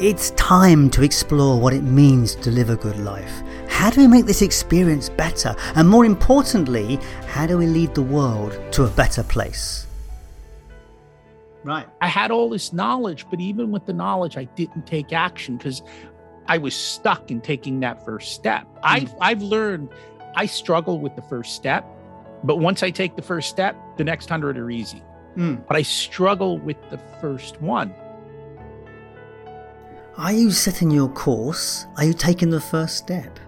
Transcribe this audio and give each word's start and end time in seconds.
It's 0.00 0.32
time 0.32 0.90
to 0.90 1.04
explore 1.04 1.60
what 1.60 1.72
it 1.72 1.82
means 1.82 2.34
to 2.36 2.50
live 2.50 2.68
a 2.68 2.74
good 2.74 2.98
life. 2.98 3.42
How 3.68 3.90
do 3.90 4.00
we 4.00 4.08
make 4.08 4.26
this 4.26 4.42
experience 4.42 5.08
better? 5.08 5.54
And 5.76 5.88
more 5.88 6.04
importantly, 6.04 6.98
how 7.28 7.46
do 7.46 7.56
we 7.56 7.68
lead 7.68 7.94
the 7.94 8.02
world 8.02 8.58
to 8.72 8.86
a 8.86 8.88
better 8.88 9.22
place? 9.22 9.86
Right. 11.62 11.86
I 12.00 12.08
had 12.08 12.32
all 12.32 12.50
this 12.50 12.72
knowledge, 12.72 13.24
but 13.30 13.40
even 13.40 13.70
with 13.70 13.86
the 13.86 13.92
knowledge, 13.92 14.36
I 14.36 14.44
didn't 14.44 14.84
take 14.84 15.12
action 15.12 15.58
because 15.58 15.80
I 16.48 16.58
was 16.58 16.74
stuck 16.74 17.30
in 17.30 17.40
taking 17.40 17.78
that 17.80 18.04
first 18.04 18.32
step. 18.32 18.64
Mm. 18.64 18.80
I've 18.82 19.14
I've 19.20 19.42
learned 19.42 19.90
I 20.34 20.46
struggle 20.46 20.98
with 20.98 21.14
the 21.14 21.22
first 21.22 21.54
step, 21.54 21.86
but 22.42 22.56
once 22.56 22.82
I 22.82 22.90
take 22.90 23.14
the 23.14 23.22
first 23.22 23.48
step, 23.48 23.76
the 23.96 24.02
next 24.02 24.28
hundred 24.28 24.58
are 24.58 24.72
easy. 24.72 25.04
Mm. 25.36 25.64
But 25.68 25.76
I 25.76 25.82
struggle 25.82 26.58
with 26.58 26.78
the 26.90 26.98
first 27.20 27.62
one. 27.62 27.94
Are 30.16 30.32
you 30.32 30.50
setting 30.52 30.90
your 30.90 31.08
course? 31.08 31.86
Are 31.96 32.04
you 32.04 32.14
taking 32.14 32.50
the 32.50 32.60
first 32.60 32.96
step? 32.96 33.40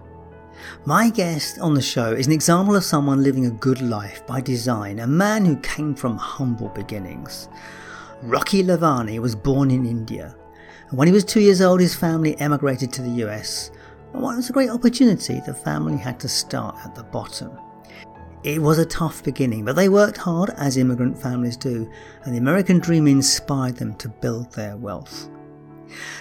My 0.85 1.09
guest 1.09 1.59
on 1.59 1.73
the 1.73 1.81
show 1.81 2.11
is 2.11 2.27
an 2.27 2.33
example 2.33 2.75
of 2.75 2.83
someone 2.83 3.23
living 3.23 3.45
a 3.45 3.51
good 3.51 3.81
life 3.81 4.27
by 4.27 4.41
design, 4.41 4.99
a 4.99 5.07
man 5.07 5.45
who 5.45 5.55
came 5.57 5.95
from 5.95 6.17
humble 6.17 6.69
beginnings. 6.69 7.47
Rocky 8.21 8.63
Lalvani 8.63 9.19
was 9.19 9.33
born 9.35 9.71
in 9.71 9.85
India 9.85 10.35
and 10.89 10.97
when 10.97 11.07
he 11.07 11.13
was 11.13 11.23
two 11.23 11.41
years 11.41 11.61
old, 11.61 11.79
his 11.79 11.95
family 11.95 12.39
emigrated 12.39 12.91
to 12.93 13.01
the 13.01 13.25
US. 13.25 13.71
And 14.13 14.21
while 14.21 14.33
it 14.33 14.37
was 14.37 14.49
a 14.49 14.53
great 14.53 14.69
opportunity, 14.69 15.41
the 15.45 15.53
family 15.53 15.97
had 15.97 16.19
to 16.21 16.29
start 16.29 16.75
at 16.83 16.95
the 16.95 17.03
bottom. 17.03 17.57
It 18.43 18.61
was 18.61 18.77
a 18.77 18.85
tough 18.85 19.23
beginning, 19.23 19.65
but 19.65 19.75
they 19.75 19.89
worked 19.89 20.17
hard 20.17 20.51
as 20.57 20.77
immigrant 20.77 21.17
families 21.17 21.57
do, 21.57 21.89
and 22.23 22.33
the 22.33 22.39
American 22.39 22.79
dream 22.79 23.07
inspired 23.07 23.75
them 23.75 23.95
to 23.95 24.09
build 24.09 24.53
their 24.53 24.77
wealth. 24.77 25.29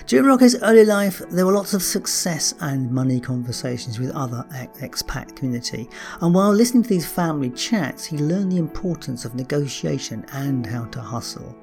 During 0.07 0.27
Rocky's 0.27 0.61
early 0.63 0.85
life, 0.85 1.21
there 1.31 1.47
were 1.47 1.53
lots 1.53 1.75
of 1.75 1.83
success 1.83 2.55
and 2.61 2.91
money 2.91 3.21
conversations 3.21 3.99
with 3.99 4.11
other 4.11 4.45
expat 4.81 5.35
community, 5.37 5.89
and 6.21 6.35
while 6.35 6.53
listening 6.53 6.83
to 6.85 6.89
these 6.89 7.07
family 7.07 7.51
chats, 7.51 8.05
he 8.05 8.19
learned 8.19 8.53
the 8.53 8.59
importance 8.59 9.25
of 9.25 9.35
negotiation 9.35 10.25
and 10.33 10.65
how 10.67 10.85
to 10.87 11.01
hustle. 11.01 11.57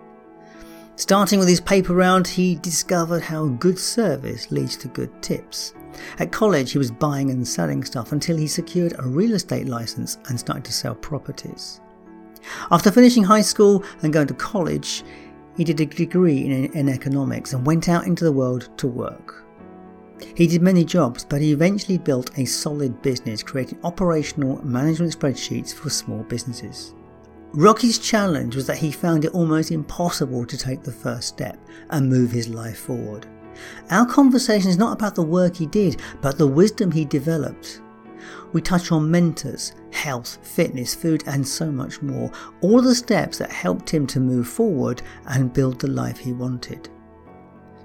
Starting 0.95 1.39
with 1.39 1.47
his 1.47 1.59
paper 1.59 1.95
round, 1.95 2.27
he 2.27 2.55
discovered 2.55 3.23
how 3.23 3.47
good 3.47 3.79
service 3.79 4.51
leads 4.51 4.77
to 4.77 4.87
good 4.89 5.09
tips. 5.23 5.73
At 6.19 6.31
college, 6.31 6.71
he 6.71 6.77
was 6.77 6.91
buying 6.91 7.31
and 7.31 7.47
selling 7.47 7.83
stuff 7.83 8.11
until 8.11 8.37
he 8.37 8.47
secured 8.47 8.93
a 8.99 9.07
real 9.07 9.33
estate 9.33 9.67
license 9.67 10.19
and 10.29 10.39
started 10.39 10.65
to 10.65 10.73
sell 10.73 10.93
properties. 10.93 11.81
After 12.69 12.91
finishing 12.91 13.23
high 13.23 13.41
school 13.41 13.83
and 14.03 14.13
going 14.13 14.27
to 14.27 14.33
college, 14.35 15.03
he 15.55 15.63
did 15.63 15.79
a 15.79 15.85
degree 15.85 16.45
in, 16.45 16.71
in 16.73 16.89
economics 16.89 17.53
and 17.53 17.65
went 17.65 17.89
out 17.89 18.07
into 18.07 18.23
the 18.23 18.31
world 18.31 18.69
to 18.77 18.87
work. 18.87 19.43
He 20.35 20.47
did 20.47 20.61
many 20.61 20.85
jobs, 20.85 21.25
but 21.25 21.41
he 21.41 21.51
eventually 21.51 21.97
built 21.97 22.37
a 22.37 22.45
solid 22.45 23.01
business 23.01 23.43
creating 23.43 23.79
operational 23.83 24.65
management 24.65 25.17
spreadsheets 25.17 25.73
for 25.73 25.89
small 25.89 26.23
businesses. 26.23 26.95
Rocky's 27.53 27.99
challenge 27.99 28.55
was 28.55 28.65
that 28.65 28.79
he 28.79 28.91
found 28.91 29.25
it 29.25 29.33
almost 29.33 29.69
impossible 29.69 30.45
to 30.45 30.57
take 30.57 30.81
the 30.81 30.91
first 30.91 31.27
step 31.27 31.59
and 31.91 32.09
move 32.09 32.31
his 32.31 32.49
life 32.49 32.79
forward. 32.79 33.27
Our 33.91 34.07
conversation 34.07 34.71
is 34.71 34.77
not 34.77 34.93
about 34.93 35.13
the 35.13 35.21
work 35.21 35.55
he 35.55 35.67
did, 35.67 36.01
but 36.19 36.39
the 36.39 36.47
wisdom 36.47 36.91
he 36.91 37.05
developed. 37.05 37.82
We 38.53 38.61
touch 38.61 38.91
on 38.91 39.11
mentors, 39.11 39.73
health, 39.91 40.37
fitness, 40.41 40.95
food, 40.95 41.23
and 41.27 41.45
so 41.45 41.71
much 41.71 42.01
more. 42.01 42.31
All 42.61 42.81
the 42.81 42.95
steps 42.95 43.39
that 43.39 43.51
helped 43.51 43.89
him 43.89 44.07
to 44.07 44.19
move 44.19 44.47
forward 44.47 45.01
and 45.27 45.51
build 45.51 45.79
the 45.79 45.87
life 45.87 46.19
he 46.19 46.33
wanted. 46.33 46.89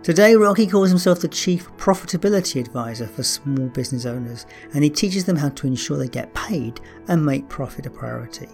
Today, 0.03 0.37
Rocky 0.37 0.67
calls 0.67 0.91
himself 0.91 1.21
the 1.21 1.29
Chief 1.29 1.71
Profitability 1.77 2.61
Advisor 2.61 3.07
for 3.07 3.23
small 3.23 3.69
business 3.69 4.07
owners, 4.07 4.47
and 4.75 4.85
he 4.85 4.91
teaches 4.91 5.25
them 5.25 5.37
how 5.37 5.49
to 5.51 5.67
ensure 5.67 5.99
they 5.99 6.09
get 6.09 6.33
paid 6.35 6.81
and 7.09 7.25
make 7.25 7.49
profit 7.49 7.87
a 7.87 7.91
priority. 7.91 8.49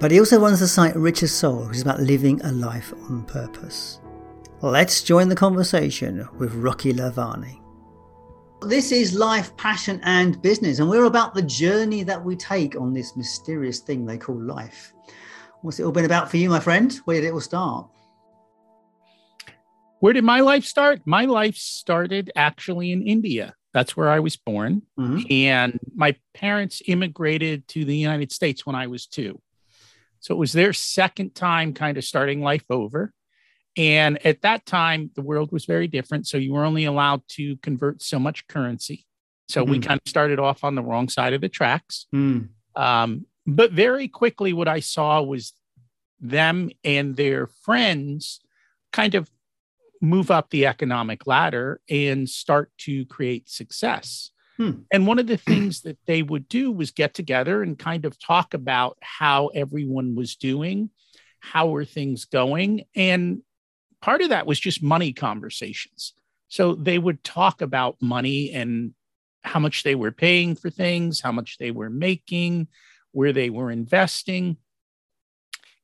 But 0.00 0.10
he 0.10 0.18
also 0.18 0.40
runs 0.40 0.60
the 0.60 0.68
site 0.68 0.96
Richer 0.96 1.28
Soul, 1.28 1.68
which 1.68 1.76
is 1.76 1.82
about 1.82 2.00
living 2.00 2.40
a 2.42 2.50
life 2.50 2.92
on 3.08 3.24
purpose. 3.24 4.00
Let's 4.60 5.02
join 5.02 5.28
the 5.28 5.36
conversation 5.36 6.28
with 6.38 6.54
Rocky 6.54 6.92
Lalvani. 6.92 7.63
This 8.66 8.92
is 8.92 9.14
life, 9.14 9.54
passion, 9.58 10.00
and 10.04 10.40
business, 10.40 10.78
and 10.78 10.88
we're 10.88 11.04
about 11.04 11.34
the 11.34 11.42
journey 11.42 12.02
that 12.02 12.24
we 12.24 12.34
take 12.34 12.80
on 12.80 12.94
this 12.94 13.14
mysterious 13.14 13.80
thing 13.80 14.06
they 14.06 14.16
call 14.16 14.40
life. 14.40 14.94
What's 15.60 15.78
it 15.80 15.84
all 15.84 15.92
been 15.92 16.06
about 16.06 16.30
for 16.30 16.38
you, 16.38 16.48
my 16.48 16.60
friend? 16.60 16.90
Where 17.04 17.20
did 17.20 17.28
it 17.28 17.32
all 17.32 17.40
start? 17.40 17.88
Where 20.00 20.14
did 20.14 20.24
my 20.24 20.40
life 20.40 20.64
start? 20.64 21.02
My 21.04 21.26
life 21.26 21.56
started 21.56 22.30
actually 22.36 22.90
in 22.92 23.02
India. 23.06 23.54
That's 23.74 23.98
where 23.98 24.08
I 24.08 24.20
was 24.20 24.36
born. 24.36 24.82
Mm-hmm. 24.98 25.30
And 25.30 25.78
my 25.94 26.16
parents 26.32 26.80
immigrated 26.86 27.68
to 27.68 27.84
the 27.84 27.96
United 27.96 28.32
States 28.32 28.64
when 28.64 28.76
I 28.76 28.86
was 28.86 29.06
two. 29.06 29.42
So 30.20 30.34
it 30.34 30.38
was 30.38 30.54
their 30.54 30.72
second 30.72 31.34
time 31.34 31.74
kind 31.74 31.98
of 31.98 32.04
starting 32.04 32.40
life 32.40 32.64
over. 32.70 33.12
And 33.76 34.24
at 34.24 34.42
that 34.42 34.66
time, 34.66 35.10
the 35.14 35.22
world 35.22 35.50
was 35.52 35.64
very 35.64 35.88
different. 35.88 36.26
So 36.26 36.36
you 36.36 36.52
were 36.52 36.64
only 36.64 36.84
allowed 36.84 37.22
to 37.30 37.56
convert 37.56 38.02
so 38.02 38.18
much 38.18 38.46
currency. 38.46 39.06
So 39.48 39.62
mm-hmm. 39.62 39.70
we 39.72 39.78
kind 39.80 40.00
of 40.04 40.08
started 40.08 40.38
off 40.38 40.64
on 40.64 40.74
the 40.74 40.82
wrong 40.82 41.08
side 41.08 41.32
of 41.32 41.40
the 41.40 41.48
tracks. 41.48 42.06
Mm. 42.14 42.48
Um, 42.76 43.26
but 43.46 43.72
very 43.72 44.08
quickly, 44.08 44.52
what 44.52 44.68
I 44.68 44.80
saw 44.80 45.22
was 45.22 45.52
them 46.20 46.70
and 46.82 47.16
their 47.16 47.48
friends 47.62 48.40
kind 48.92 49.14
of 49.14 49.28
move 50.00 50.30
up 50.30 50.50
the 50.50 50.66
economic 50.66 51.26
ladder 51.26 51.80
and 51.90 52.28
start 52.28 52.70
to 52.78 53.04
create 53.06 53.48
success. 53.48 54.30
Hmm. 54.56 54.82
And 54.92 55.06
one 55.06 55.18
of 55.18 55.26
the 55.26 55.36
things 55.36 55.82
that 55.82 55.98
they 56.06 56.22
would 56.22 56.48
do 56.48 56.70
was 56.70 56.92
get 56.92 57.14
together 57.14 57.62
and 57.62 57.78
kind 57.78 58.04
of 58.04 58.18
talk 58.18 58.54
about 58.54 58.96
how 59.00 59.48
everyone 59.48 60.14
was 60.14 60.36
doing, 60.36 60.90
how 61.40 61.68
were 61.68 61.84
things 61.84 62.24
going. 62.26 62.84
And 62.94 63.42
part 64.04 64.20
of 64.20 64.28
that 64.28 64.46
was 64.46 64.60
just 64.60 64.82
money 64.82 65.14
conversations. 65.14 66.12
So 66.48 66.74
they 66.74 66.98
would 66.98 67.24
talk 67.24 67.62
about 67.62 67.96
money 68.02 68.52
and 68.52 68.92
how 69.42 69.60
much 69.60 69.82
they 69.82 69.94
were 69.94 70.12
paying 70.12 70.56
for 70.56 70.68
things, 70.68 71.22
how 71.22 71.32
much 71.32 71.56
they 71.56 71.70
were 71.70 71.88
making, 71.88 72.68
where 73.12 73.32
they 73.32 73.48
were 73.48 73.70
investing. 73.70 74.58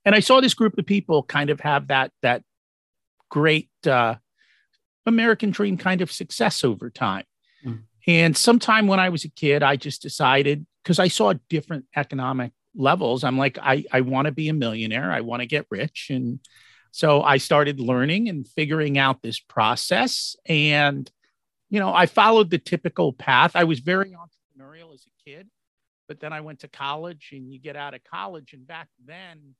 And 0.04 0.14
I 0.14 0.20
saw 0.20 0.42
this 0.42 0.52
group 0.52 0.76
of 0.76 0.84
people 0.84 1.22
kind 1.22 1.48
of 1.48 1.60
have 1.60 1.88
that 1.88 2.12
that 2.20 2.42
great 3.30 3.70
uh, 3.86 4.16
American 5.06 5.50
dream 5.50 5.78
kind 5.78 6.02
of 6.02 6.12
success 6.12 6.62
over 6.62 6.90
time. 6.90 7.24
And 8.06 8.36
sometime 8.36 8.86
when 8.86 9.00
I 9.00 9.08
was 9.08 9.24
a 9.24 9.30
kid, 9.30 9.62
I 9.62 9.76
just 9.76 10.02
decided 10.02 10.66
because 10.82 10.98
I 10.98 11.08
saw 11.08 11.32
different 11.48 11.86
economic 11.96 12.52
levels, 12.74 13.24
I'm 13.24 13.38
like, 13.38 13.56
I, 13.58 13.84
I 13.90 14.02
want 14.02 14.26
to 14.26 14.32
be 14.32 14.50
a 14.50 14.54
millionaire. 14.54 15.10
I 15.10 15.22
want 15.22 15.40
to 15.40 15.46
get 15.46 15.66
rich. 15.70 16.08
And 16.10 16.40
so 16.90 17.22
I 17.22 17.38
started 17.38 17.80
learning 17.80 18.28
and 18.28 18.46
figuring 18.46 18.98
out 18.98 19.22
this 19.22 19.38
process. 19.38 20.36
And, 20.46 21.10
you 21.68 21.78
know, 21.78 21.94
I 21.94 22.06
followed 22.06 22.50
the 22.50 22.58
typical 22.58 23.12
path. 23.12 23.52
I 23.54 23.64
was 23.64 23.80
very 23.80 24.12
entrepreneurial 24.12 24.92
as 24.94 25.04
a 25.06 25.24
kid, 25.24 25.48
but 26.08 26.20
then 26.20 26.32
I 26.32 26.40
went 26.40 26.60
to 26.60 26.68
college 26.68 27.30
and 27.32 27.52
you 27.52 27.60
get 27.60 27.76
out 27.76 27.94
of 27.94 28.02
college. 28.04 28.52
And 28.52 28.66
back 28.66 28.88
then, 29.04 29.54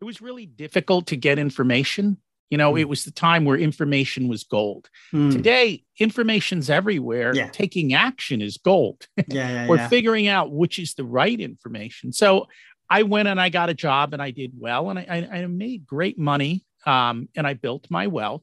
it 0.00 0.04
was 0.04 0.20
really 0.20 0.46
difficult 0.46 1.08
to 1.08 1.16
get 1.16 1.38
information. 1.38 2.18
You 2.50 2.58
know, 2.58 2.74
mm. 2.74 2.80
it 2.80 2.88
was 2.88 3.04
the 3.04 3.10
time 3.10 3.44
where 3.44 3.56
information 3.56 4.28
was 4.28 4.44
gold. 4.44 4.88
Mm. 5.12 5.32
Today, 5.32 5.82
information's 5.98 6.70
everywhere. 6.70 7.34
Yeah. 7.34 7.48
Taking 7.48 7.94
action 7.94 8.42
is 8.42 8.58
gold. 8.58 9.08
Yeah, 9.16 9.66
yeah 9.66 9.66
or 9.68 9.78
figuring 9.88 10.28
out 10.28 10.52
which 10.52 10.78
is 10.78 10.94
the 10.94 11.04
right 11.04 11.40
information. 11.40 12.12
So 12.12 12.46
I 12.94 13.02
went 13.02 13.26
and 13.26 13.40
I 13.40 13.48
got 13.48 13.70
a 13.70 13.74
job 13.74 14.12
and 14.12 14.22
I 14.22 14.30
did 14.30 14.52
well 14.56 14.88
and 14.88 15.00
I, 15.00 15.06
I, 15.10 15.38
I 15.38 15.46
made 15.46 15.84
great 15.84 16.16
money 16.16 16.64
um, 16.86 17.28
and 17.34 17.44
I 17.44 17.54
built 17.54 17.90
my 17.90 18.06
wealth. 18.06 18.42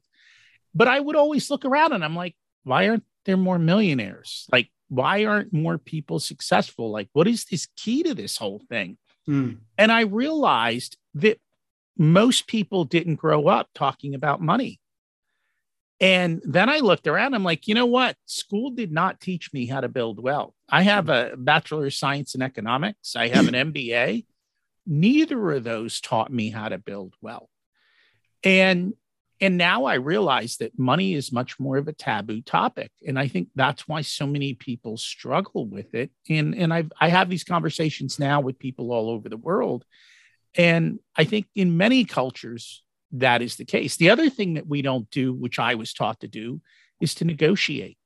But 0.76 0.90
I 0.90 1.00
would 1.00 1.16
always 1.16 1.50
look 1.50 1.64
around 1.64 1.94
and 1.94 2.04
I'm 2.04 2.18
like, 2.18 2.36
why 2.66 2.90
aren't 2.90 3.06
there 3.24 3.38
more 3.38 3.58
millionaires? 3.58 4.50
Like, 4.52 4.70
why 4.90 5.24
aren't 5.24 5.54
more 5.54 5.78
people 5.78 6.20
successful? 6.20 6.92
Like, 6.92 7.08
what 7.14 7.30
is 7.30 7.46
this 7.46 7.70
key 7.78 8.04
to 8.04 8.14
this 8.14 8.36
whole 8.36 8.62
thing? 8.68 8.98
Mm. 9.26 9.60
And 9.78 9.90
I 9.90 10.02
realized 10.02 10.98
that 11.14 11.40
most 11.98 12.46
people 12.46 12.84
didn't 12.84 13.16
grow 13.16 13.48
up 13.48 13.70
talking 13.74 14.16
about 14.16 14.42
money. 14.42 14.82
And 16.02 16.42
then 16.44 16.68
I 16.68 16.80
looked 16.80 17.08
around. 17.08 17.36
I'm 17.36 17.46
like, 17.46 17.70
you 17.70 17.76
know 17.76 17.86
what? 17.86 18.18
School 18.26 18.72
did 18.72 18.92
not 18.92 19.22
teach 19.22 19.54
me 19.54 19.66
how 19.66 19.80
to 19.80 19.88
build 19.88 20.22
wealth. 20.22 20.56
I 20.68 20.82
have 20.82 21.08
a 21.08 21.36
Bachelor 21.38 21.86
of 21.86 21.94
Science 21.94 22.36
in 22.36 22.42
Economics, 22.42 23.16
I 23.16 23.30
have 23.30 23.48
an 23.48 23.54
MBA. 23.74 24.26
Neither 24.92 25.54
of 25.54 25.64
those 25.64 26.02
taught 26.02 26.34
me 26.34 26.50
how 26.50 26.68
to 26.68 26.78
build 26.78 27.14
wealth. 27.22 27.50
And 28.44 28.94
and 29.40 29.58
now 29.58 29.86
I 29.86 29.96
realize 29.96 30.58
that 30.58 30.78
money 30.78 31.16
is 31.16 31.32
much 31.32 31.60
more 31.60 31.78
of 31.78 31.88
a 31.88 31.94
taboo 31.94 32.42
topic. 32.42 32.92
And 33.08 33.18
I 33.18 33.28
think 33.28 33.48
that's 33.56 33.88
why 33.88 34.02
so 34.02 34.28
many 34.28 34.54
people 34.54 34.98
struggle 34.98 35.66
with 35.66 35.96
it. 35.96 36.12
And, 36.30 36.54
and 36.54 36.72
I've, 36.72 36.92
I 37.02 37.10
have 37.10 37.28
these 37.28 37.44
conversations 37.44 38.20
now 38.20 38.42
with 38.42 38.60
people 38.60 38.92
all 38.92 39.10
over 39.10 39.30
the 39.30 39.38
world. 39.38 39.84
And 40.54 41.00
I 41.16 41.24
think 41.24 41.48
in 41.56 41.76
many 41.76 42.06
cultures, 42.06 42.84
that 43.14 43.42
is 43.42 43.56
the 43.56 43.66
case. 43.66 43.98
The 43.98 44.12
other 44.12 44.30
thing 44.30 44.54
that 44.54 44.68
we 44.68 44.84
don't 44.84 45.10
do, 45.10 45.34
which 45.34 45.58
I 45.58 45.74
was 45.74 45.92
taught 45.92 46.20
to 46.20 46.28
do, 46.28 46.62
is 47.00 47.16
to 47.16 47.26
negotiate, 47.26 47.98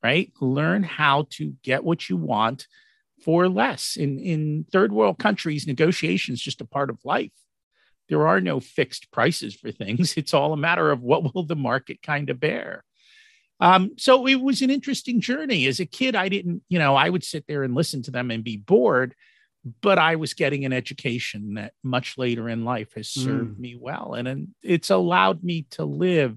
right? 0.00 0.32
Learn 0.40 0.84
how 0.84 1.26
to 1.30 1.54
get 1.64 1.82
what 1.82 2.08
you 2.08 2.16
want 2.16 2.68
for 3.22 3.48
less. 3.48 3.96
In, 3.96 4.18
in 4.18 4.66
third 4.72 4.92
world 4.92 5.18
countries, 5.18 5.66
negotiation 5.66 6.34
is 6.34 6.42
just 6.42 6.60
a 6.60 6.66
part 6.66 6.90
of 6.90 6.98
life 7.04 7.32
there 8.12 8.26
are 8.26 8.42
no 8.42 8.60
fixed 8.60 9.10
prices 9.10 9.54
for 9.54 9.72
things. 9.72 10.14
It's 10.18 10.34
all 10.34 10.52
a 10.52 10.56
matter 10.56 10.90
of 10.90 11.02
what 11.02 11.34
will 11.34 11.44
the 11.44 11.56
market 11.56 12.02
kind 12.02 12.28
of 12.28 12.38
bear. 12.38 12.84
Um, 13.58 13.92
so 13.96 14.26
it 14.26 14.40
was 14.40 14.60
an 14.60 14.70
interesting 14.70 15.20
journey. 15.20 15.66
As 15.66 15.80
a 15.80 15.86
kid, 15.86 16.14
I 16.14 16.28
didn't, 16.28 16.62
you 16.68 16.78
know, 16.78 16.94
I 16.94 17.08
would 17.08 17.24
sit 17.24 17.46
there 17.46 17.62
and 17.62 17.74
listen 17.74 18.02
to 18.02 18.10
them 18.10 18.30
and 18.30 18.44
be 18.44 18.58
bored, 18.58 19.14
but 19.80 19.98
I 19.98 20.16
was 20.16 20.34
getting 20.34 20.64
an 20.64 20.74
education 20.74 21.54
that 21.54 21.72
much 21.82 22.18
later 22.18 22.50
in 22.50 22.64
life 22.64 22.92
has 22.96 23.08
served 23.08 23.56
mm. 23.56 23.60
me 23.60 23.76
well. 23.80 24.14
And, 24.14 24.28
and 24.28 24.48
it's 24.62 24.90
allowed 24.90 25.42
me 25.42 25.66
to 25.70 25.84
live, 25.84 26.36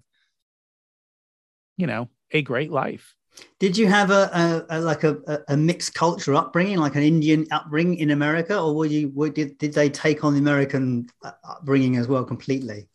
you 1.75 1.87
know, 1.87 2.09
a 2.31 2.41
great 2.41 2.71
life. 2.71 3.15
Did 3.59 3.77
you 3.77 3.87
have 3.87 4.11
a, 4.11 4.65
a, 4.69 4.77
a 4.77 4.81
like 4.81 5.03
a, 5.03 5.43
a, 5.47 5.55
mixed 5.55 5.93
culture 5.93 6.35
upbringing, 6.35 6.77
like 6.77 6.95
an 6.95 7.03
Indian 7.03 7.47
upbringing 7.51 7.99
in 7.99 8.11
America, 8.11 8.59
or 8.59 8.75
were 8.75 8.85
you 8.85 9.11
were, 9.13 9.29
did 9.29 9.57
did 9.57 9.73
they 9.73 9.89
take 9.89 10.23
on 10.23 10.33
the 10.33 10.39
American 10.39 11.07
uh, 11.23 11.31
upbringing 11.47 11.95
as 11.95 12.07
well 12.07 12.25
completely? 12.25 12.87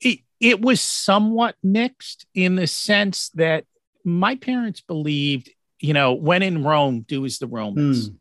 It 0.00 0.20
it 0.40 0.60
was 0.60 0.80
somewhat 0.80 1.54
mixed 1.62 2.26
in 2.34 2.56
the 2.56 2.66
sense 2.66 3.30
that 3.30 3.64
my 4.04 4.34
parents 4.34 4.80
believed, 4.80 5.50
you 5.78 5.94
know, 5.94 6.14
when 6.14 6.42
in 6.42 6.64
Rome, 6.64 7.02
do 7.02 7.24
as 7.24 7.38
the 7.38 7.46
Romans, 7.46 8.10
mm. 8.10 8.16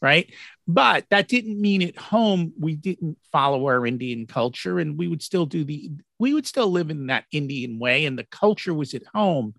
right? 0.00 0.32
But 0.68 1.04
that 1.10 1.28
didn't 1.28 1.60
mean 1.60 1.82
at 1.82 1.96
home 1.96 2.52
we 2.58 2.76
didn't 2.76 3.18
follow 3.32 3.66
our 3.66 3.86
Indian 3.86 4.26
culture, 4.26 4.78
and 4.78 4.96
we 4.96 5.08
would 5.08 5.22
still 5.22 5.46
do 5.46 5.64
the 5.64 5.90
we 6.20 6.32
would 6.32 6.46
still 6.46 6.70
live 6.70 6.90
in 6.90 7.08
that 7.08 7.24
Indian 7.32 7.80
way, 7.80 8.06
and 8.06 8.16
the 8.16 8.24
culture 8.24 8.72
was 8.72 8.94
at 8.94 9.04
home 9.12 9.54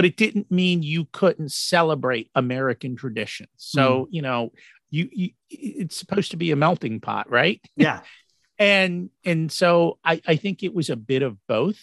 but 0.00 0.06
it 0.06 0.16
didn't 0.16 0.50
mean 0.50 0.82
you 0.82 1.06
couldn't 1.12 1.52
celebrate 1.52 2.30
American 2.34 2.96
traditions. 2.96 3.50
So, 3.58 4.06
mm. 4.06 4.06
you 4.12 4.22
know, 4.22 4.50
you, 4.88 5.10
you, 5.12 5.30
it's 5.50 5.94
supposed 5.94 6.30
to 6.30 6.38
be 6.38 6.52
a 6.52 6.56
melting 6.56 7.00
pot, 7.00 7.28
right? 7.28 7.60
Yeah. 7.76 8.00
and 8.58 9.10
and 9.26 9.52
so 9.52 9.98
I, 10.02 10.22
I 10.26 10.36
think 10.36 10.62
it 10.62 10.74
was 10.74 10.88
a 10.88 10.96
bit 10.96 11.20
of 11.20 11.36
both. 11.46 11.78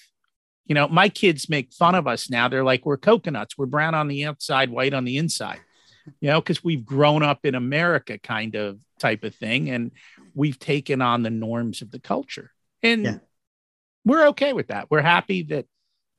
You 0.65 0.73
know, 0.73 0.87
my 0.87 1.09
kids 1.09 1.47
make 1.47 1.73
fun 1.73 1.93
of 1.93 2.07
us 2.07 2.27
now. 2.27 2.47
They're 2.47 2.63
like, 2.63 2.87
we're 2.87 2.97
coconuts. 2.97 3.55
We're 3.55 3.67
brown 3.67 3.93
on 3.93 4.07
the 4.07 4.25
outside, 4.25 4.71
white 4.71 4.95
on 4.95 5.05
the 5.05 5.17
inside. 5.17 5.59
You 6.19 6.31
know, 6.31 6.41
because 6.41 6.63
we've 6.63 6.83
grown 6.83 7.21
up 7.21 7.45
in 7.45 7.53
America 7.53 8.17
kind 8.17 8.55
of 8.55 8.79
type 8.97 9.25
of 9.25 9.35
thing. 9.35 9.69
And 9.69 9.91
we've 10.33 10.57
taken 10.57 11.03
on 11.03 11.21
the 11.21 11.29
norms 11.29 11.83
of 11.83 11.91
the 11.91 11.99
culture. 11.99 12.49
And 12.81 13.03
yeah. 13.05 13.17
we're 14.05 14.29
okay 14.29 14.53
with 14.53 14.69
that. 14.69 14.89
We're 14.89 15.03
happy 15.03 15.43
that 15.43 15.67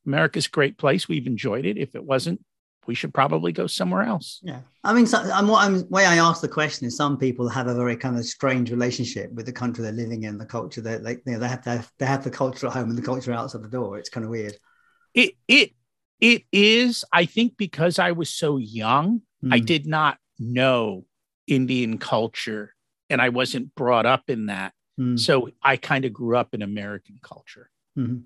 America's 0.08 0.46
a 0.46 0.50
great 0.50 0.78
place. 0.78 1.06
We've 1.06 1.26
enjoyed 1.26 1.66
it. 1.66 1.76
If 1.76 1.94
it 1.94 2.02
wasn't, 2.02 2.42
we 2.86 2.94
should 2.94 3.12
probably 3.12 3.52
go 3.52 3.66
somewhere 3.66 4.02
else. 4.02 4.40
Yeah, 4.42 4.60
I 4.82 4.94
mean, 4.94 5.06
so, 5.06 5.18
I'm, 5.18 5.46
what 5.46 5.62
I'm 5.62 5.88
way 5.90 6.06
I 6.06 6.16
ask 6.16 6.40
the 6.40 6.48
question 6.48 6.86
is 6.86 6.96
some 6.96 7.18
people 7.18 7.46
have 7.48 7.66
a 7.66 7.74
very 7.74 7.96
kind 7.96 8.16
of 8.16 8.24
strange 8.24 8.70
relationship 8.70 9.30
with 9.32 9.44
the 9.44 9.52
country 9.52 9.82
they're 9.82 9.92
living 9.92 10.24
in, 10.24 10.38
the 10.38 10.46
culture 10.46 10.80
that 10.80 11.04
they, 11.04 11.12
you 11.12 11.20
know, 11.26 11.38
they 11.38 11.48
have 11.48 11.62
to 11.64 11.70
have, 11.70 11.92
they 11.98 12.06
have 12.06 12.24
the 12.24 12.30
culture 12.30 12.66
at 12.66 12.72
home 12.72 12.88
and 12.88 12.96
the 12.96 13.02
culture 13.02 13.32
outside 13.32 13.62
the 13.62 13.68
door. 13.68 13.98
It's 13.98 14.08
kind 14.08 14.24
of 14.24 14.30
weird. 14.30 14.56
It 15.12 15.34
it 15.46 15.72
it 16.20 16.44
is. 16.50 17.04
I 17.12 17.26
think 17.26 17.58
because 17.58 17.98
I 17.98 18.12
was 18.12 18.30
so 18.30 18.56
young, 18.56 19.20
mm. 19.44 19.52
I 19.52 19.58
hmm. 19.58 19.66
did 19.66 19.86
not 19.86 20.16
know 20.38 21.04
Indian 21.46 21.98
culture, 21.98 22.74
and 23.10 23.20
I 23.20 23.28
wasn't 23.28 23.74
brought 23.74 24.06
up 24.06 24.30
in 24.30 24.46
that. 24.46 24.72
Mm. 24.98 25.20
So 25.20 25.50
I 25.62 25.76
kind 25.76 26.06
of 26.06 26.14
grew 26.14 26.38
up 26.38 26.54
in 26.54 26.62
American 26.62 27.18
culture. 27.22 27.70
Mm-hmm. 27.98 28.20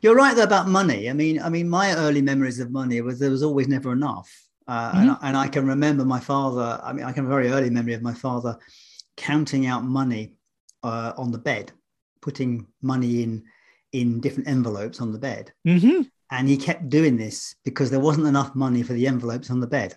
You're 0.00 0.16
right 0.16 0.34
though 0.34 0.42
about 0.42 0.68
money. 0.68 1.08
I 1.08 1.12
mean, 1.12 1.40
I 1.40 1.48
mean, 1.48 1.68
my 1.68 1.94
early 1.94 2.22
memories 2.22 2.60
of 2.60 2.70
money 2.70 3.00
was 3.00 3.18
there 3.18 3.30
was 3.30 3.42
always 3.42 3.68
never 3.68 3.92
enough, 3.92 4.30
uh, 4.66 4.90
mm-hmm. 4.90 4.98
and, 4.98 5.16
and, 5.22 5.36
I 5.36 5.48
can 5.48 5.66
remember 5.66 6.04
my 6.04 6.20
father. 6.20 6.80
I 6.82 6.92
mean, 6.92 7.04
I 7.04 7.12
can 7.12 7.24
have 7.24 7.32
a 7.32 7.34
very 7.34 7.50
early 7.50 7.70
memory 7.70 7.94
of 7.94 8.02
my 8.02 8.14
father 8.14 8.58
counting 9.16 9.66
out 9.66 9.84
money 9.84 10.34
uh, 10.82 11.12
on 11.16 11.30
the 11.30 11.38
bed, 11.38 11.72
putting 12.20 12.66
money 12.82 13.22
in 13.22 13.44
in 13.92 14.20
different 14.20 14.48
envelopes 14.48 15.00
on 15.00 15.12
the 15.12 15.18
bed, 15.18 15.52
mm-hmm. 15.66 16.02
and 16.30 16.48
he 16.48 16.56
kept 16.56 16.88
doing 16.88 17.16
this 17.16 17.54
because 17.64 17.90
there 17.90 18.00
wasn't 18.00 18.26
enough 18.26 18.54
money 18.54 18.82
for 18.82 18.94
the 18.94 19.06
envelopes 19.06 19.50
on 19.50 19.60
the 19.60 19.66
bed. 19.66 19.96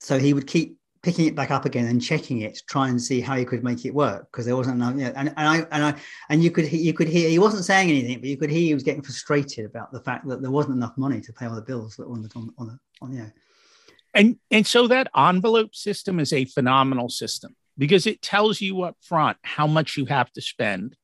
So 0.00 0.18
he 0.18 0.34
would 0.34 0.48
keep 0.48 0.78
picking 1.02 1.26
it 1.26 1.34
back 1.34 1.50
up 1.50 1.64
again 1.64 1.86
and 1.86 2.00
checking 2.00 2.42
it 2.42 2.54
to 2.54 2.62
try 2.66 2.88
and 2.88 3.00
see 3.02 3.20
how 3.20 3.36
he 3.36 3.44
could 3.44 3.64
make 3.64 3.84
it 3.84 3.92
work 3.92 4.28
because 4.30 4.46
there 4.46 4.56
wasn't 4.56 4.76
enough. 4.76 4.94
You 4.94 5.04
know, 5.04 5.12
and, 5.16 5.28
and 5.36 5.48
I 5.48 5.56
and 5.70 5.84
I 5.84 5.94
and 6.28 6.42
you 6.42 6.50
could 6.50 6.70
you 6.70 6.92
could 6.92 7.08
hear 7.08 7.28
he 7.28 7.38
wasn't 7.38 7.64
saying 7.64 7.90
anything, 7.90 8.20
but 8.20 8.28
you 8.28 8.36
could 8.36 8.50
hear 8.50 8.60
he 8.60 8.74
was 8.74 8.82
getting 8.82 9.02
frustrated 9.02 9.66
about 9.66 9.92
the 9.92 10.00
fact 10.00 10.26
that 10.28 10.40
there 10.40 10.50
wasn't 10.50 10.76
enough 10.76 10.96
money 10.96 11.20
to 11.20 11.32
pay 11.32 11.46
all 11.46 11.54
the 11.54 11.62
bills 11.62 11.96
that 11.96 12.08
were 12.08 12.14
on 12.14 12.22
the 12.22 12.30
on, 12.36 12.52
on 12.58 12.66
the 12.68 12.78
on 13.00 13.12
yeah. 13.12 13.28
And 14.14 14.38
and 14.50 14.66
so 14.66 14.86
that 14.88 15.08
envelope 15.16 15.74
system 15.74 16.20
is 16.20 16.32
a 16.32 16.44
phenomenal 16.44 17.08
system 17.08 17.56
because 17.76 18.06
it 18.06 18.22
tells 18.22 18.60
you 18.60 18.82
up 18.82 18.96
front 19.00 19.38
how 19.42 19.66
much 19.66 19.96
you 19.96 20.04
have 20.06 20.30
to 20.32 20.40
spend 20.40 20.96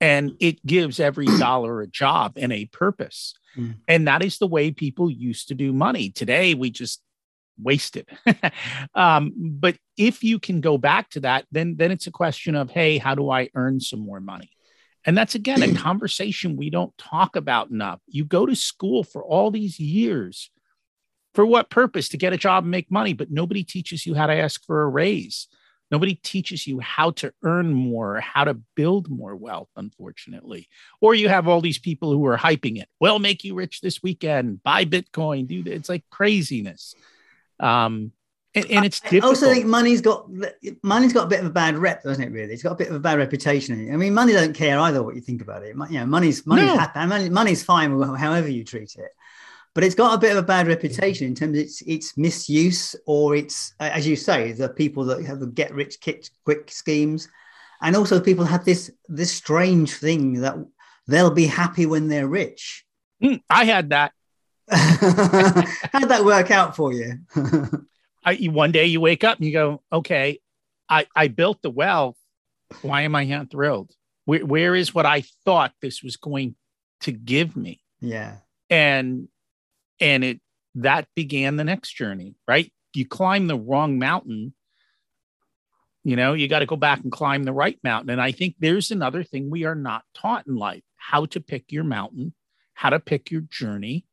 and 0.00 0.36
it 0.40 0.64
gives 0.66 1.00
every 1.00 1.26
dollar 1.38 1.80
a 1.80 1.86
job 1.86 2.34
and 2.36 2.52
a 2.52 2.66
purpose. 2.66 3.34
Mm. 3.56 3.76
And 3.86 4.08
that 4.08 4.22
is 4.22 4.38
the 4.38 4.46
way 4.46 4.70
people 4.70 5.10
used 5.10 5.48
to 5.48 5.54
do 5.54 5.72
money. 5.72 6.10
Today 6.10 6.54
we 6.54 6.70
just 6.70 7.02
wasted. 7.60 8.08
um, 8.94 9.32
but 9.36 9.76
if 9.96 10.22
you 10.22 10.38
can 10.38 10.60
go 10.60 10.78
back 10.78 11.10
to 11.10 11.20
that, 11.20 11.46
then 11.50 11.76
then 11.76 11.90
it's 11.90 12.06
a 12.06 12.12
question 12.12 12.54
of, 12.54 12.70
hey, 12.70 12.98
how 12.98 13.14
do 13.14 13.30
I 13.30 13.50
earn 13.54 13.80
some 13.80 14.00
more 14.00 14.20
money? 14.20 14.50
And 15.04 15.16
that's 15.16 15.34
again 15.34 15.62
a 15.62 15.74
conversation 15.74 16.56
we 16.56 16.70
don't 16.70 16.96
talk 16.98 17.36
about 17.36 17.70
enough. 17.70 18.00
You 18.06 18.24
go 18.24 18.46
to 18.46 18.56
school 18.56 19.04
for 19.04 19.22
all 19.24 19.50
these 19.50 19.78
years. 19.78 20.50
For 21.34 21.46
what 21.46 21.70
purpose? 21.70 22.08
To 22.10 22.16
get 22.16 22.32
a 22.32 22.38
job 22.38 22.64
and 22.64 22.70
make 22.70 22.90
money, 22.90 23.12
but 23.12 23.30
nobody 23.30 23.62
teaches 23.62 24.06
you 24.06 24.14
how 24.14 24.26
to 24.26 24.34
ask 24.34 24.64
for 24.64 24.82
a 24.82 24.88
raise. 24.88 25.46
Nobody 25.90 26.16
teaches 26.16 26.66
you 26.66 26.80
how 26.80 27.12
to 27.12 27.32
earn 27.42 27.72
more, 27.72 28.20
how 28.20 28.44
to 28.44 28.60
build 28.76 29.08
more 29.08 29.34
wealth, 29.34 29.68
unfortunately. 29.76 30.68
Or 31.00 31.14
you 31.14 31.28
have 31.28 31.48
all 31.48 31.60
these 31.60 31.78
people 31.78 32.12
who 32.12 32.26
are 32.26 32.36
hyping 32.36 32.80
it. 32.80 32.88
Well, 33.00 33.18
make 33.18 33.42
you 33.42 33.54
rich 33.54 33.80
this 33.80 34.02
weekend, 34.02 34.62
buy 34.62 34.84
Bitcoin, 34.84 35.46
do. 35.46 35.62
It's 35.64 35.88
like 35.88 36.04
craziness. 36.10 36.94
Um, 37.60 38.12
and, 38.54 38.70
and 38.70 38.84
it's 38.84 39.00
difficult. 39.00 39.24
I 39.24 39.28
also 39.28 39.52
think 39.52 39.66
money's 39.66 40.00
got 40.00 40.28
money's 40.82 41.12
got 41.12 41.24
a 41.24 41.28
bit 41.28 41.40
of 41.40 41.46
a 41.46 41.50
bad 41.50 41.76
rep, 41.76 42.02
doesn't 42.02 42.22
it? 42.22 42.32
Really, 42.32 42.54
it's 42.54 42.62
got 42.62 42.72
a 42.72 42.76
bit 42.76 42.88
of 42.88 42.94
a 42.94 43.00
bad 43.00 43.18
reputation. 43.18 43.92
I 43.92 43.96
mean, 43.96 44.14
money 44.14 44.32
don't 44.32 44.54
care 44.54 44.78
either 44.78 45.02
what 45.02 45.14
you 45.14 45.20
think 45.20 45.42
about 45.42 45.62
it. 45.62 45.76
You 45.90 46.00
know, 46.00 46.06
money's 46.06 46.46
money's 46.46 46.66
no. 46.66 46.78
happy, 46.78 47.06
money, 47.06 47.28
money's 47.28 47.62
fine 47.62 47.90
however 48.16 48.48
you 48.48 48.64
treat 48.64 48.94
it, 48.96 49.10
but 49.74 49.84
it's 49.84 49.94
got 49.94 50.14
a 50.14 50.18
bit 50.18 50.32
of 50.32 50.38
a 50.38 50.42
bad 50.42 50.66
reputation 50.66 51.26
in 51.26 51.34
terms 51.34 51.56
of 51.56 51.64
its 51.64 51.82
its 51.82 52.16
misuse 52.16 52.96
or 53.06 53.36
its, 53.36 53.74
as 53.80 54.06
you 54.06 54.16
say, 54.16 54.52
the 54.52 54.68
people 54.70 55.04
that 55.04 55.24
have 55.24 55.40
the 55.40 55.46
get 55.46 55.74
rich 55.74 55.98
quick 56.44 56.70
schemes, 56.70 57.28
and 57.82 57.94
also 57.96 58.18
people 58.18 58.44
have 58.44 58.64
this 58.64 58.90
this 59.08 59.30
strange 59.30 59.92
thing 59.92 60.40
that 60.40 60.56
they'll 61.06 61.30
be 61.30 61.46
happy 61.46 61.86
when 61.86 62.08
they're 62.08 62.28
rich. 62.28 62.84
Mm, 63.22 63.42
I 63.50 63.64
had 63.64 63.90
that. 63.90 64.12
How 64.70 65.98
did 65.98 66.08
that 66.10 66.24
work 66.24 66.50
out 66.50 66.76
for 66.76 66.92
you? 66.92 67.14
I, 68.24 68.34
one 68.50 68.72
day 68.72 68.86
you 68.86 69.00
wake 69.00 69.24
up 69.24 69.38
and 69.38 69.46
you 69.46 69.52
go, 69.52 69.82
okay, 69.92 70.40
I, 70.88 71.06
I 71.14 71.28
built 71.28 71.62
the 71.62 71.70
wealth. 71.70 72.16
Why 72.82 73.02
am 73.02 73.14
I 73.14 73.24
not 73.24 73.50
thrilled? 73.50 73.92
Where, 74.26 74.44
where 74.44 74.74
is 74.74 74.94
what 74.94 75.06
I 75.06 75.22
thought 75.44 75.72
this 75.80 76.02
was 76.02 76.16
going 76.16 76.54
to 77.00 77.12
give 77.12 77.56
me? 77.56 77.80
Yeah. 78.00 78.36
And, 78.68 79.28
and 80.00 80.24
it, 80.24 80.40
that 80.74 81.08
began 81.16 81.56
the 81.56 81.64
next 81.64 81.92
journey, 81.92 82.34
right? 82.46 82.70
You 82.92 83.06
climb 83.06 83.46
the 83.46 83.58
wrong 83.58 83.98
mountain. 83.98 84.54
You 86.04 86.16
know, 86.16 86.34
you 86.34 86.48
got 86.48 86.58
to 86.58 86.66
go 86.66 86.76
back 86.76 87.02
and 87.02 87.12
climb 87.12 87.44
the 87.44 87.52
right 87.52 87.78
mountain. 87.82 88.10
And 88.10 88.20
I 88.20 88.32
think 88.32 88.56
there's 88.58 88.90
another 88.90 89.22
thing 89.22 89.50
we 89.50 89.64
are 89.64 89.74
not 89.74 90.02
taught 90.14 90.46
in 90.46 90.56
life 90.56 90.82
how 90.96 91.24
to 91.26 91.40
pick 91.40 91.72
your 91.72 91.84
mountain, 91.84 92.34
how 92.74 92.90
to 92.90 93.00
pick 93.00 93.30
your 93.30 93.40
journey, 93.42 94.04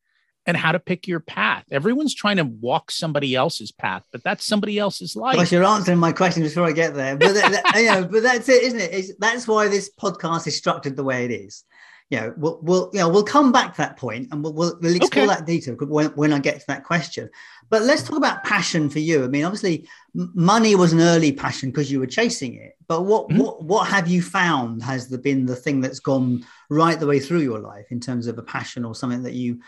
and 0.46 0.56
how 0.56 0.72
to 0.72 0.78
pick 0.78 1.08
your 1.08 1.20
path. 1.20 1.64
Everyone's 1.70 2.14
trying 2.14 2.36
to 2.36 2.44
walk 2.44 2.90
somebody 2.90 3.34
else's 3.34 3.72
path, 3.72 4.04
but 4.12 4.22
that's 4.22 4.46
somebody 4.46 4.78
else's 4.78 5.16
life. 5.16 5.36
Gosh, 5.36 5.52
you're 5.52 5.64
answering 5.64 5.98
my 5.98 6.12
question 6.12 6.42
before 6.42 6.64
I 6.64 6.72
get 6.72 6.94
there. 6.94 7.16
But 7.16 7.34
that, 7.34 7.52
that, 7.52 7.76
you 7.76 7.86
know, 7.86 8.04
but 8.04 8.22
that's 8.22 8.48
it, 8.48 8.62
isn't 8.62 8.80
it? 8.80 8.92
It's, 8.92 9.12
that's 9.18 9.48
why 9.48 9.68
this 9.68 9.90
podcast 10.00 10.46
is 10.46 10.56
structured 10.56 10.96
the 10.96 11.04
way 11.04 11.24
it 11.24 11.30
is. 11.32 11.64
you 12.10 12.20
know, 12.20 12.34
we'll, 12.36 12.60
we'll, 12.62 12.90
you 12.92 13.00
know, 13.00 13.08
we'll 13.08 13.24
come 13.24 13.50
back 13.50 13.72
to 13.74 13.78
that 13.78 13.96
point 13.96 14.28
and 14.30 14.42
we'll, 14.42 14.52
we'll, 14.52 14.78
we'll 14.80 14.94
explore 14.94 15.24
okay. 15.24 15.34
that 15.34 15.46
detail 15.46 15.74
when, 15.80 16.06
when 16.10 16.32
I 16.32 16.38
get 16.38 16.60
to 16.60 16.66
that 16.68 16.84
question. 16.84 17.28
But 17.68 17.82
let's 17.82 18.04
talk 18.04 18.16
about 18.16 18.44
passion 18.44 18.88
for 18.88 19.00
you. 19.00 19.24
I 19.24 19.26
mean, 19.26 19.44
obviously, 19.44 19.88
money 20.14 20.76
was 20.76 20.92
an 20.92 21.00
early 21.00 21.32
passion 21.32 21.70
because 21.70 21.90
you 21.90 21.98
were 21.98 22.06
chasing 22.06 22.54
it. 22.54 22.76
But 22.86 23.02
what, 23.02 23.28
mm-hmm. 23.28 23.38
what, 23.38 23.64
what 23.64 23.88
have 23.88 24.06
you 24.06 24.22
found 24.22 24.84
has 24.84 25.08
the, 25.08 25.18
been 25.18 25.46
the 25.46 25.56
thing 25.56 25.80
that's 25.80 25.98
gone 25.98 26.46
right 26.70 27.00
the 27.00 27.08
way 27.08 27.18
through 27.18 27.40
your 27.40 27.58
life 27.58 27.86
in 27.90 27.98
terms 27.98 28.28
of 28.28 28.38
a 28.38 28.42
passion 28.42 28.84
or 28.84 28.94
something 28.94 29.24
that 29.24 29.34
you, 29.34 29.58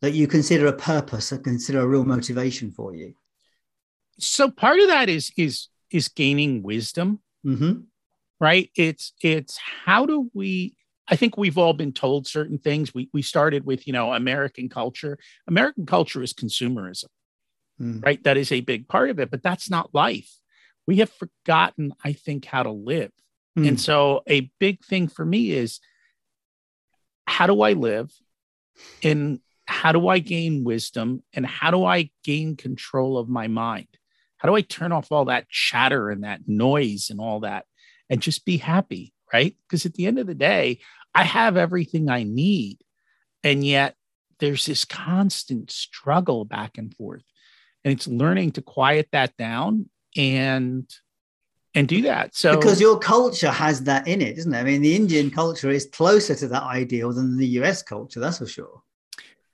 that 0.00 0.12
you 0.12 0.26
consider 0.26 0.66
a 0.66 0.72
purpose 0.72 1.32
and 1.32 1.42
consider 1.42 1.80
a 1.80 1.86
real 1.86 2.04
motivation 2.04 2.70
for 2.70 2.94
you? 2.94 3.14
So 4.18 4.50
part 4.50 4.80
of 4.80 4.88
that 4.88 5.08
is, 5.08 5.32
is, 5.36 5.68
is 5.90 6.08
gaining 6.08 6.62
wisdom. 6.62 7.20
Mm-hmm. 7.46 7.80
Right. 8.40 8.70
It's, 8.76 9.12
it's 9.22 9.58
how 9.58 10.06
do 10.06 10.30
we, 10.32 10.76
I 11.10 11.16
think 11.16 11.36
we've 11.36 11.58
all 11.58 11.72
been 11.72 11.92
told 11.92 12.26
certain 12.26 12.58
things. 12.58 12.92
We 12.92 13.08
we 13.14 13.22
started 13.22 13.64
with, 13.64 13.86
you 13.86 13.94
know, 13.94 14.12
American 14.12 14.68
culture. 14.68 15.18
American 15.48 15.86
culture 15.86 16.22
is 16.22 16.34
consumerism, 16.34 17.06
mm. 17.80 18.04
right? 18.04 18.22
That 18.24 18.36
is 18.36 18.52
a 18.52 18.60
big 18.60 18.88
part 18.88 19.08
of 19.08 19.18
it, 19.18 19.30
but 19.30 19.42
that's 19.42 19.70
not 19.70 19.94
life. 19.94 20.30
We 20.86 20.96
have 20.96 21.10
forgotten, 21.10 21.94
I 22.04 22.12
think, 22.12 22.44
how 22.44 22.62
to 22.62 22.70
live. 22.70 23.10
Mm. 23.58 23.68
And 23.68 23.80
so 23.80 24.22
a 24.28 24.50
big 24.60 24.84
thing 24.84 25.08
for 25.08 25.24
me 25.24 25.50
is 25.50 25.80
how 27.26 27.46
do 27.46 27.62
I 27.62 27.72
live? 27.72 28.12
And 29.02 29.40
how 29.68 29.92
do 29.92 30.08
I 30.08 30.18
gain 30.18 30.64
wisdom? 30.64 31.22
And 31.34 31.44
how 31.44 31.70
do 31.70 31.84
I 31.84 32.10
gain 32.24 32.56
control 32.56 33.18
of 33.18 33.28
my 33.28 33.48
mind? 33.48 33.88
How 34.38 34.48
do 34.48 34.56
I 34.56 34.62
turn 34.62 34.92
off 34.92 35.12
all 35.12 35.26
that 35.26 35.48
chatter 35.50 36.10
and 36.10 36.24
that 36.24 36.40
noise 36.46 37.10
and 37.10 37.20
all 37.20 37.40
that 37.40 37.66
and 38.08 38.22
just 38.22 38.46
be 38.46 38.56
happy? 38.56 39.12
Right. 39.30 39.54
Because 39.68 39.84
at 39.84 39.92
the 39.92 40.06
end 40.06 40.18
of 40.18 40.26
the 40.26 40.34
day, 40.34 40.80
I 41.14 41.24
have 41.24 41.58
everything 41.58 42.08
I 42.08 42.22
need. 42.22 42.78
And 43.44 43.62
yet 43.62 43.94
there's 44.40 44.64
this 44.64 44.86
constant 44.86 45.70
struggle 45.70 46.46
back 46.46 46.78
and 46.78 46.94
forth. 46.94 47.22
And 47.84 47.92
it's 47.92 48.08
learning 48.08 48.52
to 48.52 48.62
quiet 48.62 49.08
that 49.12 49.36
down 49.36 49.90
and 50.16 50.90
and 51.74 51.86
do 51.86 52.02
that. 52.02 52.34
So 52.34 52.56
because 52.56 52.80
your 52.80 52.98
culture 52.98 53.50
has 53.50 53.82
that 53.82 54.08
in 54.08 54.22
it, 54.22 54.38
isn't 54.38 54.54
it? 54.54 54.58
I 54.58 54.64
mean, 54.64 54.80
the 54.80 54.96
Indian 54.96 55.30
culture 55.30 55.68
is 55.68 55.86
closer 55.92 56.34
to 56.36 56.48
that 56.48 56.62
ideal 56.62 57.12
than 57.12 57.36
the 57.36 57.46
US 57.60 57.82
culture, 57.82 58.18
that's 58.18 58.38
for 58.38 58.46
sure. 58.46 58.82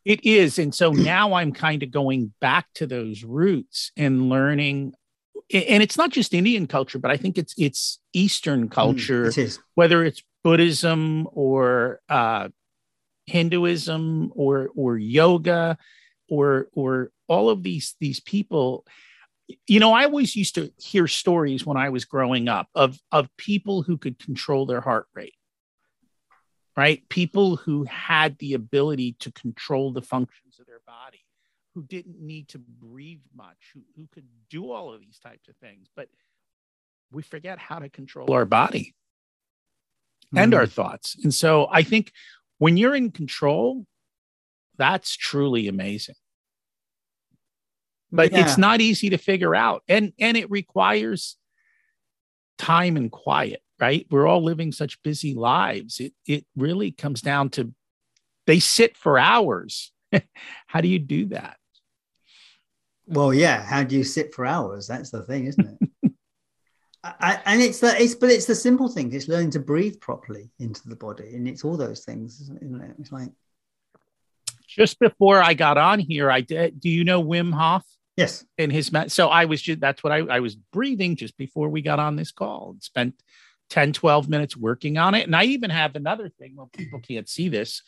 It 0.05 0.25
is. 0.25 0.59
And 0.59 0.75
so 0.75 0.93
now 0.93 1.35
I'm 1.35 1.53
kind 1.53 1.83
of 1.83 1.91
going 1.91 2.35
back 2.41 2.67
to 2.75 2.87
those 2.87 3.25
roots 3.25 3.91
and 3.97 4.29
learning 4.29 4.95
and 5.53 5.83
it's 5.83 5.97
not 5.97 6.11
just 6.11 6.35
Indian 6.35 6.67
culture, 6.67 6.99
but 6.99 7.11
I 7.11 7.17
think 7.17 7.37
it's 7.39 7.55
it's 7.59 8.01
Eastern 8.13 8.69
mm, 8.69 8.71
culture, 8.71 9.27
mm, 9.27 9.39
it 9.39 9.59
whether 9.75 10.05
it's 10.05 10.23
Buddhism 10.43 11.29
or 11.33 12.01
uh, 12.09 12.49
Hinduism 13.27 14.33
or 14.35 14.71
or 14.75 14.97
yoga 14.97 15.77
or 16.29 16.69
or 16.73 17.11
all 17.29 17.51
of 17.51 17.63
these 17.63 17.95
these 18.01 18.21
people. 18.21 18.87
You 19.67 19.81
know, 19.81 19.93
I 19.93 20.05
always 20.05 20.35
used 20.35 20.55
to 20.55 20.73
hear 20.79 21.07
stories 21.07 21.67
when 21.67 21.77
I 21.77 21.91
was 21.91 22.05
growing 22.05 22.49
up 22.49 22.69
of 22.75 22.99
of 23.13 23.29
people 23.37 23.83
who 23.83 23.99
could 23.99 24.19
control 24.19 24.67
their 24.67 24.81
heart 24.81 25.07
rate. 25.15 25.35
Right? 26.77 27.09
People 27.09 27.57
who 27.57 27.85
had 27.85 28.37
the 28.39 28.55
ability 28.55 29.17
to 29.21 29.31
control 29.31 29.93
the 29.93 30.03
functions 30.03 30.59
of 30.59 30.67
their 30.67 30.81
body, 30.87 31.25
who 31.75 31.83
didn't 31.83 32.21
need 32.21 32.49
to 32.49 32.59
breathe 32.59 33.21
much, 33.35 33.57
who, 33.73 33.83
who 33.97 34.09
could 34.13 34.27
do 34.51 34.73
all 34.73 34.93
of 34.93 35.01
these 35.01 35.19
types 35.19 35.49
of 35.49 35.57
things. 35.57 35.87
But 35.95 36.09
we 37.13 37.23
forget 37.23 37.59
how 37.59 37.79
to 37.79 37.89
control 37.89 38.33
our 38.33 38.45
body 38.45 38.95
and 40.35 40.53
mm. 40.53 40.57
our 40.57 40.67
thoughts. 40.67 41.17
And 41.23 41.33
so 41.33 41.69
I 41.71 41.83
think 41.83 42.13
when 42.59 42.77
you're 42.77 42.97
in 42.97 43.11
control, 43.11 43.87
that's 44.77 45.17
truly 45.17 45.69
amazing. 45.69 46.17
But 48.11 48.33
yeah. 48.33 48.45
it's 48.45 48.59
not 48.59 48.81
easy 48.81 49.11
to 49.11 49.19
figure 49.19 49.55
out. 49.55 49.83
And 49.89 50.13
and 50.19 50.37
it 50.37 50.51
requires 50.51 51.37
time 52.59 52.97
and 52.97 53.11
quiet, 53.11 53.63
right? 53.85 54.07
We're 54.11 54.27
all 54.27 54.43
living 54.43 54.73
such 54.73 55.03
busy 55.03 55.35
lives. 55.35 56.01
It 56.01 56.15
it 56.27 56.47
really 56.57 56.91
comes 56.91 57.21
down 57.21 57.51
to 57.51 57.73
they 58.47 58.59
sit 58.59 58.97
for 58.97 59.19
hours. 59.19 59.93
How 60.67 60.81
do 60.81 60.89
you 60.89 60.99
do 60.99 61.27
that? 61.27 61.59
Well, 63.07 63.35
yeah. 63.35 63.63
How 63.63 63.83
do 63.83 63.95
you 63.95 64.05
sit 64.05 64.35
for 64.35 64.47
hours? 64.47 64.87
That's 64.87 65.11
the 65.11 65.23
thing, 65.23 65.47
isn't 65.47 65.79
it? 66.03 66.13
I, 67.05 67.39
and 67.45 67.61
it's 67.61 67.81
the 67.81 67.95
it's 68.03 68.15
but 68.15 68.31
it's 68.31 68.47
the 68.47 68.55
simple 68.55 68.89
things. 68.89 69.15
It's 69.15 69.29
learning 69.29 69.51
to 69.51 69.61
breathe 69.61 70.01
properly 70.01 70.51
into 70.59 70.89
the 70.89 70.97
body, 70.97 71.37
and 71.37 71.47
it's 71.47 71.63
all 71.63 71.77
those 71.77 72.05
things, 72.05 72.41
isn't 72.41 72.83
it? 72.83 72.97
It's 72.99 73.13
like 73.13 73.33
just 74.67 74.99
before 74.99 75.43
I 75.43 75.53
got 75.53 75.77
on 75.77 75.99
here, 75.99 76.31
I 76.31 76.41
did. 76.41 76.81
Do 76.81 76.89
you 76.89 77.05
know 77.05 77.23
Wim 77.23 77.53
Hof? 77.53 77.85
Yes. 78.17 78.45
In 78.59 78.71
his 78.71 78.91
so 79.09 79.29
I 79.29 79.45
was 79.45 79.61
just 79.61 79.81
that's 79.81 80.03
what 80.03 80.13
I 80.13 80.19
I 80.37 80.41
was 80.41 80.55
breathing 80.55 81.17
just 81.17 81.37
before 81.37 81.69
we 81.69 81.83
got 81.83 81.99
on 81.99 82.17
this 82.17 82.33
call. 82.33 82.71
And 82.71 82.83
spent 82.83 83.15
10, 83.71 83.93
12 83.93 84.29
minutes 84.29 84.57
working 84.57 84.99
on 84.99 85.15
it, 85.15 85.27
and 85.27 85.35
I 85.35 85.45
even 85.45 85.71
have 85.71 85.97
another 85.97 86.29
thing. 86.29 86.55
Well, 86.57 86.71
people 86.73 87.01
can't 87.01 87.29
see 87.29 87.49
this. 87.49 87.83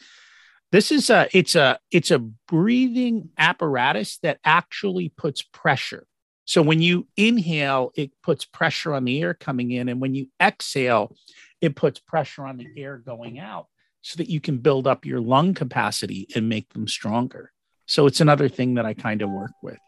This 0.72 0.90
is 0.90 1.10
a 1.10 1.28
it's 1.32 1.54
a 1.54 1.78
it's 1.90 2.10
a 2.10 2.18
breathing 2.18 3.30
apparatus 3.38 4.18
that 4.18 4.40
actually 4.44 5.10
puts 5.10 5.42
pressure 5.42 6.06
so 6.46 6.62
when 6.62 6.80
you 6.80 7.08
inhale, 7.16 7.90
it 7.96 8.12
puts 8.22 8.44
pressure 8.44 8.94
on 8.94 9.04
the 9.04 9.20
air 9.20 9.34
coming 9.34 9.72
in. 9.72 9.88
And 9.88 10.00
when 10.00 10.14
you 10.14 10.28
exhale, 10.40 11.14
it 11.60 11.74
puts 11.74 11.98
pressure 11.98 12.46
on 12.46 12.56
the 12.56 12.68
air 12.76 12.98
going 12.98 13.40
out 13.40 13.66
so 14.00 14.18
that 14.18 14.30
you 14.30 14.40
can 14.40 14.58
build 14.58 14.86
up 14.86 15.04
your 15.04 15.20
lung 15.20 15.54
capacity 15.54 16.28
and 16.36 16.48
make 16.48 16.72
them 16.72 16.86
stronger. 16.86 17.52
So 17.86 18.06
it's 18.06 18.20
another 18.20 18.48
thing 18.48 18.74
that 18.74 18.86
I 18.86 18.94
kind 18.94 19.22
of 19.22 19.30
work 19.30 19.50
with. 19.60 19.78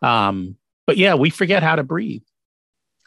Um, 0.00 0.56
but 0.86 0.96
yeah, 0.96 1.14
we 1.14 1.28
forget 1.28 1.62
how 1.62 1.76
to 1.76 1.82
breathe. 1.82 2.22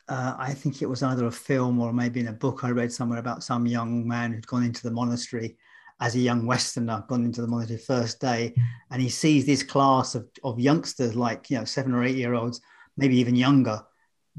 Uh, 0.09 0.35
I 0.37 0.53
think 0.53 0.81
it 0.81 0.89
was 0.89 1.03
either 1.03 1.25
a 1.25 1.31
film 1.31 1.79
or 1.79 1.91
maybe 1.91 2.21
in 2.21 2.29
a 2.29 2.33
book 2.33 2.63
I 2.63 2.69
read 2.69 2.91
somewhere 2.91 3.19
about 3.19 3.43
some 3.43 3.65
young 3.65 4.07
man 4.07 4.31
who'd 4.31 4.47
gone 4.47 4.63
into 4.63 4.83
the 4.83 4.91
monastery 4.91 5.57
as 5.99 6.15
a 6.15 6.19
young 6.19 6.45
Westerner, 6.45 7.03
gone 7.07 7.25
into 7.25 7.41
the 7.41 7.47
monastery 7.47 7.79
first 7.79 8.21
day, 8.21 8.53
and 8.91 9.01
he 9.01 9.09
sees 9.09 9.45
this 9.45 9.63
class 9.63 10.15
of, 10.15 10.27
of 10.43 10.59
youngsters, 10.59 11.15
like 11.15 11.49
you 11.49 11.57
know, 11.57 11.65
seven 11.65 11.93
or 11.93 12.03
eight 12.03 12.15
year 12.15 12.35
olds, 12.35 12.61
maybe 12.95 13.17
even 13.17 13.35
younger, 13.35 13.81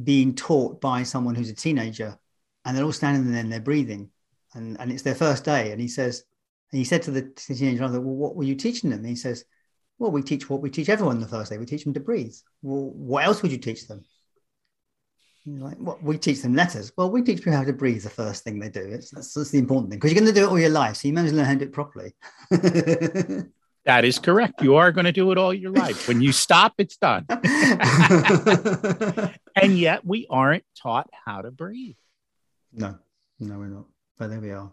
being 0.02 0.34
taught 0.34 0.80
by 0.80 1.02
someone 1.02 1.34
who's 1.34 1.50
a 1.50 1.54
teenager, 1.54 2.18
and 2.64 2.76
they're 2.76 2.84
all 2.84 2.92
standing 2.92 3.30
there 3.30 3.40
and 3.40 3.52
they're 3.52 3.60
breathing, 3.60 4.08
and 4.54 4.80
and 4.80 4.92
it's 4.92 5.02
their 5.02 5.14
first 5.14 5.44
day, 5.44 5.72
and 5.72 5.80
he 5.80 5.88
says, 5.88 6.24
and 6.72 6.78
he 6.78 6.84
said 6.84 7.02
to 7.02 7.10
the 7.10 7.22
teenager, 7.22 7.88
"Well, 7.88 8.02
what 8.02 8.36
were 8.36 8.44
you 8.44 8.54
teaching 8.54 8.90
them?" 8.90 9.00
And 9.00 9.08
he 9.08 9.16
says, 9.16 9.44
"Well, 9.98 10.12
we 10.12 10.22
teach 10.22 10.48
what 10.48 10.62
we 10.62 10.70
teach 10.70 10.88
everyone 10.88 11.20
the 11.20 11.28
first 11.28 11.50
day. 11.50 11.58
We 11.58 11.66
teach 11.66 11.84
them 11.84 11.94
to 11.94 12.00
breathe. 12.00 12.34
Well, 12.62 12.90
what 12.90 13.24
else 13.24 13.42
would 13.42 13.52
you 13.52 13.58
teach 13.58 13.88
them?" 13.88 14.04
Like, 15.56 15.76
what 15.78 16.02
we 16.02 16.18
teach 16.18 16.42
them 16.42 16.54
letters. 16.54 16.92
Well, 16.96 17.10
we 17.10 17.22
teach 17.22 17.38
people 17.38 17.52
how 17.52 17.64
to 17.64 17.72
breathe 17.72 18.02
the 18.02 18.10
first 18.10 18.44
thing 18.44 18.58
they 18.58 18.68
do. 18.68 18.80
It's, 18.80 19.10
that's, 19.10 19.34
that's 19.34 19.50
the 19.50 19.58
important 19.58 19.90
thing 19.90 19.98
because 19.98 20.12
you're 20.12 20.20
going 20.20 20.32
to 20.32 20.40
do 20.40 20.46
it 20.46 20.50
all 20.50 20.58
your 20.58 20.70
life. 20.70 20.96
So 20.96 21.08
you 21.08 21.14
might 21.14 21.26
as 21.26 21.32
well 21.32 21.38
learn 21.38 21.46
how 21.46 21.52
to 21.52 21.58
do 21.58 21.64
it 21.64 21.72
properly. 21.72 22.14
that 23.84 24.04
is 24.04 24.18
correct. 24.18 24.62
You 24.62 24.76
are 24.76 24.92
going 24.92 25.06
to 25.06 25.12
do 25.12 25.30
it 25.32 25.38
all 25.38 25.54
your 25.54 25.70
life. 25.70 26.08
When 26.08 26.20
you 26.20 26.32
stop, 26.32 26.74
it's 26.78 26.96
done. 26.96 27.26
and 29.54 29.78
yet 29.78 30.04
we 30.04 30.26
aren't 30.28 30.64
taught 30.80 31.08
how 31.12 31.42
to 31.42 31.50
breathe. 31.50 31.96
No, 32.72 32.98
no, 33.40 33.58
we're 33.58 33.66
not. 33.66 33.86
But 34.18 34.30
there 34.30 34.40
we 34.40 34.50
are. 34.50 34.70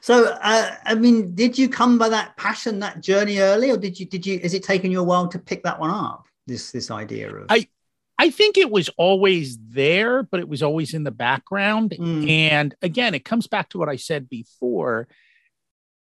So, 0.00 0.36
uh, 0.40 0.74
I 0.84 0.94
mean, 0.94 1.34
did 1.34 1.58
you 1.58 1.68
come 1.68 1.98
by 1.98 2.08
that 2.10 2.36
passion, 2.36 2.78
that 2.80 3.00
journey 3.00 3.38
early, 3.38 3.70
or 3.70 3.76
did 3.76 3.98
you? 3.98 4.06
Did 4.06 4.24
you? 4.24 4.38
Is 4.42 4.54
it 4.54 4.62
taken 4.62 4.90
you 4.90 5.00
a 5.00 5.04
while 5.04 5.28
to 5.28 5.38
pick 5.38 5.62
that 5.64 5.78
one 5.80 5.90
up? 5.90 6.26
This 6.46 6.70
this 6.70 6.90
idea 6.90 7.34
of 7.34 7.46
I 7.48 7.68
I 8.18 8.30
think 8.30 8.58
it 8.58 8.70
was 8.70 8.88
always 8.96 9.56
there, 9.58 10.24
but 10.24 10.40
it 10.40 10.48
was 10.48 10.62
always 10.62 10.92
in 10.92 11.04
the 11.04 11.12
background. 11.12 11.94
Mm. 11.96 12.28
And 12.28 12.74
again, 12.82 13.14
it 13.14 13.24
comes 13.24 13.46
back 13.46 13.68
to 13.70 13.78
what 13.78 13.88
I 13.88 13.96
said 13.96 14.28
before. 14.28 15.06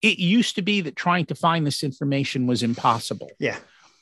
It 0.01 0.19
used 0.19 0.55
to 0.57 0.63
be 0.63 0.81
that 0.83 0.97
trying 0.97 1.27
to 1.27 1.35
find 1.35 1.67
this 1.67 1.83
information 1.83 2.47
was 2.47 2.63
impossible. 2.63 3.31
Yeah. 3.39 3.59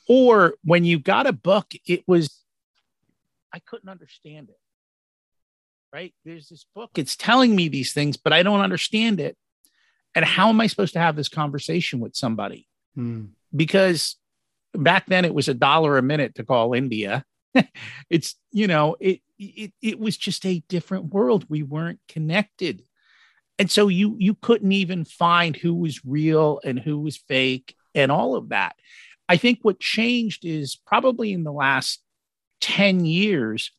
Or 0.07 0.53
when 0.63 0.85
you 0.85 0.99
got 0.99 1.27
a 1.27 1.33
book, 1.33 1.73
it 1.85 2.03
was, 2.07 2.41
I 3.51 3.59
couldn't 3.59 3.89
understand 3.89 4.49
it. 4.49 4.59
Right. 5.91 6.13
There's 6.23 6.49
this 6.49 6.65
book, 6.75 6.91
it's 6.95 7.15
telling 7.15 7.55
me 7.55 7.67
these 7.67 7.93
things, 7.93 8.17
but 8.17 8.33
I 8.33 8.43
don't 8.43 8.61
understand 8.61 9.19
it. 9.19 9.37
And 10.13 10.23
how 10.23 10.49
am 10.49 10.61
I 10.61 10.67
supposed 10.67 10.93
to 10.93 10.99
have 10.99 11.15
this 11.15 11.29
conversation 11.29 11.99
with 11.99 12.15
somebody? 12.15 12.67
Mm. 12.97 13.29
Because 13.53 14.15
back 14.73 15.05
then 15.07 15.25
it 15.25 15.33
was 15.33 15.47
a 15.47 15.53
dollar 15.53 15.97
a 15.97 16.01
minute 16.01 16.35
to 16.35 16.45
call 16.45 16.73
India 16.73 17.25
it's 18.09 18.35
you 18.51 18.67
know 18.67 18.95
it, 18.99 19.21
it 19.37 19.71
it 19.81 19.99
was 19.99 20.17
just 20.17 20.45
a 20.45 20.63
different 20.67 21.13
world 21.13 21.45
we 21.49 21.63
weren't 21.63 21.99
connected 22.07 22.83
and 23.57 23.69
so 23.69 23.87
you 23.87 24.15
you 24.19 24.35
couldn't 24.35 24.71
even 24.71 25.05
find 25.05 25.55
who 25.55 25.73
was 25.73 26.05
real 26.05 26.59
and 26.63 26.79
who 26.79 26.99
was 26.99 27.17
fake 27.17 27.75
and 27.93 28.11
all 28.11 28.35
of 28.35 28.49
that 28.49 28.75
i 29.29 29.37
think 29.37 29.59
what 29.61 29.79
changed 29.79 30.45
is 30.45 30.75
probably 30.75 31.31
in 31.31 31.43
the 31.43 31.53
last 31.53 32.01
10 32.61 33.05
years 33.05 33.71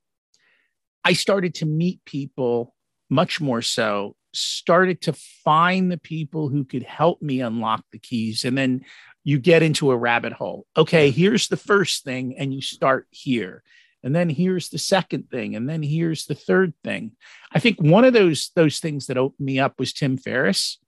i 1.04 1.12
started 1.12 1.54
to 1.54 1.66
meet 1.66 2.04
people 2.04 2.75
much 3.09 3.40
more 3.40 3.62
so 3.62 4.16
started 4.37 5.00
to 5.02 5.12
find 5.12 5.90
the 5.90 5.99
people 5.99 6.49
who 6.49 6.64
could 6.64 6.83
help 6.83 7.23
me 7.23 7.40
unlock 7.40 7.85
the 7.90 7.99
keys. 7.99 8.45
And 8.45 8.56
then 8.56 8.85
you 9.26 9.40
get 9.40 9.61
into 9.61 9.90
a 9.90 9.97
rabbit 9.97 10.33
hole. 10.33 10.66
Okay, 10.76 11.11
here's 11.11 11.49
the 11.49 11.56
first 11.56 12.04
thing, 12.04 12.38
and 12.38 12.54
you 12.54 12.62
start 12.62 13.09
here. 13.11 13.64
And 14.04 14.14
then 14.14 14.30
here's 14.30 14.68
the 14.68 14.78
second 14.78 15.30
thing, 15.30 15.56
and 15.56 15.68
then 15.68 15.83
here's 15.83 16.26
the 16.26 16.37
third 16.37 16.75
thing. 16.85 17.11
I 17.52 17.59
think 17.59 17.83
one 17.83 18.04
of 18.04 18.12
those 18.12 18.52
those 18.54 18.78
things 18.78 19.09
that 19.09 19.18
opened 19.18 19.45
me 19.45 19.59
up 19.59 19.80
was 19.80 19.92
Tim 19.92 20.16
Ferriss. 20.16 20.78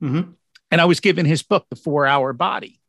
Mm-hmm. 0.00 0.30
And 0.70 0.80
I 0.80 0.84
was 0.84 1.00
given 1.00 1.26
his 1.26 1.42
book, 1.42 1.66
The 1.70 1.76
Four 1.76 2.06
Hour 2.06 2.32
Body. 2.32 2.80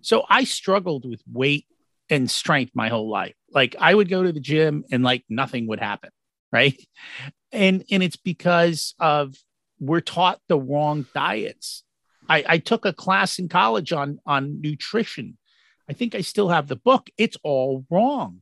So 0.00 0.24
I 0.28 0.44
struggled 0.44 1.10
with 1.10 1.22
weight 1.26 1.66
and 2.08 2.30
strength 2.30 2.70
my 2.72 2.88
whole 2.88 3.10
life. 3.10 3.34
Like 3.52 3.74
I 3.80 3.92
would 3.92 4.08
go 4.08 4.22
to 4.22 4.30
the 4.30 4.38
gym 4.38 4.84
and 4.92 5.02
like 5.02 5.24
nothing 5.28 5.66
would 5.66 5.80
happen. 5.80 6.10
Right. 6.52 6.80
And 7.50 7.84
and 7.90 8.00
it's 8.00 8.16
because 8.16 8.94
of 9.00 9.34
we're 9.80 10.00
taught 10.00 10.40
the 10.48 10.58
wrong 10.58 11.04
diets. 11.14 11.82
I, 12.32 12.44
I 12.48 12.58
took 12.58 12.86
a 12.86 12.94
class 12.94 13.38
in 13.38 13.48
college 13.50 13.92
on 13.92 14.18
on 14.24 14.62
nutrition. 14.62 15.36
I 15.88 15.92
think 15.92 16.14
I 16.14 16.22
still 16.22 16.48
have 16.48 16.66
the 16.66 16.76
book. 16.76 17.10
It's 17.18 17.36
all 17.42 17.84
wrong. 17.90 18.40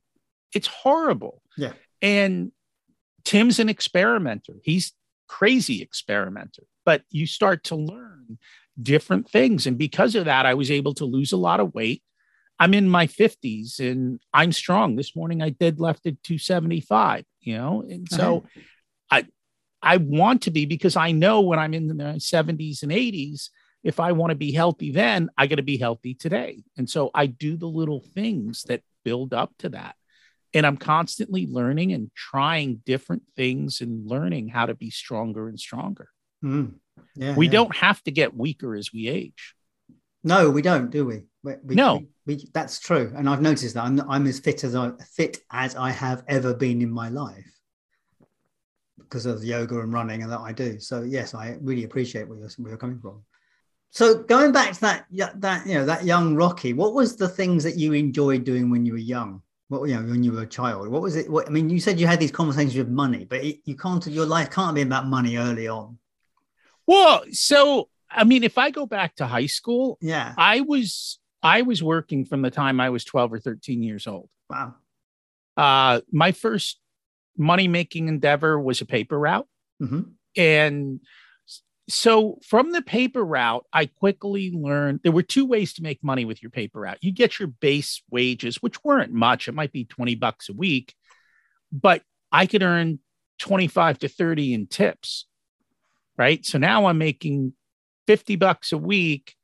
It's 0.54 0.68
horrible. 0.68 1.42
Yeah. 1.56 1.72
And 2.00 2.52
Tim's 3.24 3.58
an 3.58 3.68
experimenter. 3.68 4.54
He's 4.62 4.92
crazy 5.26 5.82
experimenter. 5.82 6.62
But 6.84 7.02
you 7.10 7.26
start 7.26 7.64
to 7.64 7.76
learn 7.76 8.38
different 8.80 9.28
things. 9.28 9.66
And 9.66 9.76
because 9.76 10.14
of 10.14 10.26
that, 10.26 10.46
I 10.46 10.54
was 10.54 10.70
able 10.70 10.94
to 10.94 11.04
lose 11.04 11.32
a 11.32 11.36
lot 11.36 11.58
of 11.58 11.74
weight. 11.74 12.02
I'm 12.60 12.74
in 12.74 12.88
my 12.88 13.08
50s 13.08 13.80
and 13.80 14.20
I'm 14.32 14.52
strong. 14.52 14.94
This 14.94 15.16
morning 15.16 15.42
I 15.42 15.48
did 15.50 15.80
left 15.80 16.06
at 16.06 16.22
275, 16.22 17.24
you 17.40 17.56
know, 17.56 17.82
and 17.88 18.06
so 18.08 18.38
uh-huh. 18.38 18.60
I 19.10 19.26
I 19.82 19.96
want 19.96 20.42
to 20.42 20.50
be 20.50 20.66
because 20.66 20.94
I 20.94 21.10
know 21.10 21.40
when 21.40 21.58
I'm 21.58 21.74
in 21.74 21.88
the 21.88 21.94
70s 21.94 22.82
and 22.82 22.92
80s, 22.92 23.48
if 23.82 24.00
I 24.00 24.12
want 24.12 24.30
to 24.30 24.36
be 24.36 24.52
healthy 24.52 24.92
then, 24.92 25.30
I 25.36 25.46
got 25.46 25.56
to 25.56 25.62
be 25.62 25.78
healthy 25.78 26.14
today. 26.14 26.62
And 26.76 26.88
so 26.88 27.10
I 27.14 27.26
do 27.26 27.56
the 27.56 27.66
little 27.66 28.00
things 28.00 28.64
that 28.64 28.82
build 29.04 29.32
up 29.32 29.52
to 29.58 29.70
that. 29.70 29.96
And 30.52 30.66
I'm 30.66 30.76
constantly 30.76 31.46
learning 31.46 31.92
and 31.92 32.10
trying 32.14 32.82
different 32.84 33.22
things 33.36 33.80
and 33.80 34.06
learning 34.06 34.48
how 34.48 34.66
to 34.66 34.74
be 34.74 34.90
stronger 34.90 35.48
and 35.48 35.58
stronger. 35.58 36.08
Mm. 36.44 36.74
Yeah, 37.14 37.36
we 37.36 37.46
yeah. 37.46 37.52
don't 37.52 37.76
have 37.76 38.02
to 38.04 38.10
get 38.10 38.36
weaker 38.36 38.74
as 38.74 38.92
we 38.92 39.08
age. 39.08 39.54
No, 40.22 40.50
we 40.50 40.60
don't, 40.60 40.90
do 40.90 41.06
we? 41.06 41.22
we, 41.42 41.54
we 41.62 41.74
no, 41.74 42.04
we, 42.26 42.34
we, 42.34 42.48
that's 42.52 42.78
true, 42.78 43.12
and 43.16 43.28
I've 43.28 43.40
noticed 43.40 43.74
that 43.74 43.84
I'm 43.84 44.00
I'm 44.10 44.26
as 44.26 44.38
fit 44.38 44.64
as 44.64 44.74
I 44.74 44.92
fit 45.14 45.38
as 45.50 45.74
I 45.76 45.90
have 45.90 46.22
ever 46.28 46.52
been 46.52 46.82
in 46.82 46.90
my 46.90 47.08
life 47.08 47.50
because 48.98 49.26
of 49.26 49.42
yoga 49.42 49.80
and 49.80 49.92
running 49.92 50.22
and 50.22 50.30
that 50.30 50.40
I 50.40 50.52
do. 50.52 50.78
So 50.78 51.02
yes, 51.02 51.34
I 51.34 51.56
really 51.60 51.84
appreciate 51.84 52.28
where 52.28 52.38
you're, 52.38 52.50
where 52.58 52.70
you're 52.70 52.78
coming 52.78 53.00
from. 53.00 53.22
So 53.90 54.22
going 54.22 54.52
back 54.52 54.72
to 54.74 54.80
that 54.82 55.06
that 55.10 55.66
you 55.66 55.74
know 55.74 55.84
that 55.84 56.04
young 56.04 56.36
Rocky, 56.36 56.72
what 56.72 56.94
was 56.94 57.16
the 57.16 57.28
things 57.28 57.64
that 57.64 57.76
you 57.76 57.92
enjoyed 57.92 58.44
doing 58.44 58.70
when 58.70 58.86
you 58.86 58.92
were 58.92 58.98
young? 58.98 59.42
What 59.68 59.88
you 59.88 59.96
know 59.96 60.02
when 60.02 60.22
you 60.22 60.32
were 60.32 60.42
a 60.42 60.46
child? 60.46 60.88
What 60.88 61.02
was 61.02 61.16
it? 61.16 61.30
What, 61.30 61.46
I 61.46 61.50
mean, 61.50 61.70
you 61.70 61.80
said 61.80 61.98
you 61.98 62.06
had 62.06 62.20
these 62.20 62.30
conversations 62.30 62.76
with 62.76 62.88
money, 62.88 63.24
but 63.24 63.44
it, 63.44 63.60
you 63.64 63.76
can't. 63.76 64.04
Your 64.06 64.26
life 64.26 64.50
can't 64.50 64.74
be 64.74 64.82
about 64.82 65.06
money 65.06 65.36
early 65.36 65.68
on. 65.68 65.98
Well, 66.86 67.22
so 67.32 67.88
I 68.10 68.24
mean, 68.24 68.44
if 68.44 68.58
I 68.58 68.70
go 68.70 68.86
back 68.86 69.16
to 69.16 69.26
high 69.26 69.46
school, 69.46 69.98
yeah, 70.00 70.34
I 70.36 70.60
was 70.60 71.18
I 71.42 71.62
was 71.62 71.82
working 71.82 72.24
from 72.24 72.42
the 72.42 72.50
time 72.50 72.80
I 72.80 72.90
was 72.90 73.04
12 73.04 73.32
or 73.32 73.38
13 73.40 73.82
years 73.82 74.06
old. 74.06 74.28
Wow. 74.48 74.74
Uh, 75.56 76.00
my 76.12 76.32
first 76.32 76.78
money 77.36 77.68
making 77.68 78.08
endeavor 78.08 78.60
was 78.60 78.80
a 78.80 78.86
paper 78.86 79.18
route. 79.18 79.48
Mm-hmm. 79.82 80.02
And 80.36 81.00
so 81.90 82.38
from 82.46 82.72
the 82.72 82.82
paper 82.82 83.24
route, 83.24 83.66
I 83.72 83.86
quickly 83.86 84.50
learned 84.50 85.00
there 85.02 85.12
were 85.12 85.22
two 85.22 85.44
ways 85.44 85.74
to 85.74 85.82
make 85.82 86.02
money 86.02 86.24
with 86.24 86.42
your 86.42 86.50
paper 86.50 86.80
route. 86.80 86.98
You 87.00 87.12
get 87.12 87.38
your 87.38 87.48
base 87.48 88.02
wages, 88.10 88.62
which 88.62 88.82
weren't 88.84 89.12
much, 89.12 89.48
it 89.48 89.54
might 89.54 89.72
be 89.72 89.84
20 89.84 90.14
bucks 90.14 90.48
a 90.48 90.52
week, 90.52 90.94
but 91.72 92.02
I 92.32 92.46
could 92.46 92.62
earn 92.62 93.00
25 93.38 94.00
to 94.00 94.08
30 94.08 94.54
in 94.54 94.66
tips 94.66 95.26
right? 96.20 96.44
So 96.44 96.58
now 96.58 96.84
I'm 96.84 96.98
making 96.98 97.54
50 98.06 98.36
bucks 98.36 98.72
a 98.72 98.78
week 98.78 99.34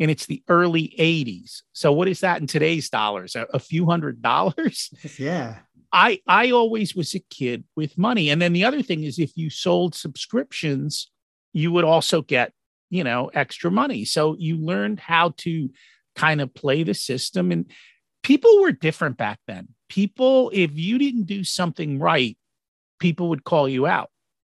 and 0.00 0.10
it's 0.10 0.26
the 0.26 0.42
early 0.48 0.92
80s. 0.98 1.62
So 1.72 1.92
what 1.92 2.08
is 2.08 2.20
that 2.20 2.40
in 2.40 2.48
today's 2.48 2.90
dollars? 2.90 3.36
A, 3.36 3.46
a, 3.54 3.60
few 3.60 3.86
hundred 3.86 4.20
dollars? 4.20 4.90
Yeah. 5.18 5.58
I 5.92 6.20
I 6.26 6.50
always 6.50 6.96
was 6.96 7.14
a 7.14 7.20
kid 7.30 7.62
with 7.76 7.96
money. 7.96 8.30
And 8.30 8.42
then 8.42 8.52
the 8.52 8.64
other 8.64 8.82
thing 8.82 9.04
is 9.04 9.20
if 9.20 9.36
you 9.36 9.50
sold 9.50 9.94
subscriptions, 9.94 11.12
you 11.56 11.72
would 11.72 11.84
also 11.84 12.20
get, 12.20 12.52
you 12.90 13.02
know, 13.02 13.30
extra 13.32 13.70
money. 13.70 14.04
So 14.04 14.36
you 14.38 14.58
learned 14.58 15.00
how 15.00 15.32
to 15.38 15.70
kind 16.14 16.42
of 16.42 16.52
play 16.52 16.82
the 16.82 16.92
system 16.92 17.50
and 17.50 17.64
people 18.22 18.60
were 18.60 18.72
different 18.72 19.16
back 19.16 19.38
then. 19.46 19.68
People 19.88 20.50
if 20.52 20.72
you 20.74 20.98
didn't 20.98 21.24
do 21.24 21.44
something 21.44 21.98
right, 21.98 22.36
people 22.98 23.30
would 23.30 23.44
call 23.44 23.70
you 23.70 23.86
out. 23.86 24.10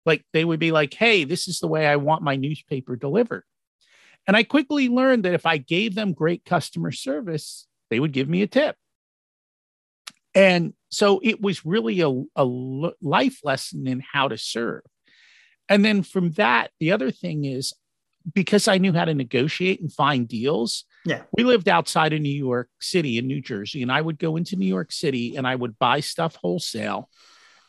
Like 0.07 0.25
they 0.33 0.43
would 0.43 0.59
be 0.59 0.71
like, 0.71 0.95
hey, 0.95 1.23
this 1.23 1.47
is 1.47 1.59
the 1.59 1.67
way 1.67 1.85
I 1.85 1.97
want 1.97 2.23
my 2.23 2.35
newspaper 2.35 2.95
delivered. 2.95 3.43
And 4.25 4.35
I 4.35 4.41
quickly 4.41 4.89
learned 4.89 5.23
that 5.25 5.35
if 5.35 5.45
I 5.45 5.57
gave 5.57 5.93
them 5.93 6.13
great 6.13 6.45
customer 6.45 6.91
service, 6.91 7.67
they 7.91 7.99
would 7.99 8.11
give 8.11 8.27
me 8.27 8.41
a 8.41 8.47
tip. 8.47 8.75
And 10.33 10.73
so 10.89 11.19
it 11.23 11.41
was 11.41 11.63
really 11.63 12.01
a, 12.01 12.09
a 12.35 12.43
life 12.43 13.39
lesson 13.43 13.85
in 13.85 13.99
how 13.99 14.29
to 14.29 14.37
serve. 14.37 14.81
And 15.69 15.83
then 15.83 16.03
from 16.03 16.31
that, 16.31 16.71
the 16.79 16.91
other 16.91 17.11
thing 17.11 17.45
is 17.45 17.73
because 18.33 18.67
I 18.67 18.77
knew 18.77 18.93
how 18.93 19.05
to 19.05 19.13
negotiate 19.13 19.81
and 19.81 19.91
find 19.91 20.27
deals. 20.27 20.85
Yeah. 21.05 21.23
We 21.31 21.43
lived 21.43 21.69
outside 21.69 22.13
of 22.13 22.21
New 22.21 22.29
York 22.29 22.69
City 22.79 23.17
in 23.17 23.27
New 23.27 23.41
Jersey, 23.41 23.81
and 23.81 23.91
I 23.91 24.01
would 24.01 24.19
go 24.19 24.35
into 24.35 24.55
New 24.55 24.67
York 24.67 24.91
City 24.91 25.37
and 25.37 25.47
I 25.47 25.55
would 25.55 25.79
buy 25.79 26.01
stuff 26.01 26.35
wholesale 26.35 27.09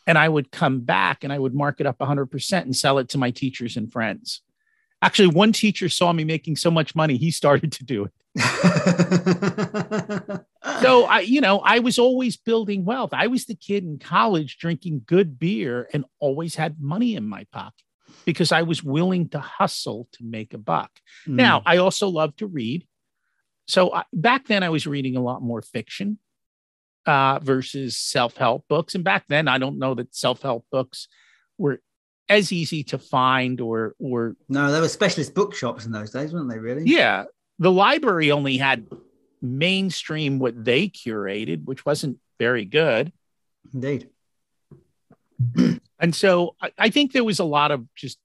and 0.07 0.19
I 0.19 0.29
would 0.29 0.51
come 0.51 0.81
back 0.81 1.23
and 1.23 1.33
I 1.33 1.39
would 1.39 1.55
mark 1.55 1.81
it 1.81 1.87
up 1.87 1.99
100% 1.99 2.63
and 2.63 2.75
sell 2.75 2.99
it 2.99 3.11
to 3.11 3.19
my 3.19 3.31
teachers 3.31 3.77
and 3.77 3.93
friends. 3.93 4.43
Actually, 5.01 5.29
one 5.29 5.53
teacher 5.53 5.89
saw 5.89 6.13
me 6.13 6.25
making 6.25 6.57
so 6.57 6.73
much 6.73 6.97
money, 6.97 7.17
he 7.17 7.31
started 7.31 7.71
to 7.73 7.85
do 7.85 8.05
it. 8.05 8.13
so 10.81 11.05
I, 11.05 11.21
you 11.21 11.41
know, 11.41 11.61
I 11.61 11.79
was 11.79 12.01
always 12.01 12.37
building 12.37 12.85
wealth. 12.85 13.11
I 13.13 13.29
was 13.29 13.45
the 13.45 13.55
kid 13.55 13.85
in 13.85 14.01
college 14.01 14.59
drinking 14.59 15.03
good 15.07 15.39
beer 15.39 15.89
and 15.93 16.05
always 16.19 16.57
had 16.57 16.81
money 16.81 17.15
in 17.15 17.29
my 17.29 17.47
pocket 17.53 17.85
because 18.29 18.53
I 18.53 18.61
was 18.61 18.85
willing 18.85 19.31
to 19.31 19.41
hustle 19.41 20.07
to 20.13 20.23
make 20.23 20.53
a 20.53 20.59
buck. 20.59 20.91
Mm. 21.27 21.37
Now, 21.37 21.63
I 21.65 21.79
also 21.79 22.09
love 22.09 22.37
to 22.37 22.47
read. 22.47 22.87
So 23.67 23.95
I, 23.95 24.05
back 24.13 24.47
then 24.47 24.63
I 24.63 24.69
was 24.69 24.87
reading 24.87 25.17
a 25.17 25.23
lot 25.23 25.41
more 25.41 25.63
fiction 25.63 26.19
uh, 27.07 27.39
versus 27.39 27.97
self 27.97 28.37
help 28.37 28.69
books. 28.69 28.95
And 28.95 29.03
back 29.03 29.25
then, 29.31 29.49
I 29.49 29.57
don't 29.57 29.79
know 29.79 29.95
that 29.95 30.15
self 30.15 30.43
help 30.43 30.67
books 30.71 31.09
were 31.57 31.81
as 32.29 32.53
easy 32.53 32.85
to 32.85 32.99
find 32.99 33.63
or 33.63 33.95
or 33.99 34.37
no, 34.47 34.71
there 34.71 34.83
were 34.83 34.89
specialist 34.89 35.35
bookshops 35.35 35.87
in 35.87 35.93
those 35.93 36.11
days, 36.11 36.31
weren't 36.35 36.51
they? 36.51 36.59
Really? 36.59 36.83
Yeah, 36.85 37.25
the 37.59 37.73
library 37.73 38.31
only 38.31 38.59
had 38.59 38.89
mainstream 39.41 40.39
what 40.39 40.63
they 40.63 40.91
curated, 40.91 41.65
which 41.65 41.87
wasn't 41.87 42.19
very 42.39 42.67
good. 42.67 43.11
Indeed. 43.73 44.11
and 45.99 46.15
so 46.15 46.55
I, 46.61 46.73
I 46.79 46.91
think 46.91 47.13
there 47.13 47.25
was 47.25 47.39
a 47.39 47.45
lot 47.45 47.71
of 47.71 47.93
just 47.95 48.19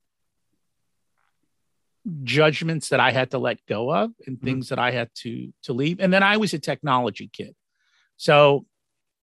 judgments 2.24 2.90
that 2.90 3.00
I 3.00 3.12
had 3.12 3.32
to 3.32 3.38
let 3.38 3.66
go 3.66 3.94
of 3.94 4.12
and 4.26 4.38
mm-hmm. 4.38 4.46
things 4.46 4.66
mm-hmm. 4.66 4.76
that 4.76 4.82
I 4.82 4.92
had 4.92 5.10
to 5.16 5.54
to 5.64 5.74
leave. 5.74 6.00
And 6.00 6.12
then 6.12 6.24
I 6.24 6.38
was 6.38 6.54
a 6.54 6.60
technology 6.60 7.30
kid. 7.32 7.56
So 8.18 8.66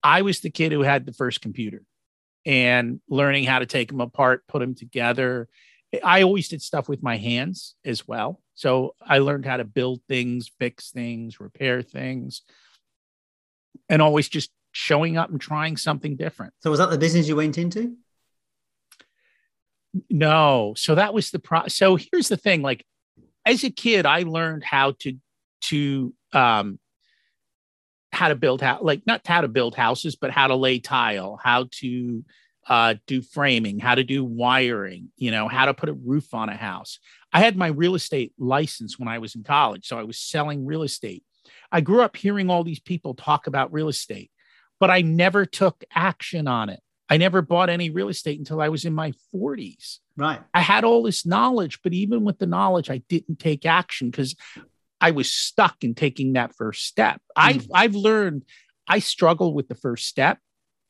I 0.03 0.23
was 0.23 0.41
the 0.41 0.51
kid 0.51 0.73
who 0.73 0.83
had 0.83 1.07
the 1.07 1.13
first 1.13 1.41
computer 1.41 1.83
and 2.47 3.01
learning 3.09 3.45
how 3.45 3.59
to 3.59 3.67
take 3.67 3.89
them 3.89 4.01
apart, 4.01 4.47
put 4.49 4.61
them 4.61 4.75
together. 4.75 5.49
I 6.03 6.23
always 6.23 6.49
did 6.49 6.63
stuff 6.63 6.89
with 6.89 7.03
my 7.03 7.17
hands 7.17 7.75
as 7.85 8.07
well. 8.07 8.41
So 8.55 8.95
I 9.01 9.19
learned 9.19 9.47
how 9.47 9.57
to 9.57 9.65
build 9.65 10.01
things, 10.09 10.51
fix 10.59 10.91
things, 10.91 11.41
repair 11.41 11.83
things, 11.83 12.43
and 13.89 14.01
always 14.01 14.29
just 14.29 14.51
showing 14.73 15.17
up 15.17 15.31
and 15.31 15.41
trying 15.41 15.77
something 15.77 16.17
different. 16.17 16.55
So 16.61 16.71
was 16.71 16.79
that 16.79 16.91
the 16.91 16.99
business 16.99 17.29
you 17.29 17.37
went 17.37 17.59
into? 17.59 17.97
No. 20.09 20.75
So 20.77 20.95
that 20.95 21.15
was 21.15 21.31
the 21.31 21.39
pro. 21.39 21.67
So 21.69 21.97
here's 21.97 22.29
the 22.29 22.37
thing: 22.37 22.63
like 22.63 22.85
as 23.45 23.65
a 23.65 23.71
kid, 23.71 24.07
I 24.07 24.23
learned 24.23 24.65
how 24.65 24.93
to 25.01 25.17
to 25.63 26.15
um, 26.33 26.79
how 28.13 28.29
to 28.29 28.35
build 28.35 28.63
how 28.63 28.79
like 28.81 29.07
not 29.07 29.27
how 29.27 29.41
to 29.41 29.49
build 29.49 29.75
houses, 29.75 30.17
but 30.17 30.31
how 30.31 30.47
to 30.47 30.55
lay 30.55 30.79
tile, 30.79 31.39
how 31.43 31.69
to 31.73 32.25
uh, 32.69 32.95
do 33.07 33.23
framing, 33.23 33.79
how 33.79 33.95
to 33.95 34.05
do 34.05 34.25
wiring, 34.25 35.11
you 35.17 35.31
know, 35.31 35.49
how 35.49 35.67
to 35.67 35.75
put 35.75 35.89
a 35.89 35.95
roof 35.95 36.35
on 36.35 36.49
a 36.49 36.57
house. 36.57 36.99
I 37.33 37.41
had 37.41 37.57
my 37.57 37.69
real 37.69 37.95
estate 37.95 38.33
license 38.39 38.99
when 38.99 39.09
I 39.09 39.19
was 39.19 39.35
in 39.35 39.43
college, 39.43 39.87
so 39.87 39.99
I 39.99 40.05
was 40.05 40.19
selling 40.19 40.67
real 40.67 40.83
estate. 40.83 41.25
I 41.73 41.81
grew 41.81 42.03
up 42.03 42.17
hearing 42.17 42.51
all 42.51 42.65
these 42.65 42.81
people 42.81 43.15
talk 43.15 43.47
about 43.47 43.73
real 43.73 43.89
estate, 43.89 44.31
but 44.79 44.91
I 44.91 45.03
never 45.03 45.47
took 45.47 45.83
action 45.95 46.47
on 46.49 46.69
it. 46.69 46.81
I 47.11 47.17
never 47.17 47.43
bought 47.43 47.69
any 47.69 47.91
real 47.91 48.09
estate 48.09 48.39
until 48.39 48.61
I 48.61 48.69
was 48.69 48.85
in 48.85 48.95
my 48.95 49.13
40s. 49.35 49.99
Right. 50.17 50.41
I 50.55 50.61
had 50.61 50.85
all 50.85 51.03
this 51.03 51.27
knowledge, 51.27 51.81
but 51.83 51.93
even 51.93 52.25
with 52.25 52.39
the 52.39 52.47
knowledge, 52.47 52.89
I 52.89 52.99
didn't 53.09 53.41
take 53.41 53.67
action 53.67 54.11
because 54.11 54.37
I 55.01 55.11
was 55.11 55.31
stuck 55.31 55.83
in 55.83 55.95
taking 55.95 56.35
that 56.35 56.55
first 56.55 56.87
step. 56.87 57.17
Mm. 57.17 57.21
I've 57.37 57.67
I've 57.75 57.95
learned 57.97 58.45
I 58.87 59.01
struggle 59.01 59.55
with 59.55 59.67
the 59.67 59.75
first 59.75 60.07
step, 60.07 60.39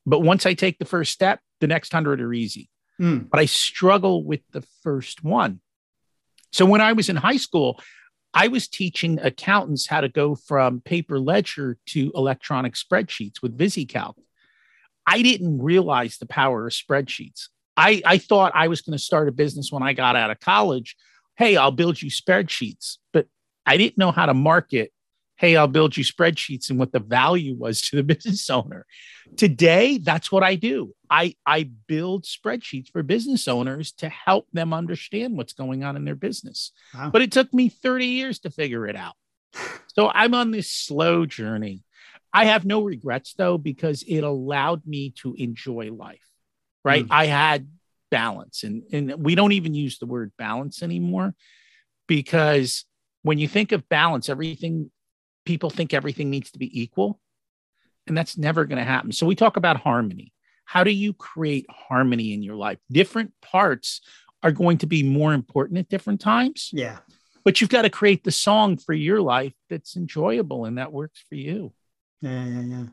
but 0.04 0.20
once 0.20 0.44
I 0.44 0.52
take 0.52 0.78
the 0.78 0.84
first 0.84 1.12
step, 1.12 1.40
the 1.60 1.66
next 1.66 1.92
hundred 1.92 2.20
are 2.20 2.34
easy. 2.34 2.68
Mm. 3.00 3.30
But 3.30 3.40
I 3.40 3.46
struggle 3.46 4.22
with 4.22 4.40
the 4.52 4.62
first 4.82 5.24
one. 5.24 5.60
So 6.52 6.66
when 6.66 6.82
I 6.82 6.92
was 6.92 7.08
in 7.08 7.16
high 7.16 7.38
school, 7.38 7.80
I 8.34 8.48
was 8.48 8.68
teaching 8.68 9.18
accountants 9.20 9.86
how 9.86 10.02
to 10.02 10.08
go 10.08 10.34
from 10.34 10.82
paper 10.82 11.18
ledger 11.18 11.78
to 11.86 12.12
electronic 12.14 12.74
spreadsheets 12.74 13.42
with 13.42 13.56
VisiCalc. 13.56 14.14
I 15.10 15.22
didn't 15.22 15.60
realize 15.60 16.18
the 16.18 16.26
power 16.26 16.68
of 16.68 16.72
spreadsheets. 16.72 17.48
I, 17.76 18.00
I 18.06 18.18
thought 18.18 18.52
I 18.54 18.68
was 18.68 18.80
going 18.80 18.96
to 18.96 19.02
start 19.02 19.28
a 19.28 19.32
business 19.32 19.72
when 19.72 19.82
I 19.82 19.92
got 19.92 20.14
out 20.14 20.30
of 20.30 20.38
college. 20.38 20.96
Hey, 21.36 21.56
I'll 21.56 21.72
build 21.72 22.00
you 22.00 22.10
spreadsheets. 22.10 22.98
But 23.12 23.26
I 23.66 23.76
didn't 23.76 23.98
know 23.98 24.12
how 24.12 24.26
to 24.26 24.34
market. 24.34 24.92
Hey, 25.34 25.56
I'll 25.56 25.66
build 25.66 25.96
you 25.96 26.04
spreadsheets 26.04 26.70
and 26.70 26.78
what 26.78 26.92
the 26.92 27.00
value 27.00 27.56
was 27.58 27.82
to 27.88 27.96
the 27.96 28.02
business 28.14 28.48
owner. 28.50 28.86
Today, 29.36 29.98
that's 29.98 30.30
what 30.30 30.44
I 30.44 30.54
do. 30.54 30.94
I, 31.10 31.34
I 31.44 31.70
build 31.88 32.24
spreadsheets 32.24 32.92
for 32.92 33.02
business 33.02 33.48
owners 33.48 33.90
to 33.94 34.08
help 34.08 34.46
them 34.52 34.72
understand 34.72 35.36
what's 35.36 35.54
going 35.54 35.82
on 35.82 35.96
in 35.96 36.04
their 36.04 36.14
business. 36.14 36.70
Wow. 36.94 37.10
But 37.10 37.22
it 37.22 37.32
took 37.32 37.52
me 37.52 37.68
30 37.68 38.06
years 38.06 38.38
to 38.40 38.50
figure 38.50 38.86
it 38.86 38.94
out. 38.94 39.14
So 39.96 40.08
I'm 40.14 40.34
on 40.34 40.52
this 40.52 40.70
slow 40.70 41.26
journey. 41.26 41.82
I 42.32 42.46
have 42.46 42.64
no 42.64 42.82
regrets 42.82 43.34
though, 43.34 43.58
because 43.58 44.02
it 44.06 44.20
allowed 44.20 44.86
me 44.86 45.10
to 45.22 45.34
enjoy 45.34 45.90
life, 45.92 46.26
right? 46.84 47.04
Mm. 47.04 47.10
I 47.10 47.26
had 47.26 47.68
balance 48.10 48.64
and, 48.64 48.82
and 48.92 49.14
we 49.24 49.34
don't 49.34 49.52
even 49.52 49.72
use 49.72 49.98
the 49.98 50.06
word 50.06 50.32
balance 50.36 50.82
anymore 50.82 51.34
because 52.08 52.84
when 53.22 53.38
you 53.38 53.46
think 53.46 53.72
of 53.72 53.88
balance, 53.88 54.28
everything 54.28 54.90
people 55.44 55.70
think 55.70 55.94
everything 55.94 56.30
needs 56.30 56.50
to 56.52 56.58
be 56.58 56.80
equal. 56.80 57.20
And 58.06 58.16
that's 58.16 58.36
never 58.36 58.64
going 58.64 58.78
to 58.78 58.84
happen. 58.84 59.12
So 59.12 59.26
we 59.26 59.34
talk 59.34 59.56
about 59.56 59.76
harmony. 59.76 60.32
How 60.64 60.84
do 60.84 60.90
you 60.90 61.12
create 61.12 61.66
harmony 61.68 62.32
in 62.32 62.42
your 62.42 62.56
life? 62.56 62.78
Different 62.90 63.32
parts 63.42 64.00
are 64.42 64.52
going 64.52 64.78
to 64.78 64.86
be 64.86 65.02
more 65.02 65.34
important 65.34 65.78
at 65.78 65.88
different 65.88 66.20
times. 66.20 66.70
Yeah. 66.72 66.98
But 67.44 67.60
you've 67.60 67.70
got 67.70 67.82
to 67.82 67.90
create 67.90 68.24
the 68.24 68.32
song 68.32 68.76
for 68.76 68.92
your 68.92 69.20
life 69.20 69.54
that's 69.68 69.96
enjoyable 69.96 70.64
and 70.64 70.78
that 70.78 70.92
works 70.92 71.22
for 71.28 71.34
you. 71.34 71.72
Yeah, 72.20 72.44
yeah, 72.44 72.60
yeah. 72.60 72.84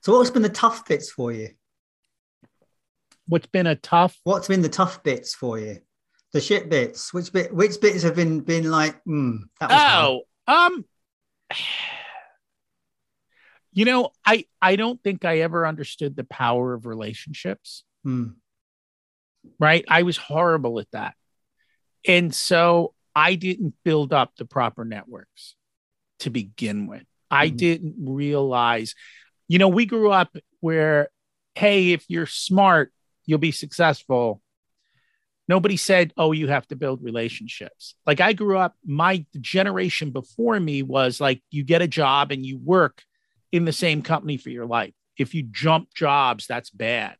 So 0.00 0.18
what's 0.18 0.30
been 0.30 0.42
the 0.42 0.48
tough 0.48 0.86
bits 0.86 1.10
for 1.10 1.32
you? 1.32 1.50
What's 3.26 3.46
been 3.46 3.68
a 3.68 3.76
tough? 3.76 4.18
What's 4.24 4.48
been 4.48 4.62
the 4.62 4.68
tough 4.68 5.02
bits 5.02 5.34
for 5.34 5.58
you? 5.58 5.78
The 6.32 6.40
shit 6.40 6.68
bits. 6.68 7.14
Which 7.14 7.32
bit? 7.32 7.54
Which 7.54 7.80
bits 7.80 8.02
have 8.02 8.16
been 8.16 8.40
been 8.40 8.70
like? 8.70 9.02
Mm, 9.04 9.40
oh, 9.60 10.22
hard. 10.46 10.74
um, 10.74 10.84
you 13.72 13.84
know, 13.84 14.10
I 14.24 14.46
I 14.60 14.76
don't 14.76 15.02
think 15.02 15.24
I 15.24 15.40
ever 15.40 15.66
understood 15.66 16.16
the 16.16 16.24
power 16.24 16.74
of 16.74 16.86
relationships. 16.86 17.84
Mm. 18.04 18.34
Right? 19.58 19.84
I 19.88 20.02
was 20.02 20.16
horrible 20.16 20.80
at 20.80 20.90
that, 20.92 21.14
and 22.06 22.34
so 22.34 22.94
I 23.14 23.34
didn't 23.36 23.74
build 23.84 24.12
up 24.12 24.34
the 24.36 24.44
proper 24.44 24.84
networks 24.84 25.54
to 26.20 26.30
begin 26.30 26.86
with. 26.86 27.04
I 27.32 27.48
mm-hmm. 27.48 27.56
didn't 27.56 27.94
realize, 27.98 28.94
you 29.48 29.58
know, 29.58 29.68
we 29.68 29.86
grew 29.86 30.12
up 30.12 30.36
where, 30.60 31.08
hey, 31.54 31.92
if 31.92 32.04
you're 32.08 32.26
smart, 32.26 32.92
you'll 33.24 33.38
be 33.38 33.50
successful. 33.50 34.42
Nobody 35.48 35.76
said, 35.76 36.12
oh, 36.16 36.32
you 36.32 36.48
have 36.48 36.68
to 36.68 36.76
build 36.76 37.02
relationships. 37.02 37.94
Like 38.06 38.20
I 38.20 38.34
grew 38.34 38.58
up, 38.58 38.74
my 38.84 39.24
generation 39.40 40.10
before 40.10 40.60
me 40.60 40.82
was 40.82 41.20
like, 41.20 41.42
you 41.50 41.64
get 41.64 41.82
a 41.82 41.88
job 41.88 42.30
and 42.30 42.46
you 42.46 42.58
work 42.58 43.02
in 43.50 43.64
the 43.64 43.72
same 43.72 44.02
company 44.02 44.36
for 44.36 44.50
your 44.50 44.66
life. 44.66 44.94
If 45.18 45.34
you 45.34 45.42
jump 45.42 45.92
jobs, 45.94 46.46
that's 46.46 46.70
bad. 46.70 47.16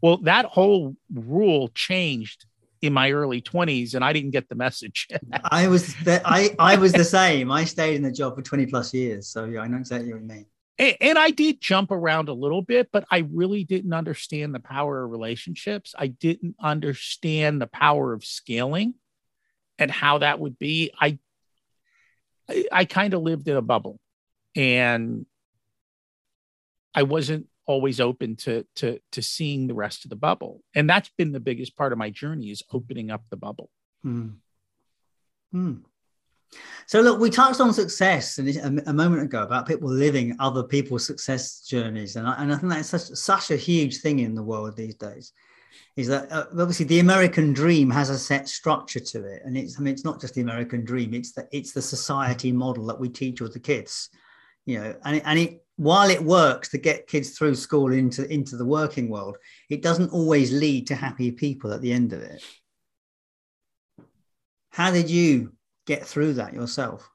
Well, 0.00 0.18
that 0.18 0.44
whole 0.44 0.96
rule 1.12 1.68
changed 1.68 2.46
in 2.84 2.92
my 2.92 3.12
early 3.12 3.40
20s 3.40 3.94
and 3.94 4.04
I 4.04 4.12
didn't 4.12 4.32
get 4.32 4.50
the 4.50 4.54
message. 4.54 5.08
I 5.44 5.68
was 5.68 5.94
the, 6.04 6.20
I 6.24 6.54
I 6.58 6.76
was 6.76 6.92
the 6.92 7.04
same. 7.04 7.50
I 7.50 7.64
stayed 7.64 7.96
in 7.96 8.02
the 8.02 8.12
job 8.12 8.36
for 8.36 8.42
20 8.42 8.66
plus 8.66 8.92
years. 8.92 9.26
So 9.28 9.46
yeah, 9.46 9.60
I 9.60 9.68
know 9.68 9.78
exactly 9.78 10.12
what 10.12 10.20
you 10.20 10.28
mean. 10.28 10.46
And, 10.78 10.96
and 11.00 11.18
I 11.18 11.30
did 11.30 11.62
jump 11.62 11.90
around 11.90 12.28
a 12.28 12.34
little 12.34 12.60
bit, 12.60 12.90
but 12.92 13.06
I 13.10 13.26
really 13.30 13.64
didn't 13.64 13.94
understand 13.94 14.54
the 14.54 14.60
power 14.60 15.02
of 15.02 15.10
relationships. 15.10 15.94
I 15.98 16.08
didn't 16.08 16.56
understand 16.60 17.62
the 17.62 17.66
power 17.66 18.12
of 18.12 18.22
scaling 18.22 18.94
and 19.78 19.90
how 19.90 20.18
that 20.18 20.38
would 20.38 20.58
be. 20.58 20.92
I 21.00 21.18
I, 22.50 22.64
I 22.70 22.84
kind 22.84 23.14
of 23.14 23.22
lived 23.22 23.48
in 23.48 23.56
a 23.56 23.62
bubble 23.62 23.98
and 24.54 25.24
I 26.94 27.04
wasn't 27.04 27.46
always 27.66 28.00
open 28.00 28.36
to 28.36 28.64
to 28.76 28.98
to 29.12 29.22
seeing 29.22 29.66
the 29.66 29.74
rest 29.74 30.04
of 30.04 30.10
the 30.10 30.16
bubble 30.16 30.62
and 30.74 30.88
that's 30.88 31.10
been 31.16 31.32
the 31.32 31.40
biggest 31.40 31.76
part 31.76 31.92
of 31.92 31.98
my 31.98 32.10
journey 32.10 32.50
is 32.50 32.62
opening 32.72 33.10
up 33.10 33.22
the 33.30 33.36
bubble 33.36 33.70
hmm. 34.02 34.28
Hmm. 35.52 35.76
so 36.86 37.00
look 37.00 37.20
we 37.20 37.30
touched 37.30 37.60
on 37.60 37.72
success 37.72 38.38
a, 38.38 38.82
a, 38.86 38.92
moment 38.92 39.22
ago 39.22 39.42
about 39.42 39.66
people 39.66 39.88
living 39.88 40.36
other 40.40 40.62
people's 40.62 41.06
success 41.06 41.60
journeys 41.60 42.16
and 42.16 42.26
I, 42.26 42.34
and 42.42 42.52
I 42.52 42.56
think 42.56 42.72
that's 42.72 42.88
such, 42.88 43.02
such 43.02 43.50
a 43.50 43.56
huge 43.56 44.00
thing 44.00 44.18
in 44.18 44.34
the 44.34 44.42
world 44.42 44.76
these 44.76 44.96
days 44.96 45.32
is 45.96 46.08
that 46.08 46.30
uh, 46.32 46.46
obviously 46.58 46.86
the 46.86 46.98
American 46.98 47.52
dream 47.52 47.90
has 47.90 48.10
a 48.10 48.18
set 48.18 48.48
structure 48.48 49.00
to 49.00 49.24
it, 49.24 49.42
and 49.44 49.56
it's 49.56 49.78
I 49.78 49.82
mean 49.82 49.94
it's 49.94 50.04
not 50.04 50.20
just 50.20 50.34
the 50.34 50.40
American 50.40 50.84
dream; 50.84 51.14
it's 51.14 51.32
the 51.32 51.48
it's 51.52 51.72
the 51.72 51.82
society 51.82 52.52
model 52.52 52.86
that 52.86 52.98
we 52.98 53.08
teach 53.08 53.40
all 53.40 53.48
the 53.48 53.60
kids, 53.60 54.10
you 54.66 54.80
know, 54.80 54.94
and 55.04 55.22
and 55.24 55.38
it 55.38 55.63
while 55.76 56.08
it 56.08 56.22
works 56.22 56.70
to 56.70 56.78
get 56.78 57.08
kids 57.08 57.30
through 57.30 57.56
school 57.56 57.92
into 57.92 58.30
into 58.32 58.56
the 58.56 58.64
working 58.66 59.08
world, 59.08 59.36
it 59.68 59.82
doesn't 59.82 60.12
always 60.12 60.52
lead 60.52 60.86
to 60.88 60.94
happy 60.94 61.30
people 61.32 61.72
at 61.72 61.80
the 61.80 61.92
end 61.92 62.12
of 62.12 62.20
it. 62.20 62.42
How 64.70 64.90
did 64.90 65.10
you 65.10 65.52
get 65.86 66.06
through 66.06 66.34
that 66.34 66.54
yourself? 66.54 67.08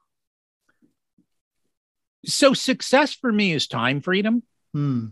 So 2.26 2.54
success 2.54 3.14
for 3.14 3.32
me 3.32 3.52
is 3.52 3.66
time 3.66 4.00
freedom. 4.00 4.42
Hmm. 4.72 5.06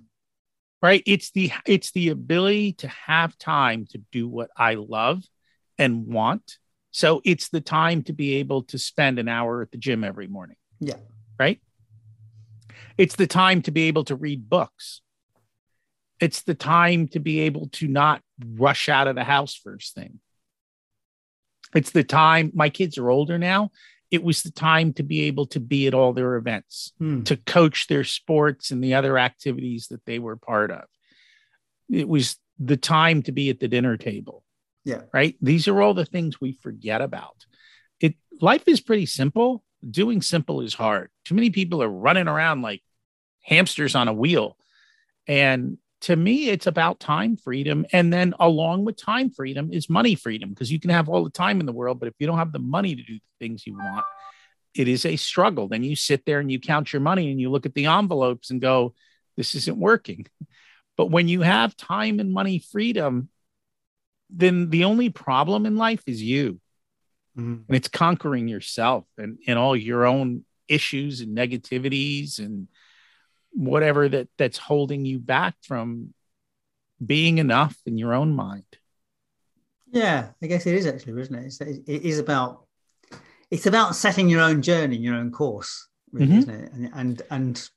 Right? 0.80 1.02
It's 1.06 1.30
the 1.30 1.50
it's 1.66 1.90
the 1.92 2.10
ability 2.10 2.74
to 2.74 2.88
have 2.88 3.36
time 3.38 3.86
to 3.90 3.98
do 4.12 4.28
what 4.28 4.50
I 4.56 4.74
love 4.74 5.24
and 5.78 6.06
want. 6.06 6.58
So 6.90 7.20
it's 7.24 7.48
the 7.48 7.60
time 7.60 8.02
to 8.04 8.12
be 8.12 8.36
able 8.36 8.62
to 8.64 8.78
spend 8.78 9.18
an 9.18 9.28
hour 9.28 9.62
at 9.62 9.70
the 9.70 9.78
gym 9.78 10.04
every 10.04 10.26
morning. 10.26 10.56
Yeah. 10.80 10.96
Right? 11.38 11.60
It's 12.96 13.16
the 13.16 13.26
time 13.26 13.62
to 13.62 13.70
be 13.70 13.82
able 13.82 14.04
to 14.04 14.16
read 14.16 14.48
books. 14.48 15.02
It's 16.20 16.42
the 16.42 16.54
time 16.54 17.08
to 17.08 17.20
be 17.20 17.40
able 17.40 17.68
to 17.72 17.86
not 17.86 18.22
rush 18.56 18.88
out 18.88 19.06
of 19.06 19.14
the 19.14 19.24
house 19.24 19.54
first 19.54 19.94
thing. 19.94 20.20
It's 21.74 21.90
the 21.90 22.04
time, 22.04 22.50
my 22.54 22.70
kids 22.70 22.98
are 22.98 23.10
older 23.10 23.38
now. 23.38 23.70
It 24.10 24.22
was 24.22 24.42
the 24.42 24.50
time 24.50 24.94
to 24.94 25.02
be 25.02 25.22
able 25.24 25.46
to 25.48 25.60
be 25.60 25.86
at 25.86 25.94
all 25.94 26.12
their 26.12 26.36
events, 26.36 26.92
hmm. 26.98 27.22
to 27.24 27.36
coach 27.36 27.88
their 27.88 28.04
sports 28.04 28.70
and 28.70 28.82
the 28.82 28.94
other 28.94 29.18
activities 29.18 29.88
that 29.88 30.04
they 30.06 30.18
were 30.18 30.36
part 30.36 30.70
of. 30.70 30.84
It 31.90 32.08
was 32.08 32.36
the 32.58 32.76
time 32.78 33.22
to 33.24 33.32
be 33.32 33.50
at 33.50 33.60
the 33.60 33.68
dinner 33.68 33.96
table. 33.96 34.44
Yeah. 34.84 35.02
Right. 35.12 35.36
These 35.42 35.68
are 35.68 35.82
all 35.82 35.92
the 35.92 36.06
things 36.06 36.40
we 36.40 36.52
forget 36.52 37.02
about. 37.02 37.44
It 38.00 38.14
life 38.40 38.66
is 38.66 38.80
pretty 38.80 39.06
simple. 39.06 39.62
Doing 39.88 40.22
simple 40.22 40.60
is 40.60 40.74
hard. 40.74 41.10
Too 41.24 41.34
many 41.34 41.50
people 41.50 41.82
are 41.82 41.88
running 41.88 42.28
around 42.28 42.62
like 42.62 42.82
hamsters 43.42 43.94
on 43.94 44.08
a 44.08 44.12
wheel. 44.12 44.56
And 45.26 45.78
to 46.02 46.14
me, 46.14 46.48
it's 46.48 46.66
about 46.66 47.00
time 47.00 47.36
freedom. 47.36 47.86
And 47.92 48.12
then 48.12 48.34
along 48.38 48.84
with 48.84 48.96
time 48.96 49.30
freedom 49.30 49.72
is 49.72 49.90
money 49.90 50.14
freedom 50.14 50.50
because 50.50 50.70
you 50.70 50.80
can 50.80 50.90
have 50.90 51.08
all 51.08 51.24
the 51.24 51.30
time 51.30 51.60
in 51.60 51.66
the 51.66 51.72
world, 51.72 51.98
but 51.98 52.08
if 52.08 52.14
you 52.18 52.26
don't 52.26 52.38
have 52.38 52.52
the 52.52 52.58
money 52.58 52.94
to 52.94 53.02
do 53.02 53.14
the 53.14 53.44
things 53.44 53.66
you 53.66 53.74
want, 53.74 54.04
it 54.74 54.88
is 54.88 55.04
a 55.04 55.16
struggle. 55.16 55.68
Then 55.68 55.82
you 55.82 55.96
sit 55.96 56.24
there 56.24 56.38
and 56.38 56.50
you 56.50 56.60
count 56.60 56.92
your 56.92 57.00
money 57.00 57.30
and 57.30 57.40
you 57.40 57.50
look 57.50 57.66
at 57.66 57.74
the 57.74 57.86
envelopes 57.86 58.50
and 58.50 58.60
go, 58.60 58.94
this 59.36 59.54
isn't 59.54 59.78
working. 59.78 60.26
But 60.96 61.10
when 61.10 61.28
you 61.28 61.42
have 61.42 61.76
time 61.76 62.20
and 62.20 62.32
money 62.32 62.58
freedom, 62.58 63.28
then 64.30 64.70
the 64.70 64.84
only 64.84 65.10
problem 65.10 65.66
in 65.66 65.76
life 65.76 66.02
is 66.06 66.22
you. 66.22 66.60
Mm-hmm. 67.38 67.62
And 67.68 67.76
it's 67.76 67.88
conquering 67.88 68.48
yourself 68.48 69.04
and, 69.16 69.38
and 69.46 69.58
all 69.58 69.76
your 69.76 70.06
own 70.06 70.44
issues 70.66 71.20
and 71.20 71.36
negativities 71.36 72.38
and 72.38 72.68
whatever 73.52 74.08
that 74.08 74.28
that's 74.36 74.58
holding 74.58 75.04
you 75.04 75.18
back 75.18 75.54
from 75.62 76.12
being 77.04 77.38
enough 77.38 77.76
in 77.86 77.96
your 77.96 78.12
own 78.12 78.34
mind 78.34 78.64
yeah 79.90 80.28
i 80.42 80.46
guess 80.46 80.66
it 80.66 80.74
is 80.74 80.86
actually 80.86 81.18
isn't 81.18 81.34
it 81.34 81.46
it's, 81.46 81.60
it 81.60 82.02
is 82.02 82.18
about 82.18 82.66
it's 83.50 83.64
about 83.64 83.96
setting 83.96 84.28
your 84.28 84.42
own 84.42 84.60
journey 84.60 84.96
your 84.96 85.14
own 85.14 85.30
course 85.30 85.88
really, 86.12 86.26
mm-hmm. 86.26 86.38
isn't 86.38 86.54
it 86.64 86.72
and, 86.72 86.90
and 86.92 87.22
and 87.30 87.70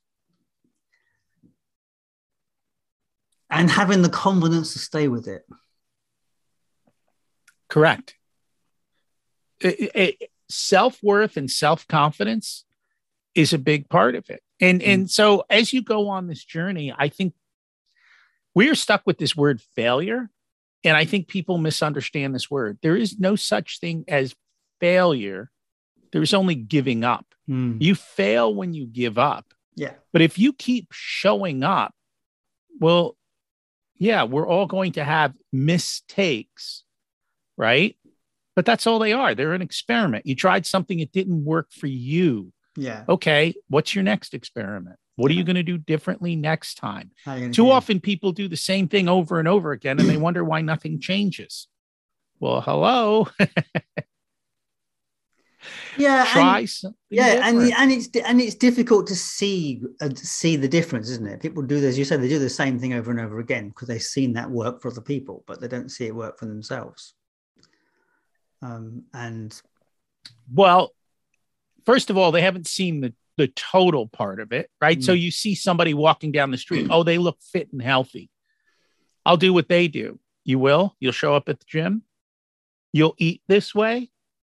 and 3.52 3.70
having 3.70 4.02
the 4.02 4.10
confidence 4.10 4.74
to 4.74 4.80
stay 4.80 5.10
with 5.10 5.28
it. 5.28 5.46
Correct. 7.68 8.16
Self 10.50 11.02
worth 11.02 11.38
and 11.38 11.50
self 11.50 11.88
confidence 11.88 12.66
is 13.36 13.54
a 13.54 13.58
big 13.58 13.90
part 13.90 14.16
of 14.16 14.30
it. 14.30 14.42
And, 14.60 14.82
mm. 14.82 14.88
and 14.88 15.10
so 15.10 15.46
as 15.50 15.74
you 15.74 15.82
go 15.82 16.10
on 16.10 16.28
this 16.28 16.44
journey, 16.44 16.94
I 16.96 17.08
think 17.08 17.34
we're 18.54 18.76
stuck 18.76 19.04
with 19.06 19.18
this 19.18 19.36
word 19.36 19.62
failure. 19.76 20.30
And 20.84 20.98
I 20.98 21.06
think 21.06 21.28
people 21.28 21.58
misunderstand 21.58 22.34
this 22.36 22.50
word. 22.50 22.80
There 22.82 22.98
is 22.98 23.20
no 23.20 23.36
such 23.36 23.80
thing 23.80 24.04
as 24.08 24.36
failure, 24.80 25.52
there's 26.12 26.34
only 26.34 26.56
giving 26.56 27.04
up. 27.04 27.26
Mm. 27.50 27.82
You 27.82 27.96
fail 27.96 28.54
when 28.54 28.74
you 28.74 28.86
give 28.86 29.18
up. 29.18 29.46
Yeah. 29.76 29.94
But 30.12 30.22
if 30.22 30.38
you 30.38 30.54
keep 30.54 30.88
showing 30.92 31.64
up, 31.64 31.94
well, 32.80 33.16
yeah, 33.98 34.24
we're 34.24 34.48
all 34.48 34.66
going 34.66 34.94
to 34.94 35.04
have 35.04 35.34
mistakes, 35.54 36.84
right? 37.58 37.96
But 38.62 38.68
that's 38.68 38.86
all 38.86 39.00
they 39.00 39.12
are. 39.12 39.34
They're 39.34 39.54
an 39.54 39.64
experiment. 39.64 40.28
You 40.28 40.36
tried 40.36 40.68
something, 40.68 41.00
it 41.00 41.12
didn't 41.12 41.44
work 41.44 41.72
for 41.72 41.88
you. 41.88 42.54
Yeah. 42.78 43.06
Okay. 43.10 43.56
What's 43.70 43.96
your 43.96 44.04
next 44.04 44.36
experiment? 44.36 44.98
What 45.16 45.32
are 45.32 45.34
you 45.34 45.44
going 45.44 45.56
to 45.56 45.64
do 45.64 45.80
differently 45.80 46.36
next 46.36 46.76
time? 46.76 47.10
Too 47.54 47.72
often 47.72 48.00
people 48.00 48.34
do 48.34 48.48
the 48.48 48.56
same 48.56 48.88
thing 48.88 49.10
over 49.10 49.40
and 49.40 49.48
over 49.48 49.72
again 49.72 50.00
and 50.00 50.08
they 50.08 50.18
wonder 50.28 50.44
why 50.44 50.62
nothing 50.62 51.00
changes. 51.00 51.68
Well, 52.40 52.62
hello. 52.62 53.30
yeah 55.98 56.26
try 56.26 56.60
and, 56.60 56.70
something 56.70 56.98
yeah 57.10 57.36
different. 57.36 57.64
and 57.64 57.74
and 57.74 57.92
it's 57.92 58.10
and 58.26 58.42
it's 58.42 58.56
difficult 58.56 59.06
to 59.06 59.16
see 59.16 59.80
uh, 60.02 60.10
see 60.16 60.56
the 60.56 60.68
difference 60.68 61.08
isn't 61.08 61.28
it 61.28 61.40
people 61.40 61.62
do 61.62 61.80
this. 61.80 62.00
you 62.00 62.04
say 62.04 62.18
they 62.18 62.28
do 62.28 62.40
the 62.40 62.50
same 62.50 62.80
thing 62.80 62.94
over 62.94 63.12
and 63.12 63.20
over 63.20 63.38
again 63.40 63.70
because 63.70 63.88
they've 63.88 64.02
seen 64.02 64.34
that 64.34 64.50
work 64.50 64.82
for 64.82 64.90
other 64.90 65.02
people 65.02 65.44
but 65.46 65.62
they 65.62 65.68
don't 65.68 65.90
see 65.90 66.08
it 66.08 66.16
work 66.16 66.40
for 66.40 66.48
themselves 66.48 67.14
um, 68.62 69.04
and 69.14 69.62
well 70.54 70.92
first 71.86 72.10
of 72.10 72.18
all 72.18 72.32
they 72.32 72.42
haven't 72.42 72.68
seen 72.68 73.02
the 73.02 73.14
the 73.38 73.48
total 73.48 74.08
part 74.08 74.40
of 74.40 74.52
it 74.52 74.70
right 74.82 75.00
mm. 75.00 75.04
so 75.04 75.14
you 75.14 75.32
see 75.32 75.56
somebody 75.56 75.94
walking 75.94 76.32
down 76.32 76.52
the 76.52 76.58
street 76.58 76.88
oh 76.92 77.04
they 77.04 77.18
look 77.18 77.38
fit 77.42 77.72
and 77.72 77.82
healthy 77.82 78.30
i'll 79.26 79.38
do 79.38 79.54
what 79.54 79.70
they 79.70 79.88
do 79.88 80.20
you 80.44 80.60
will 80.60 80.96
you'll 81.00 81.12
show 81.12 81.34
up 81.34 81.50
at 81.50 81.60
the 81.60 81.66
gym 81.68 82.04
you'll 82.94 83.16
eat 83.18 83.42
this 83.48 83.74
way 83.74 84.12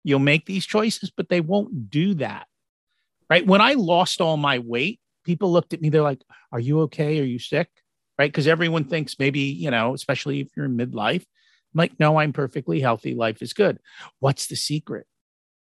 You'll 0.04 0.20
make 0.20 0.46
these 0.46 0.66
choices, 0.66 1.12
but 1.16 1.30
they 1.30 1.42
won't 1.42 1.90
do 1.90 2.16
that. 2.16 2.48
Right. 3.30 3.46
When 3.46 3.62
I 3.62 3.74
lost 3.74 4.20
all 4.20 4.38
my 4.38 4.60
weight, 4.60 5.00
people 5.24 5.52
looked 5.52 5.74
at 5.74 5.82
me, 5.82 5.90
they're 5.90 6.02
like, 6.02 6.22
Are 6.52 6.60
you 6.60 6.82
okay? 6.82 7.20
Are 7.20 7.26
you 7.26 7.40
sick? 7.40 7.70
Right. 8.18 8.32
Because 8.32 8.48
everyone 8.48 8.86
thinks 8.86 9.18
maybe, 9.20 9.40
you 9.40 9.72
know, 9.72 9.94
especially 9.94 10.42
if 10.42 10.50
you're 10.56 10.66
in 10.66 10.78
midlife, 10.78 11.26
I'm 11.74 11.78
like, 11.78 12.00
No, 12.00 12.18
I'm 12.18 12.34
perfectly 12.34 12.80
healthy. 12.80 13.14
Life 13.16 13.42
is 13.42 13.54
good. 13.54 13.80
What's 14.20 14.48
the 14.48 14.56
secret? 14.56 15.08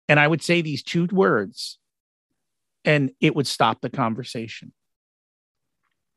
And 0.08 0.18
I 0.18 0.26
would 0.26 0.42
say 0.42 0.62
these 0.62 0.82
two 0.82 1.06
words, 1.06 1.78
and 2.84 3.10
it 3.20 3.36
would 3.36 3.46
stop 3.46 3.80
the 3.80 3.90
conversation 3.90 4.72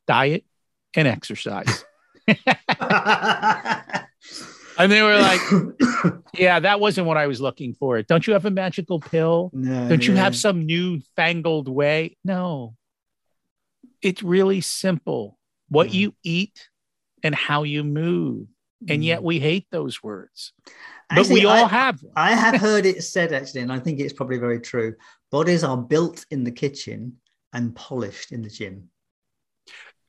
diet 0.06 0.44
and 0.94 1.06
exercise. 1.06 1.84
And 4.78 4.90
they 4.90 5.02
were 5.02 5.18
like, 5.18 5.40
Yeah, 6.34 6.60
that 6.60 6.80
wasn't 6.80 7.06
what 7.06 7.16
I 7.16 7.26
was 7.26 7.40
looking 7.40 7.74
for. 7.74 8.00
Don't 8.02 8.26
you 8.26 8.32
have 8.32 8.46
a 8.46 8.50
magical 8.50 9.00
pill? 9.00 9.50
No, 9.52 9.88
Don't 9.88 10.06
you 10.06 10.14
have 10.14 10.36
some 10.36 10.66
new 10.66 11.00
fangled 11.16 11.68
way? 11.68 12.16
No. 12.24 12.74
It's 14.00 14.22
really 14.22 14.60
simple 14.60 15.38
what 15.68 15.88
mm. 15.88 15.94
you 15.94 16.14
eat 16.24 16.68
and 17.22 17.34
how 17.34 17.62
you 17.62 17.84
move. 17.84 18.48
And 18.88 19.04
yet 19.04 19.20
mm. 19.20 19.24
we 19.24 19.40
hate 19.40 19.66
those 19.70 20.02
words. 20.02 20.52
But 21.14 21.28
we 21.28 21.44
all 21.44 21.64
I, 21.64 21.68
have 21.68 22.00
them. 22.00 22.12
I 22.16 22.34
have 22.34 22.60
heard 22.60 22.86
it 22.86 23.02
said 23.04 23.32
actually, 23.32 23.60
and 23.60 23.72
I 23.72 23.78
think 23.78 24.00
it's 24.00 24.12
probably 24.12 24.38
very 24.38 24.60
true. 24.60 24.94
Bodies 25.30 25.62
are 25.62 25.76
built 25.76 26.24
in 26.30 26.44
the 26.44 26.50
kitchen 26.50 27.18
and 27.52 27.74
polished 27.74 28.32
in 28.32 28.42
the 28.42 28.48
gym. 28.48 28.88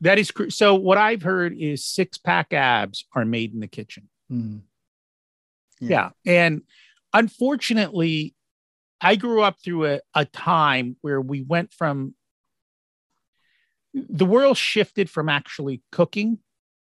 That 0.01 0.17
is 0.17 0.31
so. 0.49 0.75
What 0.75 0.97
I've 0.97 1.21
heard 1.21 1.55
is 1.57 1.85
six 1.85 2.17
pack 2.17 2.53
abs 2.53 3.05
are 3.15 3.25
made 3.25 3.53
in 3.53 3.59
the 3.59 3.67
kitchen. 3.67 4.09
Mm. 4.31 4.61
Yeah. 5.79 6.09
yeah. 6.23 6.45
And 6.45 6.61
unfortunately, 7.13 8.33
I 8.99 9.15
grew 9.15 9.41
up 9.41 9.57
through 9.63 9.87
a, 9.87 9.99
a 10.15 10.25
time 10.25 10.97
where 11.01 11.19
we 11.19 11.41
went 11.41 11.73
from 11.73 12.15
the 13.93 14.25
world 14.25 14.57
shifted 14.57 15.09
from 15.09 15.29
actually 15.29 15.81
cooking 15.91 16.39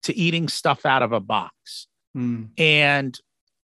to 0.03 0.15
eating 0.15 0.47
stuff 0.47 0.85
out 0.85 1.01
of 1.01 1.11
a 1.11 1.19
box. 1.19 1.87
Mm. 2.15 2.49
And 2.57 3.19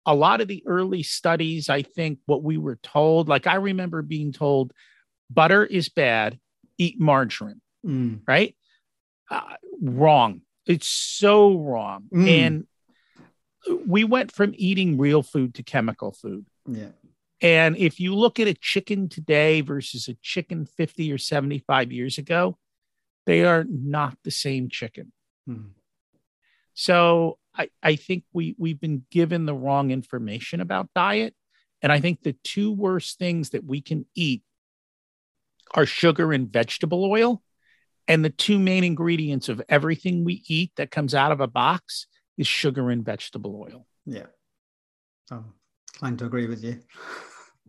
a 0.04 0.14
lot 0.14 0.40
of 0.40 0.48
the 0.48 0.62
early 0.66 1.02
studies, 1.02 1.68
I 1.68 1.82
think 1.82 2.20
what 2.26 2.42
we 2.42 2.58
were 2.58 2.78
told, 2.82 3.28
like 3.28 3.46
I 3.46 3.56
remember 3.56 4.02
being 4.02 4.32
told 4.32 4.72
butter 5.28 5.64
is 5.64 5.88
bad, 5.88 6.38
eat 6.78 7.00
margarine, 7.00 7.60
mm. 7.84 8.20
right? 8.26 8.54
Uh, 9.30 9.56
wrong. 9.82 10.42
It's 10.66 10.88
so 10.88 11.58
wrong. 11.58 12.04
Mm. 12.14 12.28
And 12.28 12.66
we 13.86 14.04
went 14.04 14.32
from 14.32 14.54
eating 14.56 14.98
real 14.98 15.22
food 15.22 15.54
to 15.54 15.62
chemical 15.62 16.12
food. 16.12 16.46
Yeah. 16.66 16.90
And 17.40 17.76
if 17.76 18.00
you 18.00 18.14
look 18.14 18.40
at 18.40 18.48
a 18.48 18.54
chicken 18.54 19.08
today 19.08 19.60
versus 19.60 20.08
a 20.08 20.14
chicken 20.22 20.66
50 20.66 21.12
or 21.12 21.18
75 21.18 21.92
years 21.92 22.16
ago, 22.16 22.56
they 23.26 23.44
are 23.44 23.64
not 23.68 24.16
the 24.24 24.30
same 24.30 24.68
chicken. 24.68 25.12
Hmm. 25.46 25.68
So 26.76 27.38
I, 27.54 27.70
I 27.82 27.96
think 27.96 28.24
we, 28.34 28.54
we've 28.58 28.78
been 28.78 29.04
given 29.10 29.46
the 29.46 29.54
wrong 29.54 29.90
information 29.90 30.60
about 30.60 30.90
diet. 30.94 31.34
And 31.80 31.90
I 31.90 32.00
think 32.00 32.22
the 32.22 32.36
two 32.44 32.70
worst 32.70 33.18
things 33.18 33.50
that 33.50 33.64
we 33.64 33.80
can 33.80 34.04
eat 34.14 34.42
are 35.74 35.86
sugar 35.86 36.32
and 36.32 36.52
vegetable 36.52 37.04
oil. 37.04 37.42
And 38.06 38.24
the 38.24 38.30
two 38.30 38.58
main 38.58 38.84
ingredients 38.84 39.48
of 39.48 39.62
everything 39.68 40.24
we 40.24 40.44
eat 40.46 40.72
that 40.76 40.90
comes 40.90 41.14
out 41.14 41.32
of 41.32 41.40
a 41.40 41.48
box 41.48 42.06
is 42.36 42.46
sugar 42.46 42.90
and 42.90 43.04
vegetable 43.04 43.56
oil. 43.56 43.86
Yeah. 44.04 44.26
I'm 45.30 45.54
inclined 45.94 46.18
to 46.20 46.26
agree 46.26 46.46
with 46.46 46.62
you. 46.62 46.80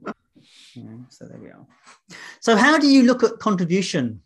yeah, 0.75 0.83
so 1.09 1.25
there 1.25 1.39
we 1.39 1.47
are. 1.47 1.65
So, 2.41 2.55
how 2.55 2.77
do 2.77 2.87
you 2.87 3.03
look 3.03 3.23
at 3.23 3.39
contribution? 3.39 4.21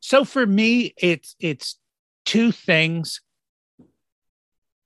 So 0.00 0.24
for 0.24 0.46
me, 0.46 0.94
it's 0.96 1.36
it's 1.40 1.78
two 2.28 2.52
things. 2.52 3.20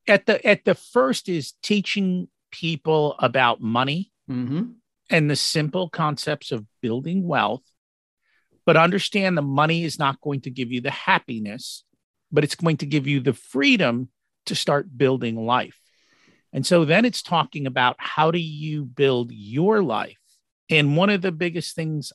At 0.09 0.27
the 0.27 0.45
at 0.45 0.65
the 0.65 0.75
first 0.75 1.29
is 1.29 1.55
teaching 1.63 2.29
people 2.51 3.15
about 3.19 3.61
money 3.61 4.11
mm-hmm. 4.29 4.73
and 5.11 5.31
the 5.31 5.37
simple 5.37 5.89
concepts 5.89 6.51
of 6.51 6.67
building 6.81 7.27
wealth, 7.27 7.63
but 8.67 8.77
understand 8.77 9.37
the 9.37 9.43
money 9.43 9.85
is 9.85 9.99
not 9.99 10.21
going 10.21 10.41
to 10.41 10.51
give 10.51 10.73
you 10.73 10.81
the 10.81 10.91
happiness 10.91 11.85
but 12.33 12.43
it's 12.43 12.55
going 12.55 12.79
to 12.79 12.87
give 12.87 13.07
you 13.07 13.21
the 13.21 13.35
freedom 13.35 14.09
to 14.47 14.55
start 14.55 14.97
building 14.97 15.37
life. 15.37 15.79
And 16.53 16.67
so 16.67 16.85
then 16.85 17.05
it's 17.05 17.23
talking 17.23 17.67
about 17.67 17.97
how 17.99 18.31
do 18.31 18.39
you 18.39 18.85
build 18.85 19.31
your 19.31 19.83
life? 19.83 20.19
And 20.71 20.97
one 20.97 21.11
of 21.11 21.21
the 21.21 21.33
biggest 21.33 21.77
things 21.77 22.13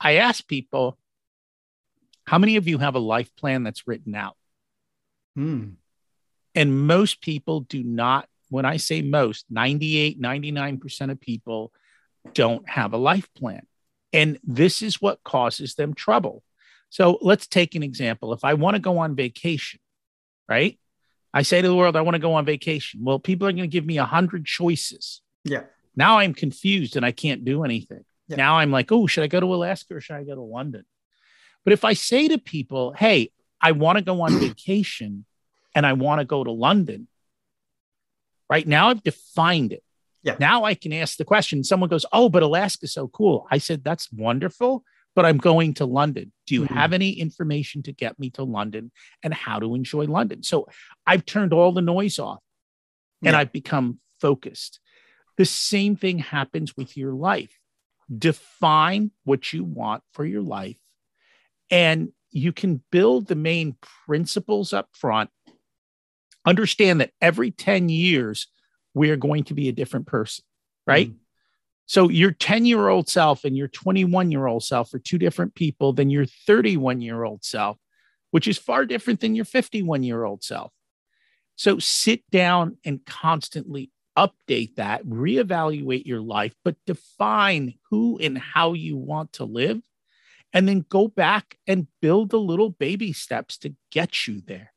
I 0.00 0.16
ask 0.16 0.46
people, 0.46 0.98
how 2.24 2.38
many 2.38 2.56
of 2.56 2.66
you 2.66 2.78
have 2.78 2.96
a 2.96 3.00
life 3.00 3.34
plan 3.36 3.62
that's 3.62 3.86
written 3.86 4.14
out? 4.14 4.36
Hmm. 5.34 5.70
And 6.54 6.86
most 6.86 7.20
people 7.20 7.60
do 7.60 7.82
not, 7.82 8.28
when 8.48 8.64
I 8.64 8.76
say 8.76 9.02
most, 9.02 9.46
98, 9.50 10.20
99% 10.20 11.10
of 11.10 11.20
people 11.20 11.72
don't 12.34 12.68
have 12.68 12.92
a 12.92 12.98
life 12.98 13.32
plan. 13.34 13.66
And 14.12 14.38
this 14.42 14.82
is 14.82 15.00
what 15.00 15.22
causes 15.22 15.74
them 15.74 15.94
trouble. 15.94 16.42
So 16.88 17.18
let's 17.22 17.46
take 17.46 17.76
an 17.76 17.84
example. 17.84 18.32
If 18.32 18.44
I 18.44 18.54
want 18.54 18.74
to 18.74 18.80
go 18.80 18.98
on 18.98 19.14
vacation, 19.14 19.78
right? 20.48 20.78
I 21.32 21.42
say 21.42 21.62
to 21.62 21.68
the 21.68 21.76
world, 21.76 21.94
I 21.94 22.00
want 22.00 22.16
to 22.16 22.20
go 22.20 22.34
on 22.34 22.44
vacation. 22.44 23.00
Well, 23.04 23.20
people 23.20 23.46
are 23.46 23.52
going 23.52 23.62
to 23.62 23.68
give 23.68 23.86
me 23.86 23.98
a 23.98 24.04
hundred 24.04 24.44
choices. 24.44 25.22
Yeah. 25.44 25.62
Now 25.94 26.18
I'm 26.18 26.34
confused 26.34 26.96
and 26.96 27.06
I 27.06 27.12
can't 27.12 27.44
do 27.44 27.62
anything. 27.62 28.04
Yeah. 28.26 28.36
Now 28.36 28.58
I'm 28.58 28.72
like, 28.72 28.90
oh, 28.90 29.06
should 29.06 29.22
I 29.22 29.28
go 29.28 29.38
to 29.38 29.54
Alaska 29.54 29.94
or 29.94 30.00
should 30.00 30.16
I 30.16 30.24
go 30.24 30.34
to 30.34 30.40
London? 30.40 30.84
But 31.64 31.72
if 31.72 31.84
I 31.84 31.92
say 31.92 32.26
to 32.28 32.38
people, 32.38 32.92
hey, 32.92 33.30
I 33.60 33.72
want 33.72 33.98
to 33.98 34.04
go 34.04 34.22
on 34.22 34.32
vacation 34.38 35.24
and 35.74 35.86
I 35.86 35.92
want 35.92 36.20
to 36.20 36.24
go 36.24 36.42
to 36.42 36.50
London, 36.50 37.08
right 38.48 38.66
now 38.66 38.88
I've 38.88 39.02
defined 39.02 39.72
it. 39.72 39.82
Yeah. 40.22 40.36
Now 40.38 40.64
I 40.64 40.74
can 40.74 40.92
ask 40.92 41.16
the 41.16 41.24
question. 41.24 41.64
Someone 41.64 41.88
goes, 41.88 42.04
oh, 42.12 42.28
but 42.28 42.42
Alaska's 42.42 42.92
so 42.92 43.08
cool. 43.08 43.46
I 43.50 43.58
said, 43.58 43.82
that's 43.82 44.12
wonderful 44.12 44.84
but 45.14 45.26
I'm 45.26 45.38
going 45.38 45.74
to 45.74 45.86
London. 45.86 46.32
Do 46.46 46.54
you 46.54 46.62
mm-hmm. 46.62 46.74
have 46.74 46.92
any 46.92 47.10
information 47.10 47.82
to 47.84 47.92
get 47.92 48.18
me 48.18 48.30
to 48.30 48.44
London 48.44 48.90
and 49.22 49.34
how 49.34 49.58
to 49.58 49.74
enjoy 49.74 50.04
London? 50.04 50.42
So 50.42 50.68
I've 51.06 51.24
turned 51.24 51.52
all 51.52 51.72
the 51.72 51.82
noise 51.82 52.18
off 52.18 52.42
and 53.22 53.32
yeah. 53.32 53.38
I've 53.38 53.52
become 53.52 53.98
focused. 54.20 54.80
The 55.36 55.44
same 55.44 55.96
thing 55.96 56.18
happens 56.18 56.76
with 56.76 56.96
your 56.96 57.12
life. 57.12 57.58
Define 58.16 59.10
what 59.24 59.52
you 59.52 59.64
want 59.64 60.02
for 60.12 60.24
your 60.24 60.42
life 60.42 60.78
and 61.70 62.12
you 62.30 62.52
can 62.52 62.82
build 62.90 63.26
the 63.26 63.34
main 63.34 63.76
principles 64.06 64.72
up 64.72 64.88
front. 64.92 65.30
Understand 66.46 67.00
that 67.00 67.12
every 67.20 67.50
10 67.50 67.88
years, 67.88 68.46
we 68.94 69.10
are 69.10 69.16
going 69.16 69.44
to 69.44 69.54
be 69.54 69.68
a 69.68 69.72
different 69.72 70.06
person, 70.06 70.44
right? 70.86 71.10
Mm. 71.10 71.16
So 71.86 72.08
your 72.08 72.30
10 72.30 72.66
year 72.66 72.88
old 72.88 73.08
self 73.08 73.44
and 73.44 73.56
your 73.56 73.68
21 73.68 74.30
year 74.30 74.46
old 74.46 74.62
self 74.62 74.94
are 74.94 74.98
two 74.98 75.18
different 75.18 75.54
people 75.54 75.92
than 75.92 76.08
your 76.08 76.24
31 76.24 77.00
year 77.00 77.24
old 77.24 77.44
self, 77.44 77.78
which 78.30 78.46
is 78.46 78.58
far 78.58 78.86
different 78.86 79.20
than 79.20 79.34
your 79.34 79.44
51 79.44 80.02
year 80.02 80.24
old 80.24 80.44
self. 80.44 80.72
So 81.56 81.78
sit 81.78 82.22
down 82.30 82.78
and 82.84 83.04
constantly 83.04 83.90
update 84.16 84.76
that, 84.76 85.04
reevaluate 85.04 86.06
your 86.06 86.20
life, 86.20 86.54
but 86.64 86.76
define 86.86 87.74
who 87.90 88.18
and 88.18 88.38
how 88.38 88.72
you 88.72 88.96
want 88.96 89.32
to 89.34 89.44
live. 89.44 89.80
And 90.52 90.68
then 90.68 90.84
go 90.88 91.06
back 91.06 91.58
and 91.66 91.86
build 92.02 92.30
the 92.30 92.40
little 92.40 92.70
baby 92.70 93.12
steps 93.12 93.56
to 93.58 93.74
get 93.92 94.26
you 94.26 94.42
there. 94.44 94.72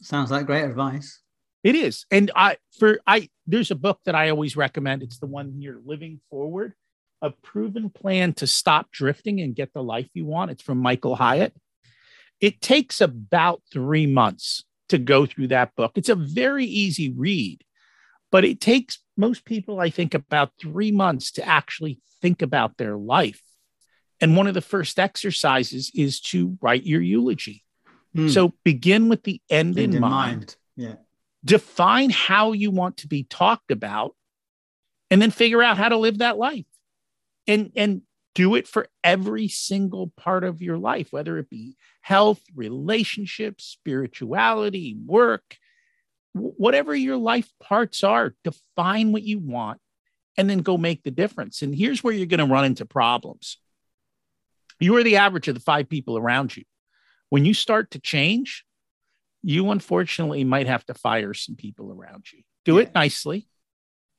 Sounds 0.00 0.30
like 0.30 0.46
great 0.46 0.64
advice. 0.64 1.20
It 1.62 1.74
is. 1.74 2.06
And 2.10 2.30
I 2.34 2.56
for 2.78 3.00
I 3.06 3.28
there's 3.46 3.70
a 3.70 3.74
book 3.74 4.00
that 4.04 4.14
I 4.14 4.30
always 4.30 4.56
recommend. 4.56 5.02
It's 5.02 5.18
the 5.18 5.26
one 5.26 5.60
you're 5.60 5.80
living 5.84 6.20
forward, 6.30 6.74
a 7.22 7.30
proven 7.30 7.90
plan 7.90 8.32
to 8.34 8.46
stop 8.46 8.90
drifting 8.90 9.40
and 9.40 9.54
get 9.54 9.72
the 9.72 9.82
life 9.82 10.08
you 10.14 10.24
want. 10.24 10.50
It's 10.50 10.62
from 10.62 10.78
Michael 10.78 11.16
Hyatt. 11.16 11.54
It 12.40 12.60
takes 12.60 13.00
about 13.00 13.62
3 13.72 14.06
months 14.06 14.64
to 14.88 14.98
go 14.98 15.24
through 15.26 15.48
that 15.48 15.74
book. 15.74 15.92
It's 15.94 16.08
a 16.08 16.14
very 16.14 16.66
easy 16.66 17.10
read, 17.10 17.62
but 18.30 18.44
it 18.44 18.60
takes 18.60 18.98
most 19.16 19.44
people 19.44 19.80
I 19.80 19.90
think 19.90 20.12
about 20.14 20.52
3 20.60 20.92
months 20.92 21.30
to 21.32 21.46
actually 21.46 22.00
think 22.20 22.42
about 22.42 22.76
their 22.76 22.96
life. 22.96 23.40
And 24.20 24.36
one 24.36 24.46
of 24.46 24.54
the 24.54 24.60
first 24.60 24.98
exercises 24.98 25.90
is 25.94 26.20
to 26.20 26.56
write 26.60 26.84
your 26.84 27.00
eulogy. 27.00 27.64
Mm. 28.16 28.30
So 28.30 28.54
begin 28.64 29.08
with 29.08 29.24
the 29.24 29.40
end, 29.50 29.78
end 29.78 29.78
in, 29.78 29.94
in 29.94 30.00
mind. 30.00 30.10
mind. 30.10 30.56
Yeah 30.76 30.94
define 31.44 32.10
how 32.10 32.52
you 32.52 32.70
want 32.70 32.98
to 32.98 33.08
be 33.08 33.24
talked 33.24 33.70
about 33.70 34.14
and 35.10 35.20
then 35.20 35.30
figure 35.30 35.62
out 35.62 35.76
how 35.76 35.88
to 35.88 35.96
live 35.96 36.18
that 36.18 36.38
life 36.38 36.64
and 37.46 37.70
and 37.76 38.02
do 38.34 38.56
it 38.56 38.66
for 38.66 38.88
every 39.04 39.46
single 39.46 40.08
part 40.16 40.42
of 40.42 40.62
your 40.62 40.78
life 40.78 41.12
whether 41.12 41.38
it 41.38 41.50
be 41.50 41.76
health 42.00 42.40
relationships 42.54 43.64
spirituality 43.64 44.96
work 45.04 45.56
whatever 46.32 46.94
your 46.94 47.16
life 47.16 47.50
parts 47.60 48.02
are 48.02 48.34
define 48.42 49.12
what 49.12 49.22
you 49.22 49.38
want 49.38 49.80
and 50.36 50.48
then 50.50 50.58
go 50.58 50.78
make 50.78 51.02
the 51.02 51.10
difference 51.10 51.60
and 51.62 51.74
here's 51.74 52.02
where 52.02 52.14
you're 52.14 52.26
going 52.26 52.40
to 52.40 52.52
run 52.52 52.64
into 52.64 52.86
problems 52.86 53.58
you 54.80 54.96
are 54.96 55.02
the 55.02 55.16
average 55.16 55.48
of 55.48 55.54
the 55.54 55.60
five 55.60 55.88
people 55.88 56.18
around 56.18 56.56
you 56.56 56.64
when 57.30 57.44
you 57.44 57.54
start 57.54 57.92
to 57.92 57.98
change 57.98 58.64
you 59.44 59.70
unfortunately 59.70 60.42
might 60.42 60.66
have 60.66 60.84
to 60.86 60.94
fire 60.94 61.34
some 61.34 61.54
people 61.54 61.92
around 61.92 62.24
you. 62.32 62.42
Do 62.64 62.76
yeah. 62.76 62.84
it 62.84 62.94
nicely, 62.94 63.46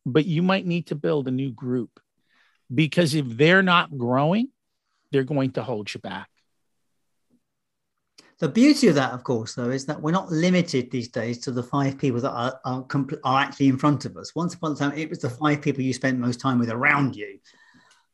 but 0.06 0.26
you 0.26 0.44
might 0.44 0.68
need 0.68 0.88
to 0.88 0.96
build 0.96 1.28
a 1.28 1.32
new 1.32 1.52
group 1.52 2.00
because 2.74 3.16
if 3.16 3.26
they're 3.28 3.64
not 3.64 3.98
growing, 3.98 4.50
they're 5.12 5.24
going 5.24 5.52
to 5.54 5.64
hold 5.64 5.92
you 5.94 6.00
back. 6.00 6.30
The 8.40 8.50
beauty 8.50 8.90
of 8.90 8.96
that, 8.96 9.14
of 9.14 9.24
course, 9.24 9.56
though, 9.56 9.70
is 9.70 9.86
that 9.86 10.02
we're 10.02 10.12
not 10.12 10.30
limited 10.30 10.92
these 10.92 11.08
days 11.08 11.40
to 11.40 11.52
the 11.52 11.64
five 11.64 11.98
people 11.98 12.20
that 12.20 12.32
are, 12.32 12.60
are, 12.66 12.84
compl- 12.84 13.20
are 13.24 13.42
actually 13.42 13.70
in 13.70 13.78
front 13.78 14.06
of 14.06 14.18
us. 14.18 14.36
Once 14.36 14.54
upon 14.54 14.74
a 14.74 14.76
time, 14.76 14.92
it 14.96 15.10
was 15.10 15.20
the 15.20 15.30
five 15.30 15.62
people 15.62 15.82
you 15.82 15.94
spent 15.94 16.20
most 16.20 16.40
time 16.40 16.60
with 16.60 16.70
around 16.70 17.16
you. 17.16 17.40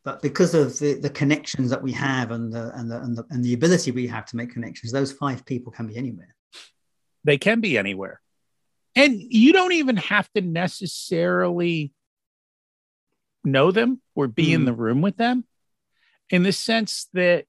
But 0.04 0.22
because 0.22 0.56
of 0.56 0.80
the, 0.80 0.96
the 0.96 1.10
connections 1.10 1.70
that 1.70 1.82
we 1.82 1.92
have 1.92 2.32
and 2.32 2.52
the, 2.52 2.72
and, 2.76 2.90
the, 2.90 2.98
and, 3.02 3.18
the, 3.18 3.26
and 3.30 3.44
the 3.44 3.54
ability 3.54 3.92
we 3.92 4.08
have 4.08 4.26
to 4.28 4.36
make 4.36 4.52
connections, 4.52 4.92
those 4.92 5.12
five 5.12 5.46
people 5.46 5.72
can 5.72 5.88
be 5.88 5.96
anywhere. 5.96 6.36
They 7.24 7.38
can 7.38 7.60
be 7.60 7.78
anywhere. 7.78 8.20
And 8.96 9.22
you 9.22 9.54
don't 9.54 9.74
even 9.74 9.98
have 9.98 10.30
to 10.34 10.42
necessarily 10.42 11.94
know 13.44 13.72
them 13.72 14.02
or 14.16 14.28
be 14.28 14.48
mm. 14.48 14.56
in 14.56 14.66
the 14.66 14.74
room 14.74 15.02
with 15.02 15.18
them 15.18 15.46
in 16.30 16.44
the 16.44 16.52
sense 16.52 17.08
that 17.14 17.46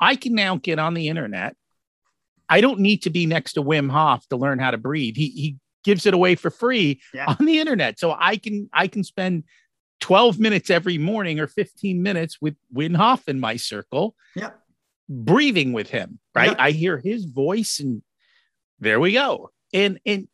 I 0.00 0.16
can 0.16 0.34
now 0.34 0.56
get 0.56 0.78
on 0.78 0.94
the 0.94 1.08
internet. 1.08 1.54
I 2.48 2.60
don't 2.60 2.80
need 2.80 3.02
to 3.02 3.10
be 3.10 3.26
next 3.26 3.52
to 3.54 3.62
Wim 3.62 3.90
Hof 3.90 4.26
to 4.28 4.36
learn 4.36 4.58
how 4.58 4.70
to 4.70 4.78
breathe. 4.78 5.16
He, 5.16 5.28
he 5.28 5.56
gives 5.84 6.06
it 6.06 6.14
away 6.14 6.34
for 6.34 6.50
free 6.50 7.00
yeah. 7.14 7.26
on 7.38 7.44
the 7.44 7.58
internet. 7.58 7.98
So 7.98 8.16
I 8.18 8.36
can 8.36 8.68
I 8.72 8.88
can 8.88 9.04
spend 9.04 9.44
12 10.00 10.38
minutes 10.38 10.70
every 10.70 10.98
morning 10.98 11.40
or 11.40 11.46
15 11.46 12.02
minutes 12.02 12.38
with 12.40 12.56
Wim 12.74 12.96
Hof 12.96 13.28
in 13.28 13.38
my 13.38 13.56
circle. 13.56 14.14
Yeah. 14.34 14.50
Breathing 15.08 15.72
with 15.72 15.90
him, 15.90 16.18
right? 16.34 16.56
I 16.58 16.70
hear 16.70 16.98
his 16.98 17.24
voice 17.24 17.80
and 17.80 18.02
there 18.80 18.98
we 18.98 19.12
go. 19.12 19.50
And 19.72 20.00
and 20.06 20.26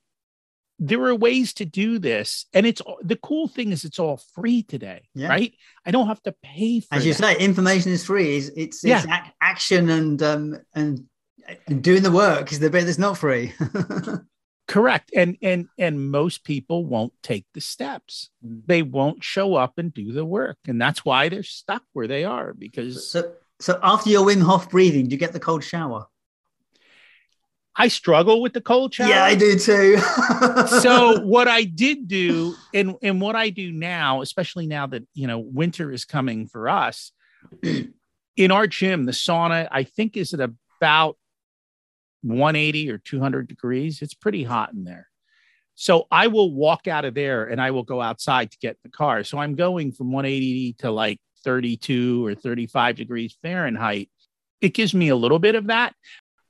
there 0.78 1.02
are 1.04 1.14
ways 1.14 1.54
to 1.54 1.64
do 1.64 1.98
this, 1.98 2.46
and 2.52 2.66
it's 2.66 2.82
the 3.02 3.16
cool 3.16 3.48
thing 3.48 3.72
is 3.72 3.84
it's 3.84 3.98
all 3.98 4.20
free 4.34 4.62
today, 4.62 5.08
yeah. 5.14 5.28
right? 5.28 5.54
I 5.86 5.90
don't 5.90 6.06
have 6.06 6.22
to 6.24 6.34
pay 6.42 6.80
for. 6.80 6.94
As 6.94 7.06
you 7.06 7.14
say, 7.14 7.36
information 7.38 7.92
is 7.92 8.04
free. 8.04 8.36
It's 8.36 8.50
it's, 8.56 8.84
yeah. 8.84 8.98
it's 8.98 9.06
ac- 9.06 9.32
action 9.40 9.88
and 9.88 10.22
um 10.22 10.58
and, 10.74 11.04
and 11.66 11.82
doing 11.82 12.02
the 12.02 12.12
work 12.12 12.52
is 12.52 12.58
the 12.58 12.70
bit 12.70 12.84
that's 12.84 12.98
not 12.98 13.16
free. 13.16 13.54
Correct, 14.68 15.12
and 15.14 15.36
and 15.42 15.68
and 15.78 16.10
most 16.10 16.42
people 16.42 16.84
won't 16.84 17.12
take 17.22 17.44
the 17.54 17.60
steps. 17.60 18.30
Mm. 18.44 18.62
They 18.66 18.82
won't 18.82 19.22
show 19.22 19.54
up 19.54 19.78
and 19.78 19.94
do 19.94 20.12
the 20.12 20.24
work, 20.24 20.58
and 20.66 20.80
that's 20.80 21.04
why 21.04 21.28
they're 21.28 21.44
stuck 21.44 21.84
where 21.92 22.08
they 22.08 22.24
are. 22.24 22.52
Because 22.52 23.08
so 23.08 23.32
so 23.60 23.78
after 23.82 24.10
your 24.10 24.26
Wim 24.26 24.42
Hof 24.42 24.68
breathing, 24.68 25.06
do 25.06 25.12
you 25.12 25.18
get 25.18 25.32
the 25.32 25.40
cold 25.40 25.62
shower? 25.62 26.06
I 27.76 27.88
struggle 27.88 28.40
with 28.40 28.54
the 28.54 28.60
cold 28.60 28.94
shower. 28.94 29.08
Yeah, 29.08 29.24
I 29.24 29.34
do 29.34 29.56
too. 29.58 29.98
so 30.80 31.20
what 31.20 31.46
I 31.46 31.62
did 31.62 32.08
do, 32.08 32.54
and 32.74 32.96
and 33.02 33.20
what 33.20 33.36
I 33.36 33.50
do 33.50 33.70
now, 33.70 34.20
especially 34.20 34.66
now 34.66 34.88
that 34.88 35.06
you 35.14 35.28
know 35.28 35.38
winter 35.38 35.92
is 35.92 36.04
coming 36.04 36.48
for 36.48 36.68
us, 36.68 37.12
in 37.62 38.50
our 38.50 38.66
gym, 38.66 39.04
the 39.04 39.12
sauna 39.12 39.68
I 39.70 39.84
think 39.84 40.16
is 40.16 40.34
at 40.34 40.40
about 40.40 41.18
180 42.26 42.90
or 42.90 42.98
200 42.98 43.48
degrees. 43.48 44.02
It's 44.02 44.14
pretty 44.14 44.44
hot 44.44 44.72
in 44.72 44.84
there. 44.84 45.08
So 45.74 46.06
I 46.10 46.28
will 46.28 46.52
walk 46.52 46.88
out 46.88 47.04
of 47.04 47.14
there 47.14 47.44
and 47.44 47.60
I 47.60 47.70
will 47.70 47.82
go 47.82 48.00
outside 48.00 48.50
to 48.50 48.58
get 48.58 48.76
in 48.76 48.90
the 48.90 48.96
car. 48.96 49.24
So 49.24 49.38
I'm 49.38 49.54
going 49.54 49.92
from 49.92 50.10
180 50.10 50.74
to 50.78 50.90
like 50.90 51.20
32 51.44 52.26
or 52.26 52.34
35 52.34 52.96
degrees 52.96 53.36
Fahrenheit. 53.42 54.08
It 54.60 54.74
gives 54.74 54.94
me 54.94 55.08
a 55.08 55.16
little 55.16 55.38
bit 55.38 55.54
of 55.54 55.66
that, 55.66 55.94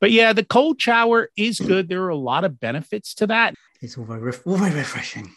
but 0.01 0.13
yeah, 0.13 0.33
the 0.33 0.45
cold 0.45 0.81
shower 0.81 1.31
is 1.37 1.59
good. 1.59 1.89
There 1.89 2.05
are 2.05 2.11
a 2.11 2.17
lot 2.17 2.45
of 2.45 2.61
benefits 2.61 3.15
to 3.15 3.27
that. 3.29 3.55
It's 3.81 3.99
all 3.99 4.05
very, 4.05 4.33
all 4.45 4.57
very 4.57 4.75
refreshing. 4.75 5.35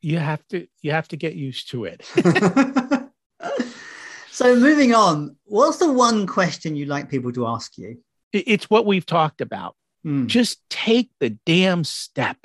You 0.00 0.18
have 0.18 0.46
to 0.48 0.66
you 0.82 0.92
have 0.92 1.08
to 1.08 1.16
get 1.16 1.34
used 1.34 1.70
to 1.70 1.84
it. 1.84 2.04
so 4.30 4.56
moving 4.56 4.94
on, 4.94 5.36
what's 5.44 5.78
the 5.78 5.92
one 5.92 6.26
question 6.26 6.76
you'd 6.76 6.88
like 6.88 7.10
people 7.10 7.32
to 7.32 7.46
ask 7.46 7.76
you? 7.76 7.98
It's 8.32 8.68
what 8.68 8.86
we've 8.86 9.06
talked 9.06 9.40
about. 9.40 9.76
Mm. 10.04 10.26
Just 10.26 10.60
take 10.70 11.10
the 11.20 11.30
damn 11.30 11.84
step. 11.84 12.38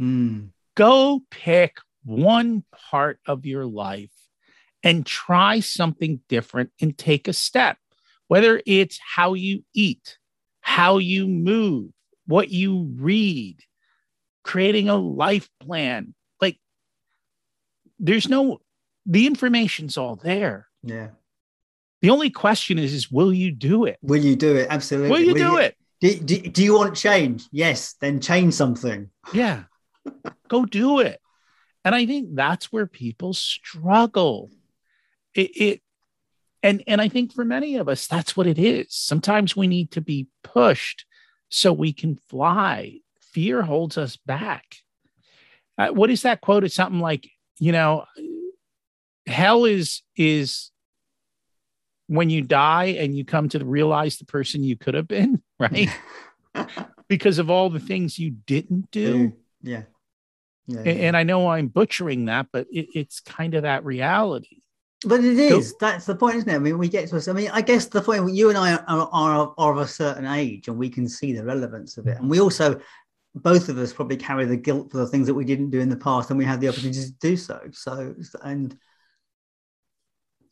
Mm. 0.00 0.50
Go 0.74 1.22
pick 1.30 1.78
one 2.04 2.64
part 2.72 3.18
of 3.26 3.46
your 3.46 3.66
life 3.66 4.12
and 4.82 5.04
try 5.04 5.60
something 5.60 6.20
different 6.28 6.70
and 6.80 6.96
take 6.96 7.28
a 7.28 7.32
step. 7.32 7.78
Whether 8.28 8.62
it's 8.66 8.98
how 9.02 9.34
you 9.34 9.64
eat, 9.74 10.18
how 10.60 10.98
you 10.98 11.26
move, 11.26 11.90
what 12.26 12.50
you 12.50 12.90
read, 12.96 13.56
creating 14.44 14.88
a 14.88 14.96
life 14.96 15.48
plan. 15.60 16.14
Like 16.40 16.58
there's 17.98 18.28
no 18.28 18.60
the 19.06 19.26
information's 19.26 19.96
all 19.96 20.16
there. 20.16 20.68
Yeah. 20.82 21.08
The 22.02 22.10
only 22.10 22.30
question 22.30 22.78
is, 22.78 22.92
is 22.92 23.10
will 23.10 23.32
you 23.32 23.50
do 23.50 23.84
it? 23.84 23.98
Will 24.02 24.22
you 24.22 24.36
do 24.36 24.56
it? 24.56 24.68
Absolutely. 24.70 25.10
Will 25.10 25.20
you 25.20 25.34
will 25.34 25.34
do 25.34 25.52
you, 25.52 25.58
it? 25.58 25.76
Do, 26.00 26.14
do, 26.14 26.40
do 26.50 26.62
you 26.62 26.74
want 26.74 26.96
change? 26.96 27.44
Yes, 27.50 27.94
then 28.00 28.20
change 28.20 28.54
something. 28.54 29.10
Yeah. 29.32 29.64
Go 30.48 30.64
do 30.64 31.00
it. 31.00 31.20
And 31.84 31.94
I 31.94 32.06
think 32.06 32.34
that's 32.34 32.72
where 32.72 32.86
people 32.86 33.34
struggle. 33.34 34.50
It, 35.34 35.50
it 35.54 35.82
and 36.62 36.82
and 36.86 37.00
i 37.00 37.08
think 37.08 37.32
for 37.32 37.44
many 37.44 37.76
of 37.76 37.88
us 37.88 38.06
that's 38.06 38.36
what 38.36 38.46
it 38.46 38.58
is 38.58 38.86
sometimes 38.90 39.56
we 39.56 39.66
need 39.66 39.90
to 39.90 40.00
be 40.00 40.28
pushed 40.42 41.04
so 41.48 41.72
we 41.72 41.92
can 41.92 42.18
fly 42.28 42.98
fear 43.20 43.62
holds 43.62 43.96
us 43.98 44.16
back 44.16 44.76
uh, 45.78 45.88
what 45.88 46.10
is 46.10 46.22
that 46.22 46.40
quote 46.40 46.64
it's 46.64 46.74
something 46.74 47.00
like 47.00 47.28
you 47.58 47.72
know 47.72 48.04
hell 49.26 49.64
is 49.64 50.02
is 50.16 50.70
when 52.08 52.30
you 52.30 52.42
die 52.42 52.96
and 52.98 53.16
you 53.16 53.24
come 53.24 53.48
to 53.48 53.64
realize 53.64 54.18
the 54.18 54.24
person 54.24 54.62
you 54.62 54.76
could 54.76 54.94
have 54.94 55.08
been 55.08 55.40
right 55.58 55.88
because 57.08 57.38
of 57.38 57.48
all 57.48 57.70
the 57.70 57.80
things 57.80 58.18
you 58.18 58.30
didn't 58.30 58.90
do 58.90 59.32
yeah, 59.62 59.82
yeah, 60.66 60.82
yeah. 60.84 60.92
And, 60.92 61.16
i 61.16 61.22
know 61.22 61.48
i'm 61.48 61.68
butchering 61.68 62.26
that 62.26 62.48
but 62.52 62.66
it, 62.70 62.88
it's 62.94 63.20
kind 63.20 63.54
of 63.54 63.62
that 63.62 63.84
reality 63.84 64.60
But 65.04 65.22
it 65.22 65.38
is. 65.38 65.76
That's 65.78 66.06
the 66.06 66.16
point, 66.16 66.36
isn't 66.36 66.50
it? 66.50 66.56
I 66.56 66.58
mean, 66.58 66.76
we 66.76 66.88
get 66.88 67.08
to. 67.08 67.30
I 67.30 67.32
mean, 67.32 67.50
I 67.52 67.62
guess 67.62 67.86
the 67.86 68.02
point. 68.02 68.34
You 68.34 68.48
and 68.48 68.58
I 68.58 68.74
are, 68.74 69.08
are, 69.12 69.54
are 69.56 69.72
of 69.72 69.78
a 69.78 69.86
certain 69.86 70.26
age, 70.26 70.66
and 70.66 70.76
we 70.76 70.90
can 70.90 71.08
see 71.08 71.32
the 71.32 71.44
relevance 71.44 71.98
of 71.98 72.08
it. 72.08 72.18
And 72.18 72.28
we 72.28 72.40
also, 72.40 72.80
both 73.36 73.68
of 73.68 73.78
us, 73.78 73.92
probably 73.92 74.16
carry 74.16 74.44
the 74.44 74.56
guilt 74.56 74.90
for 74.90 74.98
the 74.98 75.06
things 75.06 75.28
that 75.28 75.34
we 75.34 75.44
didn't 75.44 75.70
do 75.70 75.78
in 75.78 75.88
the 75.88 75.96
past, 75.96 76.30
and 76.30 76.38
we 76.38 76.44
had 76.44 76.60
the 76.60 76.68
opportunity 76.68 77.00
to 77.00 77.12
do 77.20 77.36
so. 77.36 77.60
So, 77.70 78.16
and 78.42 78.76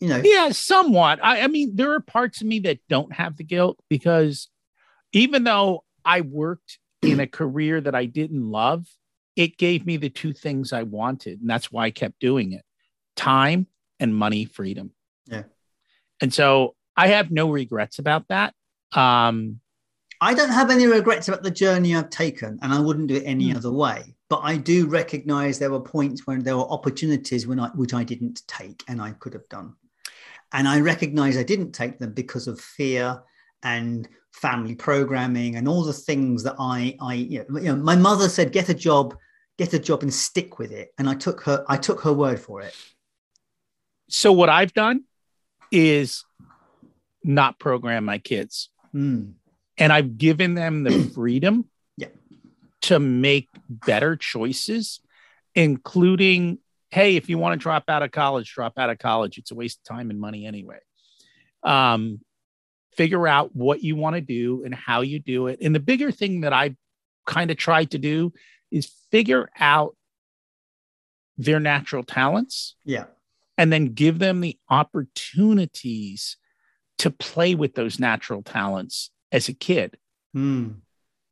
you 0.00 0.08
know, 0.08 0.20
yeah, 0.22 0.50
somewhat. 0.50 1.20
I, 1.22 1.42
I 1.42 1.46
mean, 1.46 1.76
there 1.76 1.92
are 1.92 2.00
parts 2.00 2.40
of 2.40 2.46
me 2.46 2.60
that 2.60 2.78
don't 2.88 3.12
have 3.12 3.36
the 3.36 3.44
guilt 3.44 3.78
because 3.88 4.48
even 5.12 5.44
though 5.44 5.84
I 6.04 6.20
worked 6.20 6.78
in 7.02 7.20
a 7.20 7.26
career 7.26 7.80
that 7.80 7.94
I 7.94 8.04
didn't 8.06 8.50
love, 8.50 8.86
it 9.36 9.58
gave 9.58 9.86
me 9.86 9.96
the 9.96 10.10
two 10.10 10.32
things 10.32 10.72
I 10.72 10.82
wanted, 10.82 11.40
and 11.40 11.48
that's 11.48 11.70
why 11.70 11.86
I 11.86 11.90
kept 11.90 12.20
doing 12.20 12.52
it: 12.52 12.64
time 13.16 13.66
and 14.00 14.14
money 14.14 14.44
freedom. 14.44 14.92
Yeah. 15.26 15.44
And 16.20 16.32
so 16.32 16.74
I 16.96 17.08
have 17.08 17.30
no 17.30 17.50
regrets 17.50 17.98
about 17.98 18.28
that. 18.28 18.54
Um, 18.92 19.60
I 20.20 20.34
don't 20.34 20.50
have 20.50 20.70
any 20.70 20.86
regrets 20.86 21.28
about 21.28 21.42
the 21.42 21.50
journey 21.50 21.94
I've 21.94 22.10
taken, 22.10 22.58
and 22.62 22.72
I 22.72 22.80
wouldn't 22.80 23.08
do 23.08 23.16
it 23.16 23.24
any 23.26 23.52
mm. 23.52 23.56
other 23.56 23.72
way. 23.72 24.14
But 24.28 24.40
I 24.42 24.56
do 24.56 24.86
recognize 24.86 25.58
there 25.58 25.70
were 25.70 25.80
points 25.80 26.26
when 26.26 26.42
there 26.42 26.56
were 26.56 26.68
opportunities 26.70 27.46
when 27.46 27.60
I, 27.60 27.68
which 27.68 27.94
I 27.94 28.02
didn't 28.02 28.42
take, 28.48 28.82
and 28.88 29.00
I 29.00 29.12
could 29.12 29.34
have 29.34 29.48
done. 29.48 29.74
And 30.56 30.66
I 30.66 30.80
recognize 30.80 31.36
I 31.36 31.42
didn't 31.42 31.72
take 31.72 31.98
them 31.98 32.12
because 32.12 32.48
of 32.48 32.58
fear 32.58 33.22
and 33.62 34.08
family 34.32 34.74
programming 34.74 35.56
and 35.56 35.68
all 35.68 35.84
the 35.84 35.92
things 35.92 36.42
that 36.44 36.56
I, 36.58 36.96
I, 36.98 37.14
you 37.14 37.44
know, 37.50 37.76
my 37.76 37.94
mother 37.94 38.30
said, 38.30 38.52
"Get 38.52 38.70
a 38.70 38.74
job, 38.74 39.14
get 39.58 39.74
a 39.74 39.78
job, 39.78 40.02
and 40.02 40.12
stick 40.12 40.58
with 40.58 40.72
it." 40.72 40.94
And 40.96 41.10
I 41.10 41.14
took 41.14 41.42
her, 41.42 41.62
I 41.68 41.76
took 41.76 42.00
her 42.00 42.12
word 42.12 42.40
for 42.40 42.62
it. 42.62 42.74
So 44.08 44.32
what 44.32 44.48
I've 44.48 44.72
done 44.72 45.04
is 45.70 46.24
not 47.22 47.58
program 47.58 48.06
my 48.06 48.16
kids. 48.16 48.70
Mm. 48.94 49.34
And 49.76 49.92
I've 49.92 50.16
given 50.16 50.54
them 50.54 50.84
the 50.84 51.10
freedom 51.14 51.68
yeah. 51.98 52.08
to 52.82 52.98
make 52.98 53.48
better 53.68 54.16
choices, 54.16 55.00
including, 55.54 56.60
hey, 56.96 57.16
if 57.16 57.28
you 57.28 57.38
want 57.38 57.52
to 57.52 57.62
drop 57.62 57.84
out 57.88 58.02
of 58.02 58.10
college, 58.10 58.52
drop 58.52 58.78
out 58.78 58.90
of 58.90 58.98
college. 58.98 59.38
It's 59.38 59.50
a 59.50 59.54
waste 59.54 59.80
of 59.80 59.96
time 59.96 60.10
and 60.10 60.20
money 60.20 60.46
anyway. 60.46 60.78
Um, 61.62 62.20
figure 62.96 63.28
out 63.28 63.54
what 63.54 63.82
you 63.82 63.96
want 63.96 64.16
to 64.16 64.22
do 64.22 64.62
and 64.64 64.74
how 64.74 65.02
you 65.02 65.18
do 65.18 65.48
it. 65.48 65.58
And 65.60 65.74
the 65.74 65.80
bigger 65.80 66.10
thing 66.10 66.40
that 66.40 66.52
I 66.52 66.76
kind 67.26 67.50
of 67.50 67.56
tried 67.56 67.90
to 67.90 67.98
do 67.98 68.32
is 68.70 68.90
figure 69.10 69.50
out 69.58 69.94
their 71.36 71.60
natural 71.60 72.02
talents. 72.02 72.76
Yeah 72.84 73.04
and 73.58 73.72
then 73.72 73.94
give 73.94 74.18
them 74.18 74.40
the 74.40 74.58
opportunities 74.68 76.36
to 76.98 77.10
play 77.10 77.54
with 77.54 77.74
those 77.74 77.98
natural 77.98 78.42
talents 78.42 79.10
as 79.32 79.48
a 79.48 79.52
kid. 79.52 79.96
Mm. 80.34 80.76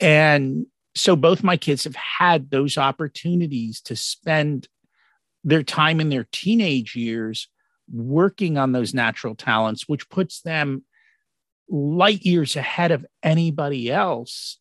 And 0.00 0.66
so 0.94 1.16
both 1.16 1.42
my 1.42 1.56
kids 1.56 1.84
have 1.84 1.96
had 1.96 2.50
those 2.50 2.78
opportunities 2.78 3.80
to 3.82 3.96
spend 3.96 4.68
their 5.44 5.62
time 5.62 6.00
in 6.00 6.08
their 6.08 6.26
teenage 6.32 6.96
years 6.96 7.48
working 7.92 8.56
on 8.56 8.72
those 8.72 8.94
natural 8.94 9.34
talents, 9.34 9.88
which 9.88 10.08
puts 10.08 10.40
them 10.40 10.84
light 11.68 12.22
years 12.22 12.56
ahead 12.56 12.90
of 12.90 13.06
anybody 13.22 13.90
else. 13.90 14.58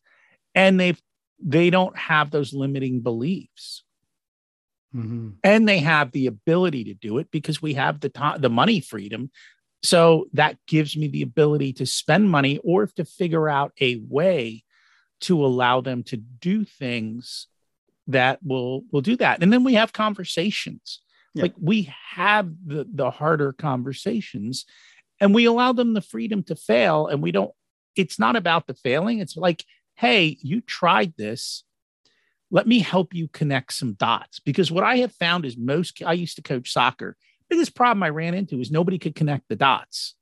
And 0.54 0.78
they've 0.78 1.00
they 1.44 1.68
don't 1.70 1.96
have 1.98 2.30
those 2.30 2.52
limiting 2.52 3.00
beliefs. 3.00 3.82
Mm-hmm. 4.94 5.30
And 5.42 5.68
they 5.68 5.78
have 5.78 6.12
the 6.12 6.26
ability 6.26 6.84
to 6.84 6.94
do 6.94 7.18
it 7.18 7.30
because 7.30 7.60
we 7.60 7.74
have 7.74 8.00
the 8.00 8.08
time, 8.08 8.40
the 8.40 8.48
money 8.48 8.80
freedom. 8.80 9.30
So 9.82 10.26
that 10.32 10.56
gives 10.66 10.96
me 10.96 11.08
the 11.08 11.22
ability 11.22 11.74
to 11.74 11.86
spend 11.86 12.30
money 12.30 12.58
or 12.62 12.86
to 12.86 13.04
figure 13.04 13.48
out 13.48 13.72
a 13.80 13.96
way 14.08 14.62
to 15.22 15.44
allow 15.44 15.80
them 15.80 16.04
to 16.04 16.16
do 16.16 16.64
things 16.64 17.48
that 18.08 18.40
will 18.42 18.84
will 18.90 19.00
do 19.00 19.16
that. 19.16 19.42
And 19.42 19.52
then 19.52 19.64
we 19.64 19.74
have 19.74 19.92
conversations. 19.92 21.00
Yeah. 21.34 21.42
Like 21.42 21.54
we 21.60 21.92
have 22.10 22.50
the 22.66 22.86
the 22.90 23.10
harder 23.10 23.52
conversations 23.52 24.64
and 25.20 25.34
we 25.34 25.44
allow 25.46 25.72
them 25.72 25.94
the 25.94 26.00
freedom 26.00 26.42
to 26.44 26.56
fail 26.56 27.06
and 27.06 27.22
we 27.22 27.32
don't 27.32 27.52
it's 27.96 28.18
not 28.18 28.36
about 28.36 28.66
the 28.66 28.74
failing. 28.74 29.20
It's 29.20 29.36
like, 29.36 29.64
hey, 29.94 30.36
you 30.40 30.60
tried 30.60 31.14
this 31.16 31.64
let 32.54 32.68
me 32.68 32.78
help 32.78 33.12
you 33.12 33.26
connect 33.26 33.72
some 33.72 33.94
dots. 33.94 34.38
Because 34.38 34.70
what 34.70 34.84
I 34.84 34.98
have 34.98 35.12
found 35.12 35.44
is 35.44 35.56
most, 35.56 36.00
I 36.06 36.12
used 36.12 36.36
to 36.36 36.42
coach 36.42 36.72
soccer. 36.72 37.16
Biggest 37.50 37.74
problem 37.74 38.04
I 38.04 38.10
ran 38.10 38.32
into 38.32 38.60
is 38.60 38.70
nobody 38.70 38.96
could 38.96 39.16
connect 39.16 39.48
the 39.48 39.56
dots. 39.56 40.14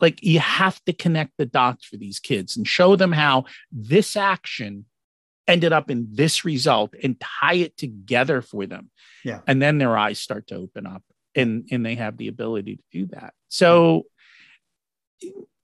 Like 0.00 0.24
you 0.24 0.40
have 0.40 0.82
to 0.86 0.92
connect 0.92 1.34
the 1.38 1.46
dots 1.46 1.84
for 1.84 1.96
these 1.96 2.18
kids 2.18 2.56
and 2.56 2.66
show 2.66 2.96
them 2.96 3.12
how 3.12 3.44
this 3.70 4.16
action 4.16 4.86
ended 5.46 5.72
up 5.72 5.90
in 5.90 6.08
this 6.10 6.44
result 6.44 6.94
and 7.02 7.20
tie 7.20 7.54
it 7.54 7.76
together 7.76 8.42
for 8.42 8.66
them. 8.66 8.90
Yeah. 9.24 9.40
And 9.46 9.60
then 9.60 9.78
their 9.78 9.96
eyes 9.96 10.18
start 10.18 10.46
to 10.48 10.56
open 10.56 10.86
up 10.86 11.02
and, 11.34 11.68
and 11.70 11.84
they 11.84 11.96
have 11.96 12.16
the 12.16 12.28
ability 12.28 12.76
to 12.76 12.82
do 12.92 13.06
that. 13.06 13.34
So 13.48 14.06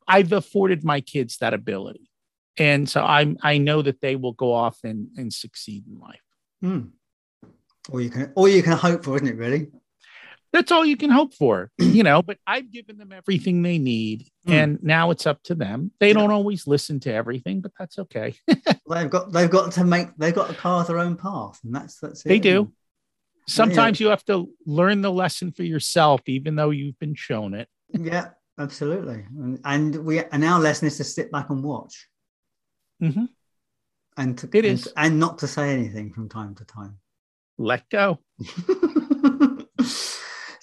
I've 0.08 0.32
afforded 0.32 0.84
my 0.84 1.00
kids 1.00 1.38
that 1.38 1.54
ability 1.54 2.10
and 2.58 2.88
so 2.88 3.02
I'm 3.02 3.36
I 3.42 3.58
know 3.58 3.82
that 3.82 4.00
they 4.00 4.16
will 4.16 4.32
go 4.32 4.52
off 4.52 4.78
and, 4.82 5.08
and 5.16 5.32
succeed 5.32 5.84
in 5.86 5.98
life. 5.98 6.20
Hmm. 6.60 6.80
Or 7.90 8.00
you 8.00 8.10
can 8.10 8.32
or 8.34 8.48
you 8.48 8.62
can 8.62 8.72
hope 8.72 9.04
for, 9.04 9.16
isn't 9.16 9.28
it? 9.28 9.36
Really. 9.36 9.68
That's 10.52 10.72
all 10.72 10.84
you 10.84 10.96
can 10.96 11.10
hope 11.10 11.34
for, 11.34 11.70
you 11.78 12.02
know. 12.02 12.22
But 12.22 12.38
I've 12.46 12.70
given 12.70 12.98
them 12.98 13.12
everything 13.12 13.62
they 13.62 13.78
need, 13.78 14.28
mm. 14.46 14.52
and 14.52 14.82
now 14.82 15.10
it's 15.10 15.26
up 15.26 15.42
to 15.44 15.54
them. 15.54 15.92
They 16.00 16.08
yeah. 16.08 16.14
don't 16.14 16.30
always 16.30 16.66
listen 16.66 17.00
to 17.00 17.12
everything, 17.12 17.60
but 17.60 17.72
that's 17.78 17.98
okay. 17.98 18.34
they've 18.48 19.10
got 19.10 19.32
they've 19.32 19.50
got 19.50 19.72
to 19.72 19.84
make 19.84 20.08
they've 20.16 20.34
got 20.34 20.48
to 20.48 20.54
carve 20.54 20.86
their 20.86 20.98
own 20.98 21.16
path, 21.16 21.60
and 21.64 21.74
that's 21.74 21.98
that's 22.00 22.24
it. 22.24 22.28
They 22.28 22.38
do. 22.38 22.72
Sometimes 23.48 24.00
yeah. 24.00 24.06
you 24.06 24.10
have 24.10 24.24
to 24.24 24.48
learn 24.66 25.02
the 25.02 25.12
lesson 25.12 25.52
for 25.52 25.62
yourself, 25.62 26.20
even 26.26 26.56
though 26.56 26.70
you've 26.70 26.98
been 26.98 27.14
shown 27.14 27.54
it. 27.54 27.68
yeah, 27.90 28.30
absolutely. 28.58 29.24
And, 29.36 29.60
and 29.64 29.96
we 30.04 30.24
and 30.24 30.44
our 30.44 30.60
lesson 30.60 30.88
is 30.88 30.96
to 30.96 31.04
sit 31.04 31.30
back 31.30 31.50
and 31.50 31.62
watch. 31.62 32.08
Mm-hmm. 33.02 33.26
And 34.16 34.38
to, 34.38 34.46
it 34.46 34.64
and, 34.64 34.78
is. 34.78 34.92
and 34.96 35.20
not 35.20 35.38
to 35.38 35.46
say 35.46 35.72
anything 35.72 36.12
from 36.12 36.28
time 36.28 36.54
to 36.56 36.64
time. 36.64 36.98
Let 37.58 37.88
go. 37.88 38.18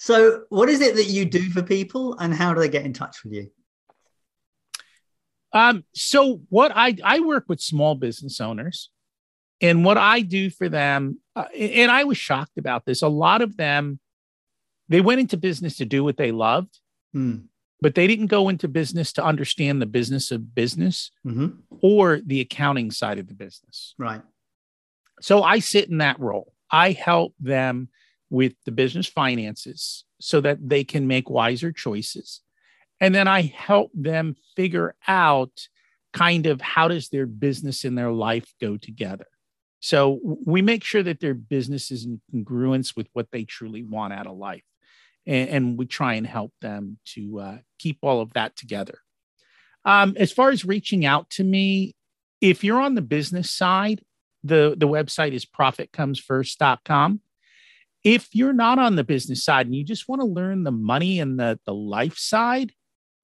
so, 0.04 0.42
what 0.50 0.68
is 0.68 0.82
it 0.82 0.96
that 0.96 1.06
you 1.06 1.24
do 1.24 1.48
for 1.48 1.62
people, 1.62 2.14
and 2.18 2.34
how 2.34 2.52
do 2.52 2.60
they 2.60 2.68
get 2.68 2.84
in 2.84 2.92
touch 2.92 3.24
with 3.24 3.32
you? 3.32 3.50
Um, 5.54 5.82
so 5.94 6.42
what 6.50 6.72
I 6.74 6.94
I 7.02 7.20
work 7.20 7.46
with 7.48 7.62
small 7.62 7.94
business 7.94 8.38
owners, 8.38 8.90
and 9.62 9.82
what 9.82 9.96
I 9.96 10.20
do 10.20 10.50
for 10.50 10.68
them, 10.68 11.20
uh, 11.34 11.46
and 11.58 11.90
I 11.90 12.04
was 12.04 12.18
shocked 12.18 12.58
about 12.58 12.84
this. 12.84 13.00
A 13.00 13.08
lot 13.08 13.40
of 13.40 13.56
them, 13.56 13.98
they 14.90 15.00
went 15.00 15.20
into 15.20 15.38
business 15.38 15.78
to 15.78 15.86
do 15.86 16.04
what 16.04 16.18
they 16.18 16.32
loved, 16.32 16.78
hmm 17.14 17.36
but 17.80 17.94
they 17.94 18.06
didn't 18.06 18.26
go 18.26 18.50
into 18.50 18.68
business 18.68 19.12
to 19.12 19.24
understand 19.24 19.80
the 19.80 19.86
business 19.86 20.30
of 20.30 20.54
business 20.54 21.10
mm-hmm. 21.26 21.48
or 21.82 22.20
the 22.24 22.40
accounting 22.40 22.90
side 22.90 23.18
of 23.18 23.26
the 23.26 23.34
business. 23.34 23.94
Right. 23.98 24.22
So 25.20 25.42
I 25.42 25.60
sit 25.60 25.90
in 25.90 25.98
that 25.98 26.18
role. 26.18 26.54
I 26.70 26.92
help 26.92 27.34
them 27.40 27.88
with 28.30 28.54
the 28.64 28.72
business 28.72 29.06
finances 29.06 30.04
so 30.20 30.40
that 30.40 30.68
they 30.68 30.84
can 30.84 31.06
make 31.06 31.30
wiser 31.30 31.72
choices. 31.72 32.40
And 33.00 33.14
then 33.14 33.28
I 33.28 33.42
help 33.42 33.90
them 33.94 34.36
figure 34.56 34.94
out 35.06 35.68
kind 36.12 36.46
of 36.46 36.60
how 36.60 36.88
does 36.88 37.08
their 37.08 37.26
business 37.26 37.84
and 37.84 37.98
their 37.98 38.12
life 38.12 38.54
go 38.60 38.76
together. 38.76 39.26
So 39.80 40.20
we 40.46 40.62
make 40.62 40.82
sure 40.84 41.02
that 41.02 41.20
their 41.20 41.34
business 41.34 41.90
is 41.90 42.06
in 42.06 42.20
congruence 42.32 42.96
with 42.96 43.08
what 43.12 43.28
they 43.32 43.44
truly 43.44 43.82
want 43.82 44.14
out 44.14 44.26
of 44.26 44.36
life 44.36 44.64
and, 45.26 45.48
and 45.48 45.78
we 45.78 45.86
try 45.86 46.14
and 46.14 46.26
help 46.26 46.52
them 46.60 46.98
to 47.06 47.40
uh, 47.40 47.58
keep 47.78 47.98
all 48.02 48.20
of 48.20 48.32
that 48.34 48.56
together. 48.56 48.98
Um, 49.84 50.14
as 50.18 50.32
far 50.32 50.50
as 50.50 50.64
reaching 50.64 51.04
out 51.04 51.30
to 51.30 51.44
me, 51.44 51.94
if 52.40 52.64
you're 52.64 52.80
on 52.80 52.94
the 52.94 53.02
business 53.02 53.50
side, 53.50 54.02
the, 54.42 54.74
the 54.76 54.88
website 54.88 55.32
is 55.32 55.46
profitcomesfirst.com. 55.46 57.20
If 58.04 58.28
you're 58.32 58.52
not 58.52 58.78
on 58.78 58.96
the 58.96 59.04
business 59.04 59.44
side 59.44 59.66
and 59.66 59.74
you 59.74 59.82
just 59.82 60.08
want 60.08 60.20
to 60.20 60.26
learn 60.26 60.62
the 60.62 60.70
money 60.70 61.20
and 61.20 61.40
the, 61.40 61.58
the 61.64 61.74
life 61.74 62.18
side, 62.18 62.72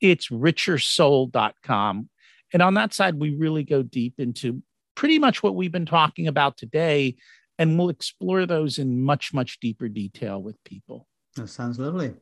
it's 0.01 0.29
richersoul.com. 0.29 2.09
And 2.53 2.63
on 2.63 2.75
that 2.75 2.95
side, 2.95 3.15
we 3.21 3.37
really 3.37 3.63
go 3.63 3.83
deep 3.83 4.15
into 4.19 4.63
pretty 4.95 5.19
much 5.19 5.43
what 5.43 5.55
we've 5.55 5.71
been 5.71 5.87
talking 5.87 6.27
about 6.27 6.57
today. 6.57 7.17
And 7.59 7.79
we'll 7.79 7.91
explore 7.91 8.47
those 8.47 8.79
in 8.79 9.03
much, 9.03 9.35
much 9.35 9.61
deeper 9.61 9.89
detail 9.89 10.43
with 10.43 10.57
people. 10.65 11.07
That 11.37 11.49
sounds 11.49 11.79
lovely. 11.79 12.15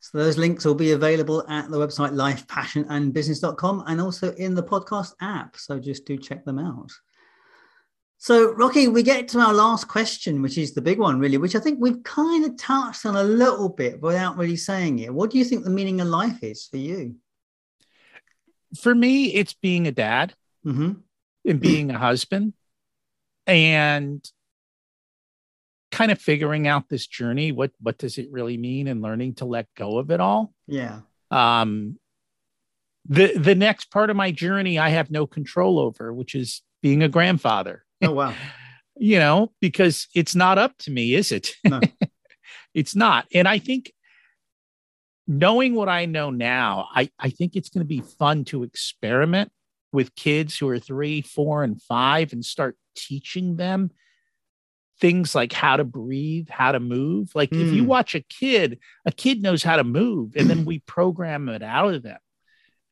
So 0.00 0.18
those 0.18 0.38
links 0.38 0.64
will 0.64 0.74
be 0.74 0.92
available 0.92 1.46
at 1.48 1.70
the 1.70 1.76
website 1.76 2.14
lifepassionandbusiness.com 2.14 3.84
and 3.86 4.00
also 4.00 4.32
in 4.34 4.54
the 4.54 4.62
podcast 4.62 5.12
app. 5.20 5.56
So 5.56 5.78
just 5.78 6.06
do 6.06 6.16
check 6.16 6.46
them 6.46 6.58
out. 6.58 6.90
So, 8.22 8.52
Rocky, 8.52 8.86
we 8.86 9.02
get 9.02 9.28
to 9.28 9.38
our 9.38 9.54
last 9.54 9.88
question, 9.88 10.42
which 10.42 10.58
is 10.58 10.74
the 10.74 10.82
big 10.82 10.98
one, 10.98 11.18
really, 11.18 11.38
which 11.38 11.56
I 11.56 11.58
think 11.58 11.78
we've 11.80 12.02
kind 12.02 12.44
of 12.44 12.58
touched 12.58 13.06
on 13.06 13.16
a 13.16 13.24
little 13.24 13.70
bit 13.70 14.02
without 14.02 14.36
really 14.36 14.58
saying 14.58 14.98
it. 14.98 15.12
What 15.12 15.30
do 15.30 15.38
you 15.38 15.44
think 15.44 15.64
the 15.64 15.70
meaning 15.70 16.02
of 16.02 16.08
life 16.08 16.42
is 16.42 16.66
for 16.66 16.76
you? 16.76 17.16
For 18.78 18.94
me, 18.94 19.32
it's 19.32 19.54
being 19.54 19.86
a 19.86 19.90
dad 19.90 20.34
mm-hmm. 20.66 20.92
and 21.46 21.60
being 21.60 21.90
a 21.90 21.98
husband 21.98 22.52
and 23.46 24.22
kind 25.90 26.10
of 26.10 26.20
figuring 26.20 26.68
out 26.68 26.90
this 26.90 27.06
journey. 27.06 27.52
What 27.52 27.72
what 27.80 27.96
does 27.96 28.18
it 28.18 28.30
really 28.30 28.58
mean 28.58 28.86
and 28.86 29.00
learning 29.00 29.36
to 29.36 29.46
let 29.46 29.66
go 29.74 29.96
of 29.96 30.10
it 30.10 30.20
all? 30.20 30.52
Yeah. 30.66 31.00
Um 31.30 31.98
the 33.08 33.32
the 33.38 33.54
next 33.54 33.90
part 33.90 34.10
of 34.10 34.16
my 34.16 34.30
journey 34.30 34.78
I 34.78 34.90
have 34.90 35.10
no 35.10 35.26
control 35.26 35.78
over, 35.78 36.12
which 36.12 36.34
is 36.34 36.60
being 36.82 37.02
a 37.02 37.08
grandfather. 37.08 37.86
Oh, 38.02 38.12
wow. 38.12 38.34
you 38.96 39.18
know, 39.18 39.52
because 39.60 40.08
it's 40.14 40.34
not 40.34 40.58
up 40.58 40.76
to 40.78 40.90
me, 40.90 41.14
is 41.14 41.32
it? 41.32 41.50
No. 41.64 41.80
it's 42.74 42.94
not. 42.94 43.26
And 43.34 43.48
I 43.48 43.58
think 43.58 43.92
knowing 45.26 45.74
what 45.74 45.88
I 45.88 46.06
know 46.06 46.30
now, 46.30 46.88
I, 46.94 47.10
I 47.18 47.30
think 47.30 47.56
it's 47.56 47.68
going 47.68 47.84
to 47.84 47.88
be 47.88 48.00
fun 48.00 48.44
to 48.46 48.62
experiment 48.62 49.50
with 49.92 50.14
kids 50.14 50.58
who 50.58 50.68
are 50.68 50.78
three, 50.78 51.22
four, 51.22 51.64
and 51.64 51.80
five 51.82 52.32
and 52.32 52.44
start 52.44 52.76
teaching 52.96 53.56
them 53.56 53.90
things 55.00 55.34
like 55.34 55.52
how 55.52 55.76
to 55.76 55.84
breathe, 55.84 56.48
how 56.50 56.72
to 56.72 56.80
move. 56.80 57.30
Like 57.34 57.50
mm. 57.50 57.66
if 57.66 57.72
you 57.72 57.82
hmm. 57.82 57.88
watch 57.88 58.14
a 58.14 58.20
kid, 58.20 58.78
a 59.06 59.12
kid 59.12 59.42
knows 59.42 59.62
how 59.62 59.76
to 59.76 59.84
move, 59.84 60.36
and 60.36 60.50
then 60.50 60.64
we 60.66 60.78
program 60.86 61.48
it 61.48 61.62
out 61.62 61.94
of 61.94 62.02
them 62.02 62.18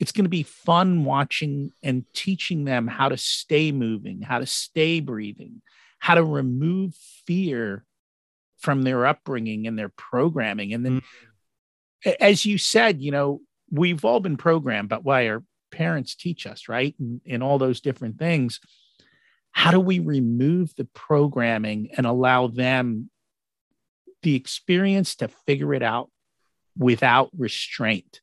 it's 0.00 0.12
going 0.12 0.24
to 0.24 0.30
be 0.30 0.44
fun 0.44 1.04
watching 1.04 1.72
and 1.82 2.04
teaching 2.14 2.64
them 2.64 2.86
how 2.86 3.08
to 3.08 3.16
stay 3.16 3.72
moving, 3.72 4.22
how 4.22 4.38
to 4.38 4.46
stay 4.46 5.00
breathing, 5.00 5.60
how 5.98 6.14
to 6.14 6.24
remove 6.24 6.94
fear 7.26 7.84
from 8.58 8.82
their 8.82 9.06
upbringing 9.06 9.66
and 9.66 9.78
their 9.78 9.88
programming. 9.88 10.72
And 10.72 10.84
then, 10.84 11.00
mm-hmm. 11.00 12.10
as 12.20 12.46
you 12.46 12.58
said, 12.58 13.00
you 13.00 13.10
know, 13.10 13.40
we've 13.70 14.04
all 14.04 14.20
been 14.20 14.36
programmed 14.36 14.88
but 14.88 15.04
why 15.04 15.28
our 15.28 15.42
parents 15.70 16.14
teach 16.14 16.46
us, 16.46 16.68
right? 16.68 16.94
And, 16.98 17.20
and 17.28 17.42
all 17.42 17.58
those 17.58 17.80
different 17.80 18.18
things. 18.18 18.60
How 19.50 19.70
do 19.70 19.80
we 19.80 19.98
remove 19.98 20.74
the 20.76 20.84
programming 20.94 21.90
and 21.96 22.06
allow 22.06 22.46
them 22.46 23.10
the 24.22 24.36
experience 24.36 25.16
to 25.16 25.28
figure 25.28 25.74
it 25.74 25.82
out 25.82 26.10
without 26.76 27.30
restraint? 27.36 28.20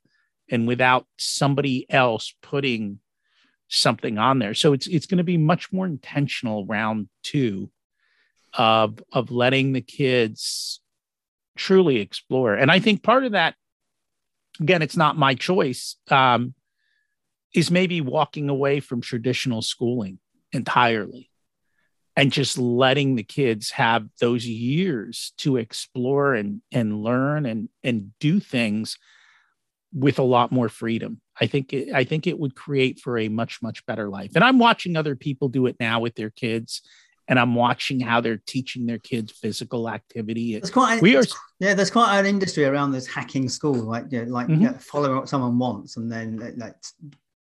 And 0.49 0.67
without 0.67 1.05
somebody 1.17 1.85
else 1.89 2.33
putting 2.41 2.99
something 3.67 4.17
on 4.17 4.39
there. 4.39 4.53
So 4.53 4.73
it's 4.73 4.87
it's 4.87 5.05
going 5.05 5.17
to 5.17 5.23
be 5.23 5.37
much 5.37 5.71
more 5.71 5.85
intentional 5.85 6.65
round 6.65 7.09
two 7.23 7.71
of 8.53 9.03
of 9.11 9.31
letting 9.31 9.73
the 9.73 9.81
kids 9.81 10.79
truly 11.57 11.97
explore. 11.97 12.53
And 12.55 12.71
I 12.71 12.79
think 12.79 13.01
part 13.01 13.25
of 13.25 13.31
that, 13.31 13.55
again, 14.59 14.81
it's 14.81 14.97
not 14.97 15.17
my 15.17 15.35
choice, 15.35 15.95
um, 16.09 16.53
is 17.53 17.71
maybe 17.71 18.01
walking 18.01 18.49
away 18.49 18.81
from 18.81 19.01
traditional 19.01 19.61
schooling 19.61 20.19
entirely 20.51 21.29
and 22.15 22.31
just 22.31 22.57
letting 22.57 23.15
the 23.15 23.23
kids 23.23 23.71
have 23.71 24.07
those 24.19 24.45
years 24.45 25.33
to 25.37 25.57
explore 25.57 26.33
and 26.33 26.61
and 26.71 27.03
learn 27.03 27.45
and 27.45 27.69
and 27.83 28.11
do 28.19 28.39
things 28.39 28.97
with 29.95 30.19
a 30.19 30.23
lot 30.23 30.51
more 30.51 30.69
freedom. 30.69 31.21
I 31.39 31.47
think 31.47 31.73
it, 31.73 31.93
I 31.93 32.03
think 32.03 32.27
it 32.27 32.37
would 32.37 32.55
create 32.55 32.99
for 32.99 33.17
a 33.17 33.29
much 33.29 33.61
much 33.61 33.85
better 33.85 34.09
life. 34.09 34.31
And 34.35 34.43
I'm 34.43 34.59
watching 34.59 34.95
other 34.95 35.15
people 35.15 35.47
do 35.49 35.65
it 35.65 35.77
now 35.79 36.01
with 36.01 36.15
their 36.15 36.29
kids 36.29 36.81
and 37.27 37.39
I'm 37.39 37.55
watching 37.55 37.99
how 37.99 38.21
they're 38.21 38.41
teaching 38.45 38.85
their 38.85 38.99
kids 38.99 39.31
physical 39.31 39.89
activity. 39.89 40.55
It's 40.55 40.69
quite 40.69 41.01
we 41.01 41.15
are 41.15 41.23
yeah, 41.59 41.73
there's 41.73 41.89
quite 41.89 42.19
an 42.19 42.25
industry 42.25 42.65
around 42.65 42.91
this 42.91 43.07
hacking 43.07 43.49
school, 43.49 43.73
like 43.73 44.05
you 44.11 44.25
know, 44.25 44.31
like 44.31 44.47
mm-hmm. 44.47 44.61
you 44.61 44.67
know, 44.67 44.77
following 44.79 45.15
what 45.15 45.29
someone 45.29 45.57
wants 45.57 45.97
and 45.97 46.11
then 46.11 46.53
like 46.57 46.75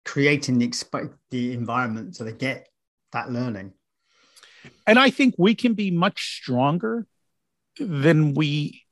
creating 0.06 0.58
the 0.58 0.68
exp- 0.68 1.14
the 1.30 1.54
environment 1.54 2.16
so 2.16 2.24
they 2.24 2.32
get 2.32 2.68
that 3.12 3.32
learning. 3.32 3.74
And 4.86 4.98
I 4.98 5.10
think 5.10 5.36
we 5.38 5.54
can 5.54 5.74
be 5.74 5.92
much 5.92 6.38
stronger 6.42 7.06
than 7.80 8.34
we 8.34 8.84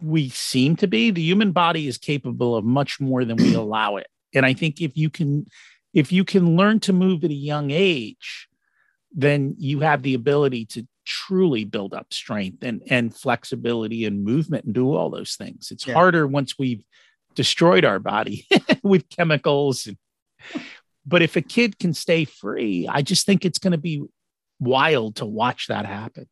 we 0.00 0.28
seem 0.28 0.76
to 0.76 0.86
be 0.86 1.10
the 1.10 1.22
human 1.22 1.52
body 1.52 1.86
is 1.88 1.98
capable 1.98 2.56
of 2.56 2.64
much 2.64 3.00
more 3.00 3.24
than 3.24 3.36
we 3.36 3.54
allow 3.54 3.96
it. 3.96 4.06
And 4.34 4.44
i 4.44 4.52
think 4.52 4.80
if 4.80 4.96
you 4.96 5.10
can 5.10 5.46
if 5.94 6.12
you 6.12 6.24
can 6.24 6.56
learn 6.56 6.80
to 6.80 6.92
move 6.92 7.24
at 7.24 7.30
a 7.30 7.34
young 7.34 7.70
age 7.70 8.48
then 9.12 9.54
you 9.58 9.80
have 9.80 10.02
the 10.02 10.14
ability 10.14 10.66
to 10.66 10.86
truly 11.06 11.64
build 11.64 11.94
up 11.94 12.12
strength 12.12 12.62
and 12.62 12.82
and 12.90 13.16
flexibility 13.16 14.04
and 14.04 14.22
movement 14.22 14.66
and 14.66 14.74
do 14.74 14.94
all 14.94 15.08
those 15.08 15.36
things. 15.36 15.70
It's 15.70 15.86
yeah. 15.86 15.94
harder 15.94 16.26
once 16.26 16.58
we've 16.58 16.84
destroyed 17.34 17.86
our 17.86 17.98
body 17.98 18.46
with 18.82 19.08
chemicals 19.08 19.86
and, 19.86 19.96
but 21.06 21.22
if 21.22 21.36
a 21.36 21.40
kid 21.40 21.78
can 21.78 21.94
stay 21.94 22.24
free 22.26 22.86
i 22.90 23.00
just 23.00 23.24
think 23.24 23.44
it's 23.44 23.58
going 23.58 23.72
to 23.72 23.78
be 23.78 24.02
wild 24.60 25.16
to 25.16 25.26
watch 25.26 25.68
that 25.68 25.86
happen. 25.86 26.28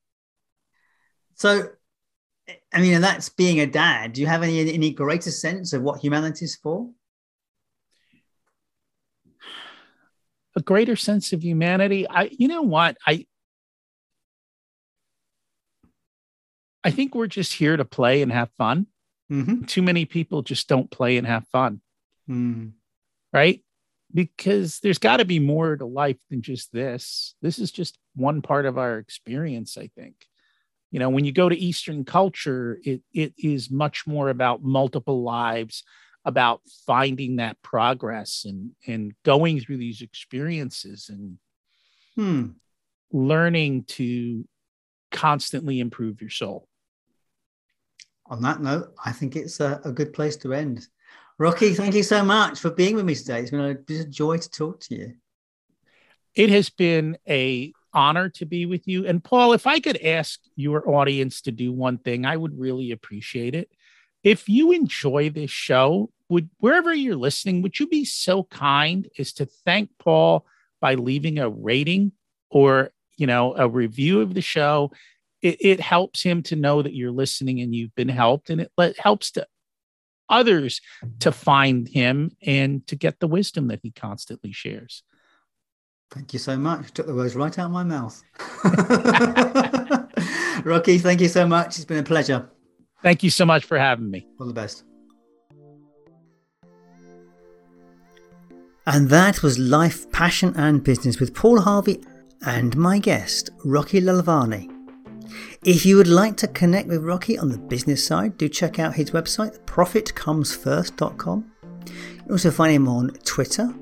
So 1.35 1.71
I 2.73 2.81
mean, 2.81 2.95
and 2.95 3.05
that's 3.05 3.29
being 3.29 3.61
a 3.61 3.67
dad. 3.67 4.13
Do 4.13 4.21
you 4.21 4.27
have 4.27 4.43
any 4.43 4.73
any 4.73 4.91
greater 4.93 5.31
sense 5.31 5.73
of 5.73 5.83
what 5.83 6.01
humanity 6.01 6.45
is 6.45 6.57
for? 6.57 6.91
A 10.55 10.63
greater 10.63 10.97
sense 10.97 11.33
of 11.33 11.43
humanity. 11.43 12.09
I, 12.09 12.31
you 12.33 12.49
know 12.49 12.63
what, 12.63 12.97
I, 13.07 13.27
I 16.83 16.91
think 16.93 17.15
we're 17.15 17.27
just 17.27 17.53
here 17.53 17.77
to 17.77 17.85
play 17.85 18.23
and 18.23 18.33
have 18.33 18.51
fun. 18.53 18.87
Mm-hmm. 19.31 19.65
Too 19.65 19.83
many 19.83 20.07
people 20.07 20.43
just 20.43 20.67
don't 20.67 20.91
play 20.91 21.19
and 21.19 21.27
have 21.27 21.47
fun, 21.49 21.83
mm. 22.31 22.73
right? 23.35 23.63
Because 24.15 24.81
there's 24.81 24.99
got 24.99 25.19
to 25.19 25.27
be 25.27 25.41
more 25.41 25.77
to 25.77 25.85
life 25.85 26.17
than 26.31 26.41
just 26.41 26.73
this. 26.73 27.35
This 27.43 27.59
is 27.59 27.71
just 27.71 27.99
one 28.15 28.41
part 28.41 28.65
of 28.65 28.79
our 28.79 28.99
experience, 28.99 29.77
I 29.77 29.89
think 29.89 30.15
you 30.97 31.01
know 31.01 31.11
when 31.11 31.27
you 31.27 31.33
go 31.33 31.47
to 31.47 31.59
eastern 31.59 32.07
culture 32.07 32.79
it 32.83 33.03
it 33.13 33.35
is 33.37 33.71
much 33.71 34.07
more 34.07 34.31
about 34.31 34.63
multiple 34.63 35.23
lives 35.23 35.85
about 36.25 36.63
finding 36.87 37.37
that 37.37 37.61
progress 37.61 38.47
and 38.47 38.71
and 38.87 39.13
going 39.23 39.61
through 39.61 39.77
these 39.77 40.01
experiences 40.01 41.11
and 41.11 41.37
hmm. 42.15 42.53
learning 43.13 43.85
to 43.85 44.49
constantly 45.13 45.81
improve 45.81 46.23
your 46.23 46.31
soul. 46.31 46.67
On 48.31 48.41
that 48.41 48.63
note 48.63 48.95
i 49.05 49.13
think 49.13 49.37
it's 49.37 49.61
a, 49.61 49.83
a 49.85 49.93
good 49.93 50.15
place 50.15 50.37
to 50.39 50.55
end. 50.55 50.89
Rocky 51.39 51.75
thank 51.75 51.95
you 51.95 52.03
so 52.03 52.25
much 52.25 52.59
for 52.59 52.71
being 52.71 52.97
with 52.97 53.05
me 53.05 53.15
today. 53.15 53.41
It's 53.41 53.51
been 53.51 53.61
a, 53.61 54.01
a 54.01 54.05
joy 54.07 54.39
to 54.39 54.51
talk 54.51 54.81
to 54.85 54.95
you. 54.95 55.13
It 56.35 56.49
has 56.49 56.71
been 56.71 57.19
a 57.29 57.75
honor 57.97 58.29
to 58.29 58.45
be 58.45 58.67
with 58.67 58.87
you. 58.87 59.07
And 59.07 59.25
Paul, 59.25 59.55
if 59.55 59.67
I 59.67 59.81
could 59.81 60.01
ask 60.03 60.39
your 60.55 60.89
audience 60.89 61.41
to 61.43 61.51
do 61.51 61.73
one 61.73 61.99
thing, 61.99 62.27
I 62.27 62.37
would 62.37 62.57
really 62.59 62.93
appreciate 62.93 63.55
it. 63.55 63.71
If 64.23 64.49
you 64.49 64.73
enjoy 64.73 65.31
this 65.31 65.51
show, 65.51 66.11
would 66.29 66.51
wherever 66.59 66.95
you're 66.95 67.17
listening, 67.17 67.63
would 67.63 67.81
you 67.81 67.87
be 67.87 68.05
so 68.05 68.45
kind 68.45 69.09
as 69.19 69.33
to 69.35 69.47
thank 69.47 69.91
Paul 69.99 70.47
by 70.81 70.95
leaving 70.95 71.39
a 71.39 71.49
rating 71.49 72.13
or 72.51 72.91
you 73.17 73.27
know 73.27 73.55
a 73.57 73.69
review 73.69 74.21
of 74.21 74.35
the 74.35 74.41
show? 74.43 74.93
It, 75.43 75.57
it 75.61 75.81
helps 75.81 76.23
him 76.23 76.43
to 76.45 76.57
know 76.57 76.83
that 76.83 76.95
you're 76.95 77.13
listening 77.13 77.61
and 77.61 77.75
you've 77.75 77.95
been 77.95 78.09
helped, 78.09 78.51
and 78.51 78.63
it, 78.63 78.99
helps 78.99 79.31
to 79.33 79.47
others 80.29 80.81
to 81.21 81.31
find 81.31 81.89
him 81.89 82.33
and 82.43 82.87
to 82.89 82.97
get 82.97 83.21
the 83.21 83.29
wisdom 83.29 83.69
that 83.69 83.81
he 83.83 83.91
constantly 83.91 84.53
shares. 84.53 85.03
Thank 86.11 86.33
you 86.33 86.39
so 86.39 86.57
much. 86.57 86.93
Took 86.93 87.07
the 87.07 87.15
words 87.15 87.35
right 87.35 87.57
out 87.59 87.67
of 87.67 87.73
my 87.73 87.85
mouth. 87.85 88.23
Rocky, 90.65 90.99
thank 90.99 91.21
you 91.21 91.29
so 91.29 91.47
much. 91.47 91.77
It's 91.77 91.85
been 91.85 91.99
a 91.99 92.03
pleasure. 92.03 92.49
Thank 93.03 93.23
you 93.23 93.31
so 93.31 93.45
much 93.45 93.65
for 93.65 93.79
having 93.79 94.11
me. 94.11 94.27
All 94.41 94.47
the 94.47 94.53
best. 94.53 94.85
And 98.87 99.11
that 99.11 99.43
was 99.43 99.59
Life, 99.59 100.11
Passion 100.13 100.55
and 100.57 100.83
Business 100.83 101.19
with 101.19 101.35
Paul 101.35 101.61
Harvey 101.61 102.03
and 102.45 102.77
my 102.77 102.99
guest, 102.99 103.51
Rocky 103.65 104.01
Lalvani. 104.01 104.73
If 105.65 105.85
you 105.85 105.97
would 105.97 106.07
like 106.07 106.37
to 106.39 106.47
connect 106.47 106.89
with 106.89 107.03
Rocky 107.03 107.37
on 107.37 107.49
the 107.49 107.59
business 107.59 108.07
side, 108.07 108.39
do 108.39 108.49
check 108.49 108.79
out 108.79 108.95
his 108.95 109.11
website, 109.11 109.59
profitcomesfirst.com. 109.65 111.53
You 111.87 112.23
can 112.23 112.31
also 112.31 112.51
find 112.53 112.73
him 112.73 112.89
on 112.89 113.11
Twitter 113.25 113.75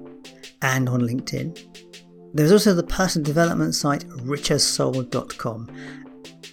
and 0.63 0.89
on 0.89 1.03
LinkedIn. 1.03 1.74
There's 2.35 2.51
also 2.51 2.75
the 2.75 2.83
personal 2.83 3.25
development 3.25 3.77
site 3.77 4.09
richersoul.com. 4.09 5.71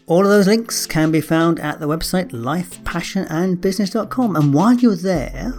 All 0.05 0.21
of 0.21 0.29
those 0.29 0.45
links 0.45 0.85
can 0.85 1.09
be 1.11 1.21
found 1.21 1.59
at 1.59 1.79
the 1.79 1.87
website 1.87 2.29
lifepassionandbusiness.com. 2.31 4.35
And 4.35 4.53
while 4.53 4.75
you're 4.75 4.95
there, 4.95 5.55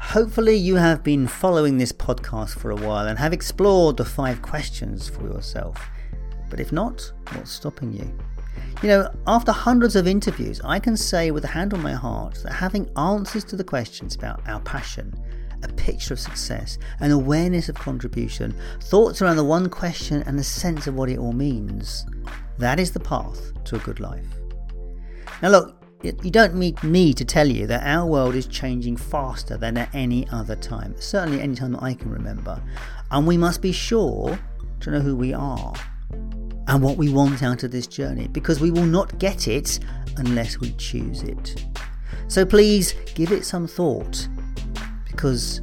hopefully 0.00 0.54
you 0.54 0.76
have 0.76 1.02
been 1.02 1.26
following 1.26 1.78
this 1.78 1.92
podcast 1.92 2.56
for 2.58 2.70
a 2.70 2.76
while 2.76 3.08
and 3.08 3.18
have 3.18 3.32
explored 3.32 3.96
the 3.96 4.04
five 4.04 4.40
questions 4.40 5.08
for 5.08 5.24
yourself. 5.24 5.76
But 6.48 6.60
if 6.60 6.70
not, 6.70 7.10
what's 7.32 7.50
stopping 7.50 7.92
you? 7.92 8.16
You 8.82 8.88
know, 8.88 9.10
after 9.26 9.50
hundreds 9.50 9.96
of 9.96 10.06
interviews, 10.06 10.60
I 10.62 10.78
can 10.78 10.96
say 10.96 11.32
with 11.32 11.44
a 11.44 11.48
hand 11.48 11.74
on 11.74 11.82
my 11.82 11.94
heart 11.94 12.38
that 12.44 12.52
having 12.52 12.88
answers 12.96 13.42
to 13.44 13.56
the 13.56 13.64
questions 13.64 14.14
about 14.14 14.46
our 14.46 14.60
passion, 14.60 15.12
a 15.68 15.72
picture 15.74 16.14
of 16.14 16.20
success, 16.20 16.78
an 17.00 17.10
awareness 17.10 17.68
of 17.68 17.76
contribution, 17.76 18.54
thoughts 18.82 19.20
around 19.20 19.36
the 19.36 19.44
one 19.44 19.68
question, 19.68 20.22
and 20.26 20.38
a 20.38 20.44
sense 20.44 20.86
of 20.86 20.94
what 20.94 21.08
it 21.08 21.18
all 21.18 21.32
means, 21.32 22.06
that 22.58 22.80
is 22.80 22.90
the 22.92 23.00
path 23.00 23.52
to 23.64 23.76
a 23.76 23.80
good 23.80 24.00
life. 24.00 24.26
Now, 25.42 25.50
look, 25.50 25.82
you 26.02 26.30
don't 26.30 26.54
need 26.54 26.82
me 26.82 27.12
to 27.14 27.24
tell 27.24 27.48
you 27.48 27.66
that 27.66 27.86
our 27.86 28.06
world 28.06 28.34
is 28.34 28.46
changing 28.46 28.96
faster 28.96 29.56
than 29.56 29.76
at 29.76 29.94
any 29.94 30.28
other 30.28 30.56
time, 30.56 30.94
certainly 30.98 31.40
any 31.40 31.54
time 31.54 31.72
that 31.72 31.82
I 31.82 31.94
can 31.94 32.10
remember, 32.10 32.62
and 33.10 33.26
we 33.26 33.36
must 33.36 33.62
be 33.62 33.72
sure 33.72 34.38
to 34.80 34.90
know 34.90 35.00
who 35.00 35.16
we 35.16 35.32
are 35.32 35.74
and 36.68 36.82
what 36.82 36.96
we 36.96 37.08
want 37.08 37.42
out 37.42 37.62
of 37.62 37.70
this 37.70 37.86
journey 37.86 38.28
because 38.28 38.60
we 38.60 38.70
will 38.70 38.86
not 38.86 39.18
get 39.18 39.48
it 39.48 39.78
unless 40.16 40.58
we 40.58 40.72
choose 40.72 41.22
it. 41.22 41.64
So 42.28 42.44
please 42.44 42.94
give 43.14 43.32
it 43.32 43.44
some 43.44 43.66
thought 43.66 44.28
because 45.16 45.62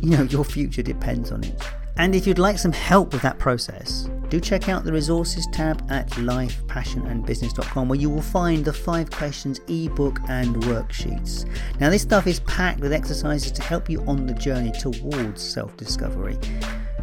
you 0.00 0.16
know 0.16 0.22
your 0.22 0.44
future 0.44 0.82
depends 0.82 1.32
on 1.32 1.44
it. 1.44 1.62
And 1.98 2.14
if 2.14 2.26
you'd 2.26 2.38
like 2.38 2.58
some 2.58 2.72
help 2.72 3.12
with 3.12 3.20
that 3.20 3.38
process, 3.38 4.08
do 4.30 4.40
check 4.40 4.70
out 4.70 4.84
the 4.84 4.92
resources 4.92 5.46
tab 5.52 5.84
at 5.90 6.08
lifepassionandbusiness.com 6.12 7.86
where 7.86 7.98
you 7.98 8.08
will 8.08 8.22
find 8.22 8.64
the 8.64 8.72
5 8.72 9.10
questions 9.10 9.60
ebook 9.68 10.18
and 10.28 10.56
worksheets. 10.62 11.44
Now 11.80 11.90
this 11.90 12.00
stuff 12.00 12.26
is 12.26 12.40
packed 12.40 12.80
with 12.80 12.94
exercises 12.94 13.52
to 13.52 13.62
help 13.62 13.90
you 13.90 14.02
on 14.06 14.26
the 14.26 14.32
journey 14.32 14.72
towards 14.72 15.42
self-discovery 15.42 16.38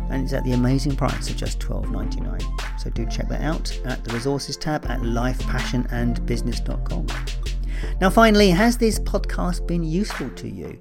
and 0.10 0.24
it's 0.24 0.34
at 0.34 0.43
the 0.43 0.54
amazing 0.54 0.95
price 0.95 1.30
of 1.30 1.38
just 1.38 1.60
$12.99. 1.60 2.80
So 2.80 2.89
do 2.89 3.06
check 3.06 3.30
that 3.30 3.41
out 3.41 3.80
at 3.86 4.04
the 4.04 4.12
resources 4.12 4.58
tab 4.58 4.88
at 4.88 5.02
lifepassionandbusiness.com. 5.02 7.06
Now, 8.02 8.10
finally, 8.10 8.50
has 8.50 8.78
this 8.78 9.00
podcast 9.00 9.68
been 9.68 9.84
useful 9.84 10.30
to 10.32 10.50
you? 10.50 10.80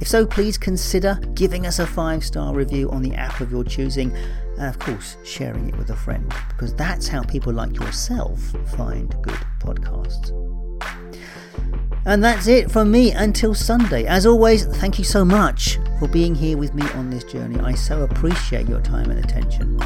If 0.00 0.08
so, 0.08 0.26
please 0.26 0.56
consider 0.56 1.18
giving 1.34 1.66
us 1.66 1.78
a 1.78 1.86
five 1.86 2.24
star 2.24 2.54
review 2.54 2.90
on 2.90 3.02
the 3.02 3.14
app 3.14 3.40
of 3.40 3.50
your 3.50 3.64
choosing, 3.64 4.14
and 4.58 4.66
of 4.66 4.78
course, 4.78 5.16
sharing 5.24 5.68
it 5.68 5.76
with 5.76 5.90
a 5.90 5.96
friend, 5.96 6.32
because 6.48 6.74
that's 6.74 7.08
how 7.08 7.22
people 7.22 7.52
like 7.52 7.74
yourself 7.74 8.40
find 8.76 9.14
good 9.22 9.38
podcasts. 9.58 10.36
And 12.06 12.24
that's 12.24 12.46
it 12.46 12.70
from 12.70 12.90
me 12.90 13.12
until 13.12 13.54
Sunday. 13.54 14.06
As 14.06 14.24
always, 14.24 14.64
thank 14.64 14.98
you 14.98 15.04
so 15.04 15.24
much 15.24 15.78
for 15.98 16.08
being 16.08 16.34
here 16.34 16.56
with 16.56 16.74
me 16.74 16.88
on 16.92 17.10
this 17.10 17.24
journey. 17.24 17.60
I 17.60 17.74
so 17.74 18.02
appreciate 18.02 18.68
your 18.68 18.80
time 18.80 19.10
and 19.10 19.22
attention. 19.22 19.78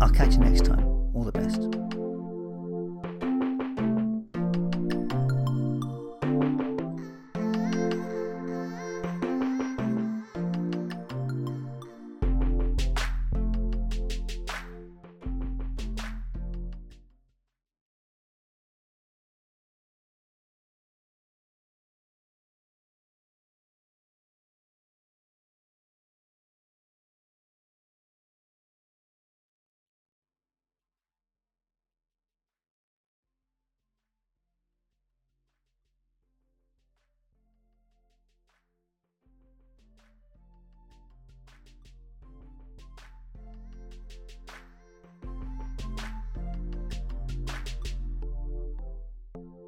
I'll 0.00 0.10
catch 0.10 0.32
you 0.32 0.40
next 0.40 0.64
time. 0.64 1.87